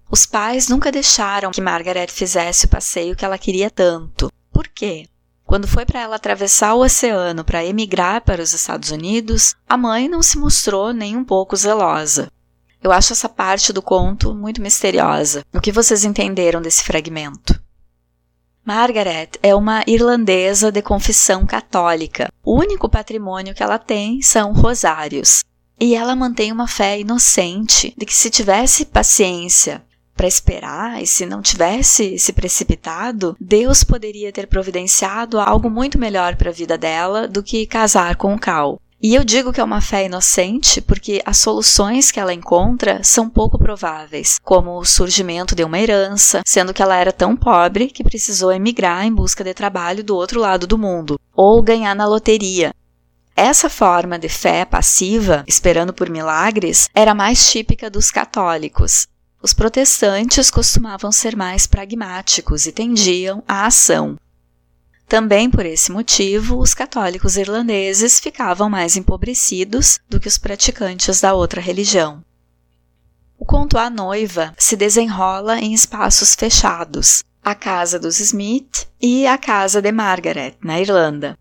Os 0.10 0.28
pais 0.28 0.70
nunca 0.70 0.92
deixaram 0.92 1.52
que 1.52 1.60
Margaret 1.60 2.08
fizesse 2.08 2.66
o 2.66 2.70
passeio 2.70 3.16
que 3.16 3.26
ela 3.26 3.38
queria 3.38 3.70
tanto. 3.70 4.32
Por 4.54 4.68
quê? 4.68 5.08
Quando 5.48 5.66
foi 5.66 5.86
para 5.86 6.02
ela 6.02 6.18
atravessar 6.18 6.74
o 6.74 6.82
oceano 6.82 7.42
para 7.42 7.64
emigrar 7.64 8.20
para 8.20 8.44
os 8.44 8.52
Estados 8.52 8.92
Unidos, 8.92 9.56
a 9.66 9.78
mãe 9.78 10.10
não 10.10 10.22
se 10.22 10.38
mostrou 10.38 10.92
nem 10.92 11.16
um 11.16 11.24
pouco 11.24 11.56
zelosa. 11.56 12.30
Eu 12.84 12.92
acho 12.92 13.14
essa 13.14 13.30
parte 13.30 13.72
do 13.72 13.82
conto 13.82 14.36
muito 14.36 14.62
misteriosa. 14.62 15.46
O 15.54 15.62
que 15.62 15.72
vocês 15.72 16.04
entenderam 16.04 16.62
desse 16.62 16.84
fragmento? 16.84 17.58
Margaret 18.66 19.30
é 19.42 19.56
uma 19.56 19.86
irlandesa 19.88 20.70
de 20.70 20.82
confissão 20.82 21.46
católica. 21.46 22.30
O 22.44 22.60
único 22.60 22.90
patrimônio 22.90 23.56
que 23.56 23.64
ela 23.64 23.80
tem 23.80 24.22
são 24.22 24.52
rosários. 24.52 25.46
E 25.80 25.96
ela 25.96 26.14
mantém 26.14 26.52
uma 26.52 26.68
fé 26.68 27.00
inocente 27.00 27.94
de 27.98 28.06
que 28.06 28.14
se 28.14 28.30
tivesse 28.30 28.84
paciência 28.84 29.87
para 30.18 30.28
esperar, 30.28 31.02
e 31.02 31.06
se 31.06 31.26
não 31.26 31.42
tivesse 31.42 32.18
se 32.18 32.34
precipitado, 32.34 33.38
Deus 33.40 33.84
poderia 33.84 34.32
ter 34.32 34.48
providenciado 34.48 35.40
algo 35.40 35.70
muito 35.70 36.00
melhor 36.00 36.36
para 36.36 36.50
a 36.50 36.54
vida 36.54 36.78
dela 36.78 37.28
do 37.28 37.44
que 37.44 37.68
casar 37.68 38.16
com 38.16 38.34
o 38.34 38.40
Cal. 38.40 38.82
E 39.00 39.14
eu 39.14 39.24
digo 39.24 39.54
que 39.54 39.62
é 39.62 39.64
uma 39.64 39.80
fé 39.80 40.06
inocente 40.06 40.82
porque 40.82 41.22
as 41.24 41.38
soluções 41.38 42.10
que 42.10 42.20
ela 42.20 42.34
encontra 42.34 43.04
são 43.04 43.30
pouco 43.30 43.60
prováveis, 43.60 44.40
como 44.44 44.76
o 44.76 44.86
surgimento 44.86 45.54
de 45.54 45.64
uma 45.64 45.78
herança, 45.78 46.42
sendo 46.44 46.74
que 46.74 46.82
ela 46.82 46.96
era 46.96 47.12
tão 47.12 47.38
pobre 47.38 47.88
que 47.88 48.04
precisou 48.04 48.52
emigrar 48.52 49.06
em 49.06 49.14
busca 49.14 49.44
de 49.44 49.54
trabalho 49.54 50.04
do 50.04 50.16
outro 50.16 50.40
lado 50.40 50.66
do 50.66 50.80
mundo, 50.80 51.20
ou 51.36 51.62
ganhar 51.62 51.96
na 51.96 52.08
loteria. 52.08 52.74
Essa 53.36 53.70
forma 53.70 54.18
de 54.18 54.30
fé 54.30 54.66
passiva, 54.66 55.44
esperando 55.46 55.94
por 55.94 56.10
milagres, 56.10 56.90
era 56.92 57.14
mais 57.14 57.52
típica 57.52 57.88
dos 57.88 58.10
católicos. 58.10 59.08
Os 59.42 59.54
protestantes 59.54 60.50
costumavam 60.50 61.12
ser 61.12 61.36
mais 61.36 61.68
pragmáticos 61.68 62.66
e 62.66 62.72
tendiam 62.72 63.44
à 63.48 63.68
ação. 63.68 64.18
Também 65.08 65.50
por 65.50 65.66
esse 65.66 65.92
motivo, 65.92 66.58
os 66.58 66.74
católicos 66.74 67.38
irlandeses 67.38 68.20
ficavam 68.20 68.70
mais 68.70 68.98
empobrecidos 68.98 70.00
do 70.10 70.20
que 70.20 70.28
os 70.28 70.38
praticantes 70.38 71.22
da 71.22 71.34
outra 71.34 71.62
religião. 71.62 72.24
O 73.40 73.46
conto 73.46 73.78
A 73.78 73.90
Noiva 73.90 74.54
se 74.58 74.76
desenrola 74.76 75.60
em 75.60 75.74
espaços 75.74 76.34
fechados, 76.34 77.24
a 77.44 77.54
casa 77.54 78.00
dos 78.00 78.20
Smith 78.20 78.88
e 79.00 79.28
a 79.28 79.38
casa 79.38 79.82
de 79.82 79.92
Margaret, 79.92 80.58
na 80.62 80.82
Irlanda. 80.82 81.38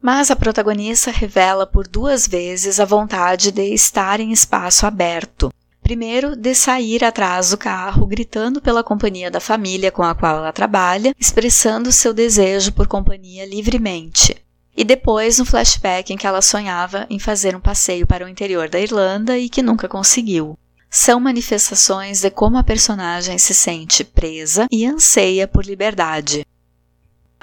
Mas 0.00 0.30
a 0.30 0.36
protagonista 0.36 1.10
revela 1.10 1.66
por 1.66 1.88
duas 1.88 2.26
vezes 2.28 2.78
a 2.78 2.84
vontade 2.84 3.50
de 3.50 3.72
estar 3.72 4.20
em 4.20 4.30
espaço 4.30 4.86
aberto, 4.86 5.50
Primeiro, 5.84 6.34
de 6.34 6.54
sair 6.54 7.04
atrás 7.04 7.50
do 7.50 7.58
carro, 7.58 8.06
gritando 8.06 8.58
pela 8.58 8.82
companhia 8.82 9.30
da 9.30 9.38
família 9.38 9.92
com 9.92 10.02
a 10.02 10.14
qual 10.14 10.38
ela 10.38 10.50
trabalha, 10.50 11.14
expressando 11.20 11.92
seu 11.92 12.14
desejo 12.14 12.72
por 12.72 12.88
companhia 12.88 13.44
livremente. 13.44 14.34
E 14.74 14.82
depois, 14.82 15.38
no 15.38 15.44
flashback 15.44 16.10
em 16.10 16.16
que 16.16 16.26
ela 16.26 16.40
sonhava 16.40 17.06
em 17.10 17.18
fazer 17.18 17.54
um 17.54 17.60
passeio 17.60 18.06
para 18.06 18.24
o 18.24 18.28
interior 18.30 18.66
da 18.66 18.80
Irlanda 18.80 19.36
e 19.36 19.50
que 19.50 19.62
nunca 19.62 19.86
conseguiu. 19.86 20.58
São 20.88 21.20
manifestações 21.20 22.22
de 22.22 22.30
como 22.30 22.56
a 22.56 22.64
personagem 22.64 23.36
se 23.36 23.52
sente 23.52 24.02
presa 24.02 24.66
e 24.72 24.86
anseia 24.86 25.46
por 25.46 25.66
liberdade. 25.66 26.46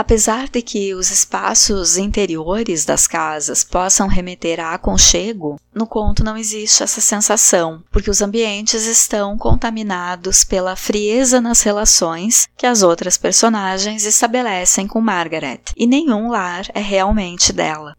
Apesar 0.01 0.49
de 0.49 0.63
que 0.63 0.95
os 0.95 1.11
espaços 1.11 1.95
interiores 1.95 2.83
das 2.85 3.05
casas 3.05 3.63
possam 3.63 4.07
remeter 4.07 4.59
a 4.59 4.73
aconchego, 4.73 5.59
no 5.71 5.85
conto 5.85 6.23
não 6.23 6.35
existe 6.35 6.81
essa 6.81 6.99
sensação, 6.99 7.83
porque 7.91 8.09
os 8.09 8.19
ambientes 8.19 8.87
estão 8.87 9.37
contaminados 9.37 10.43
pela 10.43 10.75
frieza 10.75 11.39
nas 11.39 11.61
relações 11.61 12.49
que 12.57 12.65
as 12.65 12.81
outras 12.81 13.15
personagens 13.15 14.03
estabelecem 14.03 14.87
com 14.87 14.99
Margaret, 14.99 15.61
e 15.77 15.85
nenhum 15.85 16.31
lar 16.31 16.65
é 16.73 16.81
realmente 16.81 17.53
dela. 17.53 17.95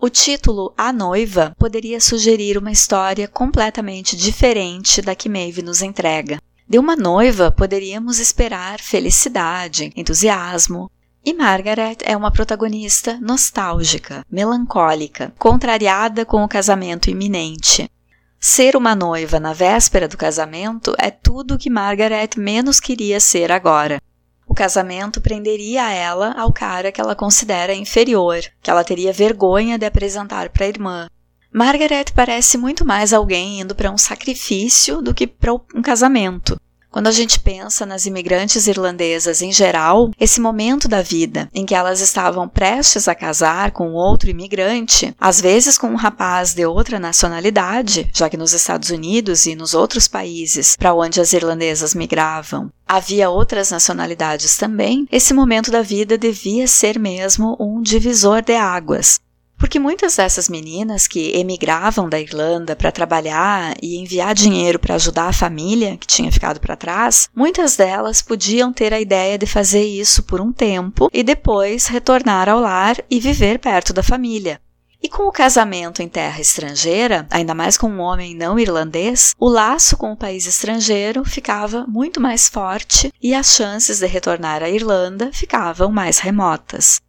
O 0.00 0.08
título 0.10 0.74
A 0.76 0.92
Noiva 0.92 1.54
poderia 1.56 2.00
sugerir 2.00 2.58
uma 2.58 2.72
história 2.72 3.28
completamente 3.28 4.16
diferente 4.16 5.00
da 5.00 5.14
que 5.14 5.28
Maeve 5.28 5.62
nos 5.62 5.80
entrega. 5.80 6.40
De 6.68 6.78
uma 6.78 6.94
noiva 6.94 7.50
poderíamos 7.50 8.18
esperar 8.18 8.78
felicidade, 8.78 9.90
entusiasmo, 9.96 10.90
e 11.24 11.32
Margaret 11.32 11.96
é 12.02 12.14
uma 12.14 12.30
protagonista 12.30 13.18
nostálgica, 13.22 14.22
melancólica, 14.30 15.32
contrariada 15.38 16.26
com 16.26 16.44
o 16.44 16.48
casamento 16.48 17.08
iminente. 17.08 17.90
Ser 18.38 18.76
uma 18.76 18.94
noiva 18.94 19.40
na 19.40 19.54
véspera 19.54 20.06
do 20.06 20.18
casamento 20.18 20.94
é 20.98 21.10
tudo 21.10 21.54
o 21.54 21.58
que 21.58 21.70
Margaret 21.70 22.30
menos 22.36 22.78
queria 22.78 23.18
ser 23.18 23.50
agora. 23.50 23.98
O 24.46 24.52
casamento 24.52 25.22
prenderia 25.22 25.90
ela 25.90 26.34
ao 26.38 26.52
cara 26.52 26.92
que 26.92 27.00
ela 27.00 27.16
considera 27.16 27.74
inferior, 27.74 28.42
que 28.62 28.70
ela 28.70 28.84
teria 28.84 29.10
vergonha 29.10 29.78
de 29.78 29.86
apresentar 29.86 30.50
para 30.50 30.66
a 30.66 30.68
irmã, 30.68 31.08
Margaret 31.52 32.06
parece 32.14 32.58
muito 32.58 32.84
mais 32.84 33.12
alguém 33.12 33.60
indo 33.60 33.74
para 33.74 33.90
um 33.90 33.98
sacrifício 33.98 35.00
do 35.00 35.14
que 35.14 35.26
para 35.26 35.52
um 35.52 35.82
casamento. 35.82 36.60
Quando 36.90 37.06
a 37.06 37.12
gente 37.12 37.38
pensa 37.38 37.84
nas 37.84 38.06
imigrantes 38.06 38.66
irlandesas 38.66 39.42
em 39.42 39.52
geral, 39.52 40.10
esse 40.18 40.40
momento 40.40 40.88
da 40.88 41.02
vida 41.02 41.48
em 41.54 41.66
que 41.66 41.74
elas 41.74 42.00
estavam 42.00 42.48
prestes 42.48 43.06
a 43.06 43.14
casar 43.14 43.72
com 43.72 43.92
outro 43.92 44.30
imigrante, 44.30 45.14
às 45.20 45.40
vezes 45.40 45.76
com 45.76 45.88
um 45.88 45.96
rapaz 45.96 46.54
de 46.54 46.64
outra 46.64 46.98
nacionalidade, 46.98 48.08
já 48.12 48.30
que 48.30 48.38
nos 48.38 48.54
Estados 48.54 48.88
Unidos 48.88 49.44
e 49.44 49.54
nos 49.54 49.74
outros 49.74 50.08
países 50.08 50.76
para 50.76 50.94
onde 50.94 51.20
as 51.20 51.32
irlandesas 51.34 51.94
migravam, 51.94 52.70
havia 52.86 53.28
outras 53.28 53.70
nacionalidades 53.70 54.56
também, 54.56 55.06
esse 55.12 55.34
momento 55.34 55.70
da 55.70 55.82
vida 55.82 56.16
devia 56.16 56.66
ser 56.66 56.98
mesmo 56.98 57.54
um 57.60 57.82
divisor 57.82 58.40
de 58.40 58.54
águas. 58.54 59.20
Porque 59.58 59.78
muitas 59.80 60.16
dessas 60.16 60.48
meninas 60.48 61.08
que 61.08 61.36
emigravam 61.36 62.08
da 62.08 62.20
Irlanda 62.20 62.76
para 62.76 62.92
trabalhar 62.92 63.74
e 63.82 63.96
enviar 63.96 64.32
dinheiro 64.34 64.78
para 64.78 64.94
ajudar 64.94 65.28
a 65.28 65.32
família 65.32 65.96
que 65.96 66.06
tinha 66.06 66.30
ficado 66.30 66.60
para 66.60 66.76
trás, 66.76 67.28
muitas 67.34 67.76
delas 67.76 68.22
podiam 68.22 68.72
ter 68.72 68.94
a 68.94 69.00
ideia 69.00 69.36
de 69.36 69.46
fazer 69.46 69.84
isso 69.84 70.22
por 70.22 70.40
um 70.40 70.52
tempo 70.52 71.10
e 71.12 71.24
depois 71.24 71.88
retornar 71.88 72.48
ao 72.48 72.60
lar 72.60 72.96
e 73.10 73.18
viver 73.18 73.58
perto 73.58 73.92
da 73.92 74.02
família. 74.02 74.60
E 75.00 75.08
com 75.08 75.28
o 75.28 75.32
casamento 75.32 76.02
em 76.02 76.08
terra 76.08 76.40
estrangeira, 76.40 77.26
ainda 77.30 77.54
mais 77.54 77.76
com 77.76 77.88
um 77.88 78.00
homem 78.00 78.34
não 78.34 78.58
irlandês, 78.58 79.32
o 79.38 79.48
laço 79.48 79.96
com 79.96 80.12
o 80.12 80.16
país 80.16 80.44
estrangeiro 80.44 81.24
ficava 81.24 81.84
muito 81.86 82.20
mais 82.20 82.48
forte 82.48 83.12
e 83.22 83.32
as 83.32 83.54
chances 83.54 84.00
de 84.00 84.06
retornar 84.06 84.62
à 84.62 84.68
Irlanda 84.68 85.30
ficavam 85.32 85.90
mais 85.92 86.18
remotas. 86.18 87.00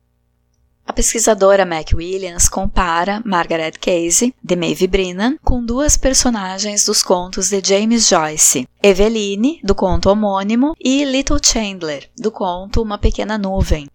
A 0.90 0.92
pesquisadora 0.92 1.68
Mac 1.68 1.92
Williams 1.94 2.50
compara 2.50 3.22
Margaret 3.24 3.74
Casey, 3.74 4.34
de 4.44 4.56
Maeve 4.56 4.88
Brennan, 4.88 5.38
com 5.44 5.64
duas 5.64 5.96
personagens 5.96 6.84
dos 6.84 7.04
contos 7.04 7.48
de 7.48 7.62
James 7.64 8.08
Joyce, 8.08 8.68
Eveline, 8.82 9.60
do 9.64 9.76
conto 9.76 10.10
homônimo, 10.10 10.74
e 10.80 11.06
Little 11.06 11.38
Chandler, 11.40 12.10
do 12.18 12.32
conto 12.32 12.82
Uma 12.82 12.98
Pequena 12.98 13.38
Nuvem. 13.38 13.88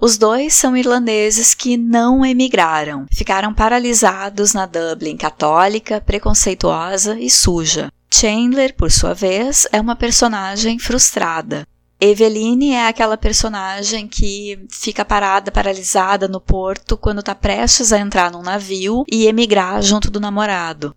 Os 0.00 0.18
dois 0.18 0.54
são 0.54 0.76
irlandeses 0.76 1.54
que 1.54 1.76
não 1.76 2.26
emigraram, 2.26 3.06
ficaram 3.12 3.54
paralisados 3.54 4.52
na 4.52 4.66
Dublin 4.66 5.16
católica, 5.16 6.00
preconceituosa 6.00 7.16
e 7.16 7.30
suja. 7.30 7.92
Chandler, 8.10 8.74
por 8.74 8.90
sua 8.90 9.14
vez, 9.14 9.68
é 9.70 9.80
uma 9.80 9.94
personagem 9.94 10.80
frustrada, 10.80 11.64
Eveline 12.00 12.74
é 12.74 12.86
aquela 12.86 13.16
personagem 13.16 14.06
que 14.06 14.64
fica 14.70 15.04
parada, 15.04 15.50
paralisada 15.50 16.28
no 16.28 16.40
porto 16.40 16.96
quando 16.96 17.18
está 17.18 17.34
prestes 17.34 17.92
a 17.92 17.98
entrar 17.98 18.30
num 18.30 18.42
navio 18.42 19.04
e 19.10 19.26
emigrar 19.26 19.82
junto 19.82 20.08
do 20.08 20.20
namorado. 20.20 20.94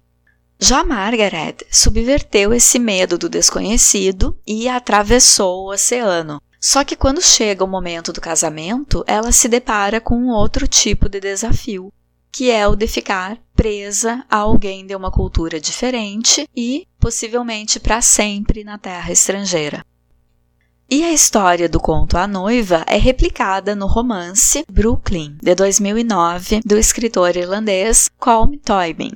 Já 0.59 0.83
Margaret 0.83 1.55
subverteu 1.71 2.53
esse 2.53 2.77
medo 2.77 3.17
do 3.17 3.27
desconhecido 3.27 4.37
e 4.45 4.69
atravessou 4.69 5.65
o 5.65 5.73
oceano. 5.73 6.39
Só 6.59 6.83
que 6.83 6.95
quando 6.95 7.19
chega 7.19 7.63
o 7.63 7.67
momento 7.67 8.13
do 8.13 8.21
casamento, 8.21 9.03
ela 9.07 9.31
se 9.31 9.47
depara 9.47 9.99
com 9.99 10.27
outro 10.27 10.67
tipo 10.67 11.09
de 11.09 11.19
desafio, 11.19 11.91
que 12.31 12.51
é 12.51 12.67
o 12.67 12.75
de 12.75 12.85
ficar 12.85 13.39
presa 13.55 14.23
a 14.29 14.37
alguém 14.37 14.85
de 14.85 14.95
uma 14.95 15.09
cultura 15.09 15.59
diferente 15.59 16.47
e, 16.55 16.87
possivelmente, 16.99 17.79
para 17.79 17.99
sempre 18.03 18.63
na 18.63 18.77
terra 18.77 19.11
estrangeira. 19.11 19.83
E 20.93 21.05
a 21.05 21.13
história 21.13 21.69
do 21.69 21.79
conto 21.79 22.17
A 22.17 22.27
Noiva 22.27 22.83
é 22.85 22.97
replicada 22.97 23.73
no 23.73 23.87
romance 23.87 24.65
Brooklyn, 24.69 25.37
de 25.41 25.55
2009, 25.55 26.59
do 26.65 26.77
escritor 26.77 27.37
irlandês 27.37 28.09
Colm 28.19 28.57
Toibin. 28.57 29.11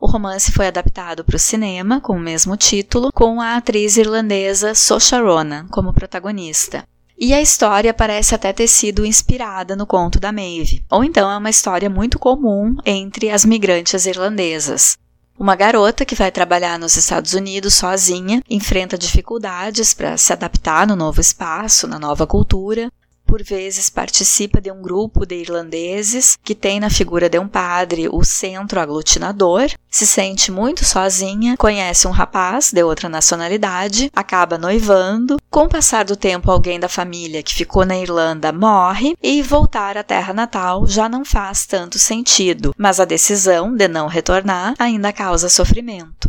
O 0.00 0.06
romance 0.06 0.50
foi 0.50 0.68
adaptado 0.68 1.22
para 1.22 1.36
o 1.36 1.38
cinema 1.38 2.00
com 2.00 2.14
o 2.14 2.18
mesmo 2.18 2.56
título, 2.56 3.12
com 3.12 3.38
a 3.38 3.56
atriz 3.56 3.98
irlandesa 3.98 4.74
Saoirse 4.74 5.14
Ronan 5.16 5.66
como 5.68 5.92
protagonista. 5.92 6.84
E 7.18 7.34
a 7.34 7.42
história 7.42 7.92
parece 7.92 8.34
até 8.34 8.50
ter 8.50 8.66
sido 8.66 9.04
inspirada 9.04 9.76
no 9.76 9.86
conto 9.86 10.18
da 10.18 10.32
Maeve, 10.32 10.82
ou 10.90 11.04
então 11.04 11.30
é 11.30 11.36
uma 11.36 11.50
história 11.50 11.90
muito 11.90 12.18
comum 12.18 12.76
entre 12.82 13.28
as 13.28 13.44
migrantes 13.44 14.06
irlandesas. 14.06 14.96
Uma 15.40 15.56
garota 15.56 16.04
que 16.04 16.14
vai 16.14 16.30
trabalhar 16.30 16.78
nos 16.78 16.96
Estados 16.96 17.32
Unidos 17.32 17.72
sozinha 17.72 18.42
enfrenta 18.46 18.98
dificuldades 18.98 19.94
para 19.94 20.14
se 20.18 20.34
adaptar 20.34 20.86
no 20.86 20.94
novo 20.94 21.18
espaço, 21.18 21.88
na 21.88 21.98
nova 21.98 22.26
cultura, 22.26 22.92
por 23.30 23.44
vezes 23.44 23.88
participa 23.88 24.60
de 24.60 24.72
um 24.72 24.82
grupo 24.82 25.24
de 25.24 25.36
irlandeses 25.36 26.36
que 26.42 26.52
tem 26.52 26.80
na 26.80 26.90
figura 26.90 27.28
de 27.28 27.38
um 27.38 27.46
padre 27.46 28.08
o 28.10 28.24
centro 28.24 28.80
aglutinador, 28.80 29.70
se 29.88 30.04
sente 30.04 30.50
muito 30.50 30.84
sozinha, 30.84 31.56
conhece 31.56 32.08
um 32.08 32.10
rapaz 32.10 32.72
de 32.72 32.82
outra 32.82 33.08
nacionalidade, 33.08 34.10
acaba 34.16 34.58
noivando. 34.58 35.36
Com 35.48 35.66
o 35.66 35.68
passar 35.68 36.04
do 36.04 36.16
tempo, 36.16 36.50
alguém 36.50 36.80
da 36.80 36.88
família 36.88 37.40
que 37.40 37.54
ficou 37.54 37.86
na 37.86 37.96
Irlanda 37.96 38.50
morre 38.50 39.14
e 39.22 39.40
voltar 39.42 39.96
à 39.96 40.02
terra 40.02 40.34
natal 40.34 40.84
já 40.84 41.08
não 41.08 41.24
faz 41.24 41.64
tanto 41.64 42.00
sentido, 42.00 42.74
mas 42.76 42.98
a 42.98 43.04
decisão 43.04 43.72
de 43.72 43.86
não 43.86 44.08
retornar 44.08 44.74
ainda 44.76 45.12
causa 45.12 45.48
sofrimento. 45.48 46.28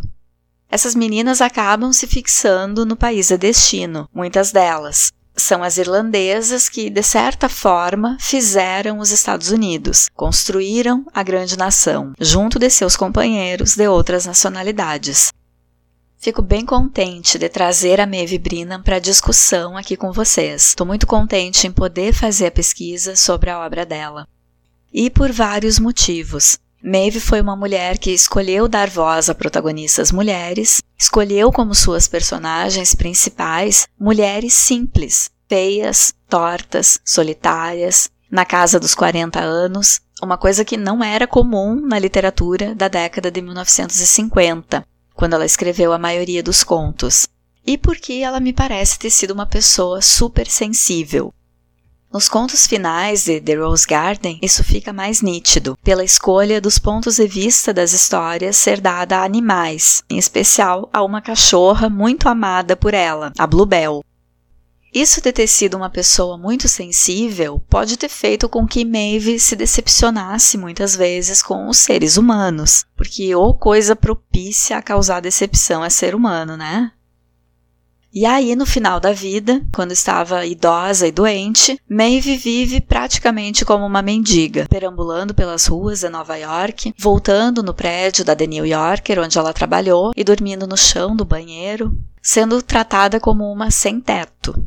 essas 0.69 0.93
meninas 0.93 1.41
acabam 1.41 1.91
se 1.91 2.05
fixando 2.05 2.85
no 2.85 2.95
país 2.95 3.29
de 3.29 3.37
destino, 3.37 4.07
muitas 4.13 4.51
delas. 4.51 5.11
São 5.35 5.63
as 5.63 5.77
irlandesas 5.77 6.67
que, 6.67 6.89
de 6.89 7.01
certa 7.01 7.47
forma, 7.47 8.17
fizeram 8.19 8.99
os 8.99 9.11
Estados 9.11 9.49
Unidos, 9.49 10.09
construíram 10.13 11.05
a 11.13 11.23
grande 11.23 11.57
nação, 11.57 12.13
junto 12.19 12.59
de 12.59 12.69
seus 12.69 12.95
companheiros 12.95 13.75
de 13.75 13.87
outras 13.87 14.25
nacionalidades. 14.25 15.31
Fico 16.21 16.43
bem 16.43 16.63
contente 16.63 17.39
de 17.39 17.49
trazer 17.49 17.99
a 17.99 18.05
Maeve 18.05 18.37
Brinham 18.37 18.83
para 18.83 18.99
discussão 18.99 19.75
aqui 19.75 19.97
com 19.97 20.11
vocês. 20.11 20.67
Estou 20.67 20.85
muito 20.85 21.07
contente 21.07 21.65
em 21.65 21.71
poder 21.71 22.13
fazer 22.13 22.45
a 22.45 22.51
pesquisa 22.51 23.15
sobre 23.15 23.49
a 23.49 23.59
obra 23.59 23.87
dela. 23.87 24.27
E 24.93 25.09
por 25.09 25.31
vários 25.31 25.79
motivos. 25.79 26.59
Maeve 26.83 27.19
foi 27.19 27.39
uma 27.39 27.55
mulher 27.55 27.99
que 27.99 28.11
escolheu 28.11 28.67
dar 28.67 28.89
voz 28.89 29.29
a 29.29 29.35
protagonistas 29.35 30.11
mulheres, 30.11 30.81
escolheu 30.97 31.51
como 31.51 31.75
suas 31.75 32.07
personagens 32.07 32.95
principais 32.95 33.87
mulheres 33.99 34.53
simples, 34.53 35.29
feias, 35.47 36.11
tortas, 36.27 36.99
solitárias, 37.05 38.09
na 38.31 38.45
casa 38.45 38.79
dos 38.79 38.95
40 38.95 39.39
anos, 39.39 39.99
uma 40.23 40.37
coisa 40.37 40.65
que 40.65 40.77
não 40.77 41.03
era 41.03 41.27
comum 41.27 41.75
na 41.75 41.99
literatura 41.99 42.73
da 42.73 42.87
década 42.87 43.29
de 43.29 43.41
1950, 43.41 44.83
quando 45.13 45.33
ela 45.33 45.45
escreveu 45.45 45.93
a 45.93 45.99
maioria 45.99 46.41
dos 46.41 46.63
contos. 46.63 47.27
E 47.63 47.77
porque 47.77 48.13
ela 48.13 48.39
me 48.39 48.53
parece 48.53 48.97
ter 48.97 49.11
sido 49.11 49.31
uma 49.31 49.45
pessoa 49.45 50.01
super 50.01 50.47
sensível, 50.47 51.31
nos 52.11 52.27
contos 52.27 52.67
finais 52.67 53.23
de 53.23 53.39
The 53.39 53.55
Rose 53.55 53.87
Garden, 53.87 54.37
isso 54.41 54.63
fica 54.63 54.91
mais 54.91 55.21
nítido, 55.21 55.77
pela 55.83 56.03
escolha 56.03 56.59
dos 56.59 56.77
pontos 56.77 57.15
de 57.15 57.27
vista 57.27 57.73
das 57.73 57.93
histórias 57.93 58.57
ser 58.57 58.81
dada 58.81 59.19
a 59.19 59.23
animais, 59.23 60.03
em 60.09 60.17
especial 60.17 60.89
a 60.91 61.03
uma 61.03 61.21
cachorra 61.21 61.89
muito 61.89 62.27
amada 62.27 62.75
por 62.75 62.93
ela, 62.93 63.31
a 63.37 63.47
Bluebell. 63.47 64.03
Isso 64.93 65.21
de 65.21 65.31
ter 65.31 65.47
sido 65.47 65.77
uma 65.77 65.89
pessoa 65.89 66.37
muito 66.37 66.67
sensível 66.67 67.63
pode 67.69 67.95
ter 67.95 68.09
feito 68.09 68.49
com 68.49 68.67
que 68.67 68.83
Maeve 68.83 69.39
se 69.39 69.55
decepcionasse 69.55 70.57
muitas 70.57 70.97
vezes 70.97 71.41
com 71.41 71.69
os 71.69 71.77
seres 71.77 72.17
humanos, 72.17 72.83
porque 72.97 73.33
ou 73.33 73.53
coisa 73.53 73.95
propícia 73.95 74.77
a 74.77 74.81
causar 74.81 75.21
decepção 75.21 75.81
é 75.85 75.89
ser 75.89 76.13
humano, 76.13 76.57
né? 76.57 76.91
E 78.13 78.25
aí, 78.25 78.57
no 78.57 78.65
final 78.65 78.99
da 78.99 79.13
vida, 79.13 79.61
quando 79.73 79.93
estava 79.93 80.45
idosa 80.45 81.07
e 81.07 81.13
doente, 81.13 81.79
Maeve 81.89 82.35
vive 82.35 82.81
praticamente 82.81 83.63
como 83.63 83.85
uma 83.85 84.01
mendiga, 84.01 84.67
perambulando 84.69 85.33
pelas 85.33 85.65
ruas 85.65 86.01
de 86.01 86.09
Nova 86.09 86.35
York, 86.35 86.93
voltando 86.97 87.63
no 87.63 87.73
prédio 87.73 88.25
da 88.25 88.35
The 88.35 88.47
New 88.47 88.65
Yorker, 88.65 89.17
onde 89.17 89.37
ela 89.37 89.53
trabalhou, 89.53 90.11
e 90.13 90.25
dormindo 90.25 90.67
no 90.67 90.75
chão 90.75 91.15
do 91.15 91.23
banheiro, 91.23 91.97
sendo 92.21 92.61
tratada 92.61 93.17
como 93.17 93.49
uma 93.49 93.71
sem-teto. 93.71 94.61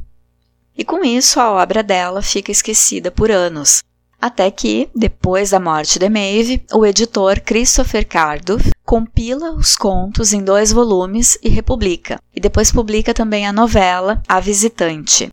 E 0.74 0.82
com 0.82 1.04
isso, 1.04 1.38
a 1.38 1.52
obra 1.52 1.82
dela 1.82 2.22
fica 2.22 2.50
esquecida 2.50 3.10
por 3.10 3.30
anos, 3.30 3.82
até 4.24 4.50
que, 4.50 4.88
depois 4.96 5.50
da 5.50 5.60
morte 5.60 5.98
de 5.98 6.08
Maeve, 6.08 6.64
o 6.72 6.86
editor 6.86 7.42
Christopher 7.42 8.08
Carduff 8.08 8.70
compila 8.82 9.52
os 9.52 9.76
contos 9.76 10.32
em 10.32 10.42
dois 10.42 10.72
volumes 10.72 11.36
e 11.42 11.50
republica, 11.50 12.18
e 12.34 12.40
depois 12.40 12.72
publica 12.72 13.12
também 13.12 13.46
a 13.46 13.52
novela 13.52 14.22
A 14.26 14.40
Visitante. 14.40 15.30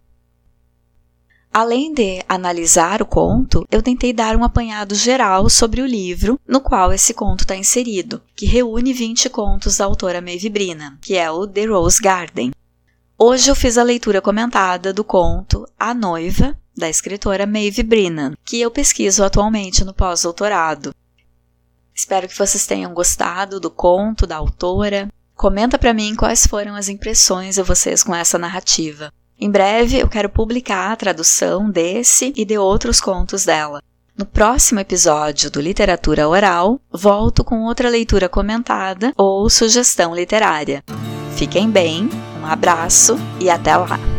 Além 1.53 1.93
de 1.93 2.21
analisar 2.27 3.01
o 3.01 3.05
conto, 3.05 3.65
eu 3.71 3.81
tentei 3.81 4.11
dar 4.11 4.35
um 4.35 4.43
apanhado 4.43 4.93
geral 4.93 5.49
sobre 5.49 5.81
o 5.81 5.87
livro 5.87 6.37
no 6.45 6.59
qual 6.59 6.91
esse 6.91 7.13
conto 7.13 7.45
está 7.45 7.55
inserido, 7.55 8.21
que 8.35 8.45
reúne 8.45 8.91
20 8.91 9.29
contos 9.29 9.77
da 9.77 9.85
autora 9.85 10.19
Maeve 10.19 10.49
Brina, 10.49 10.99
que 11.01 11.15
é 11.15 11.31
o 11.31 11.47
The 11.47 11.63
Rose 11.63 12.01
Garden. 12.01 12.51
Hoje 13.17 13.49
eu 13.49 13.55
fiz 13.55 13.77
a 13.77 13.83
leitura 13.83 14.21
comentada 14.21 14.91
do 14.91 15.05
conto 15.05 15.65
A 15.79 15.93
Noiva, 15.93 16.59
da 16.75 16.89
escritora 16.89 17.45
Maeve 17.45 17.83
Brennan, 17.83 18.33
que 18.43 18.59
eu 18.59 18.71
pesquiso 18.71 19.23
atualmente 19.23 19.83
no 19.83 19.93
pós-doutorado. 19.93 20.93
Espero 21.93 22.27
que 22.27 22.37
vocês 22.37 22.65
tenham 22.65 22.93
gostado 22.93 23.59
do 23.59 23.69
conto 23.69 24.25
da 24.25 24.37
autora. 24.37 25.09
Comenta 25.35 25.77
para 25.77 25.93
mim 25.93 26.15
quais 26.15 26.47
foram 26.47 26.75
as 26.75 26.89
impressões 26.89 27.55
de 27.55 27.63
vocês 27.63 28.03
com 28.03 28.15
essa 28.15 28.37
narrativa. 28.37 29.11
Em 29.39 29.49
breve 29.49 29.97
eu 29.97 30.07
quero 30.07 30.29
publicar 30.29 30.91
a 30.91 30.95
tradução 30.95 31.69
desse 31.69 32.31
e 32.35 32.45
de 32.45 32.57
outros 32.57 33.01
contos 33.01 33.45
dela. 33.45 33.81
No 34.15 34.25
próximo 34.25 34.79
episódio 34.79 35.49
do 35.49 35.59
Literatura 35.59 36.27
Oral, 36.27 36.79
volto 36.91 37.43
com 37.43 37.63
outra 37.63 37.89
leitura 37.89 38.29
comentada 38.29 39.13
ou 39.17 39.49
sugestão 39.49 40.13
literária. 40.13 40.83
Fiquem 41.35 41.69
bem, 41.69 42.09
um 42.39 42.45
abraço 42.45 43.17
e 43.39 43.49
até 43.49 43.75
lá! 43.75 44.10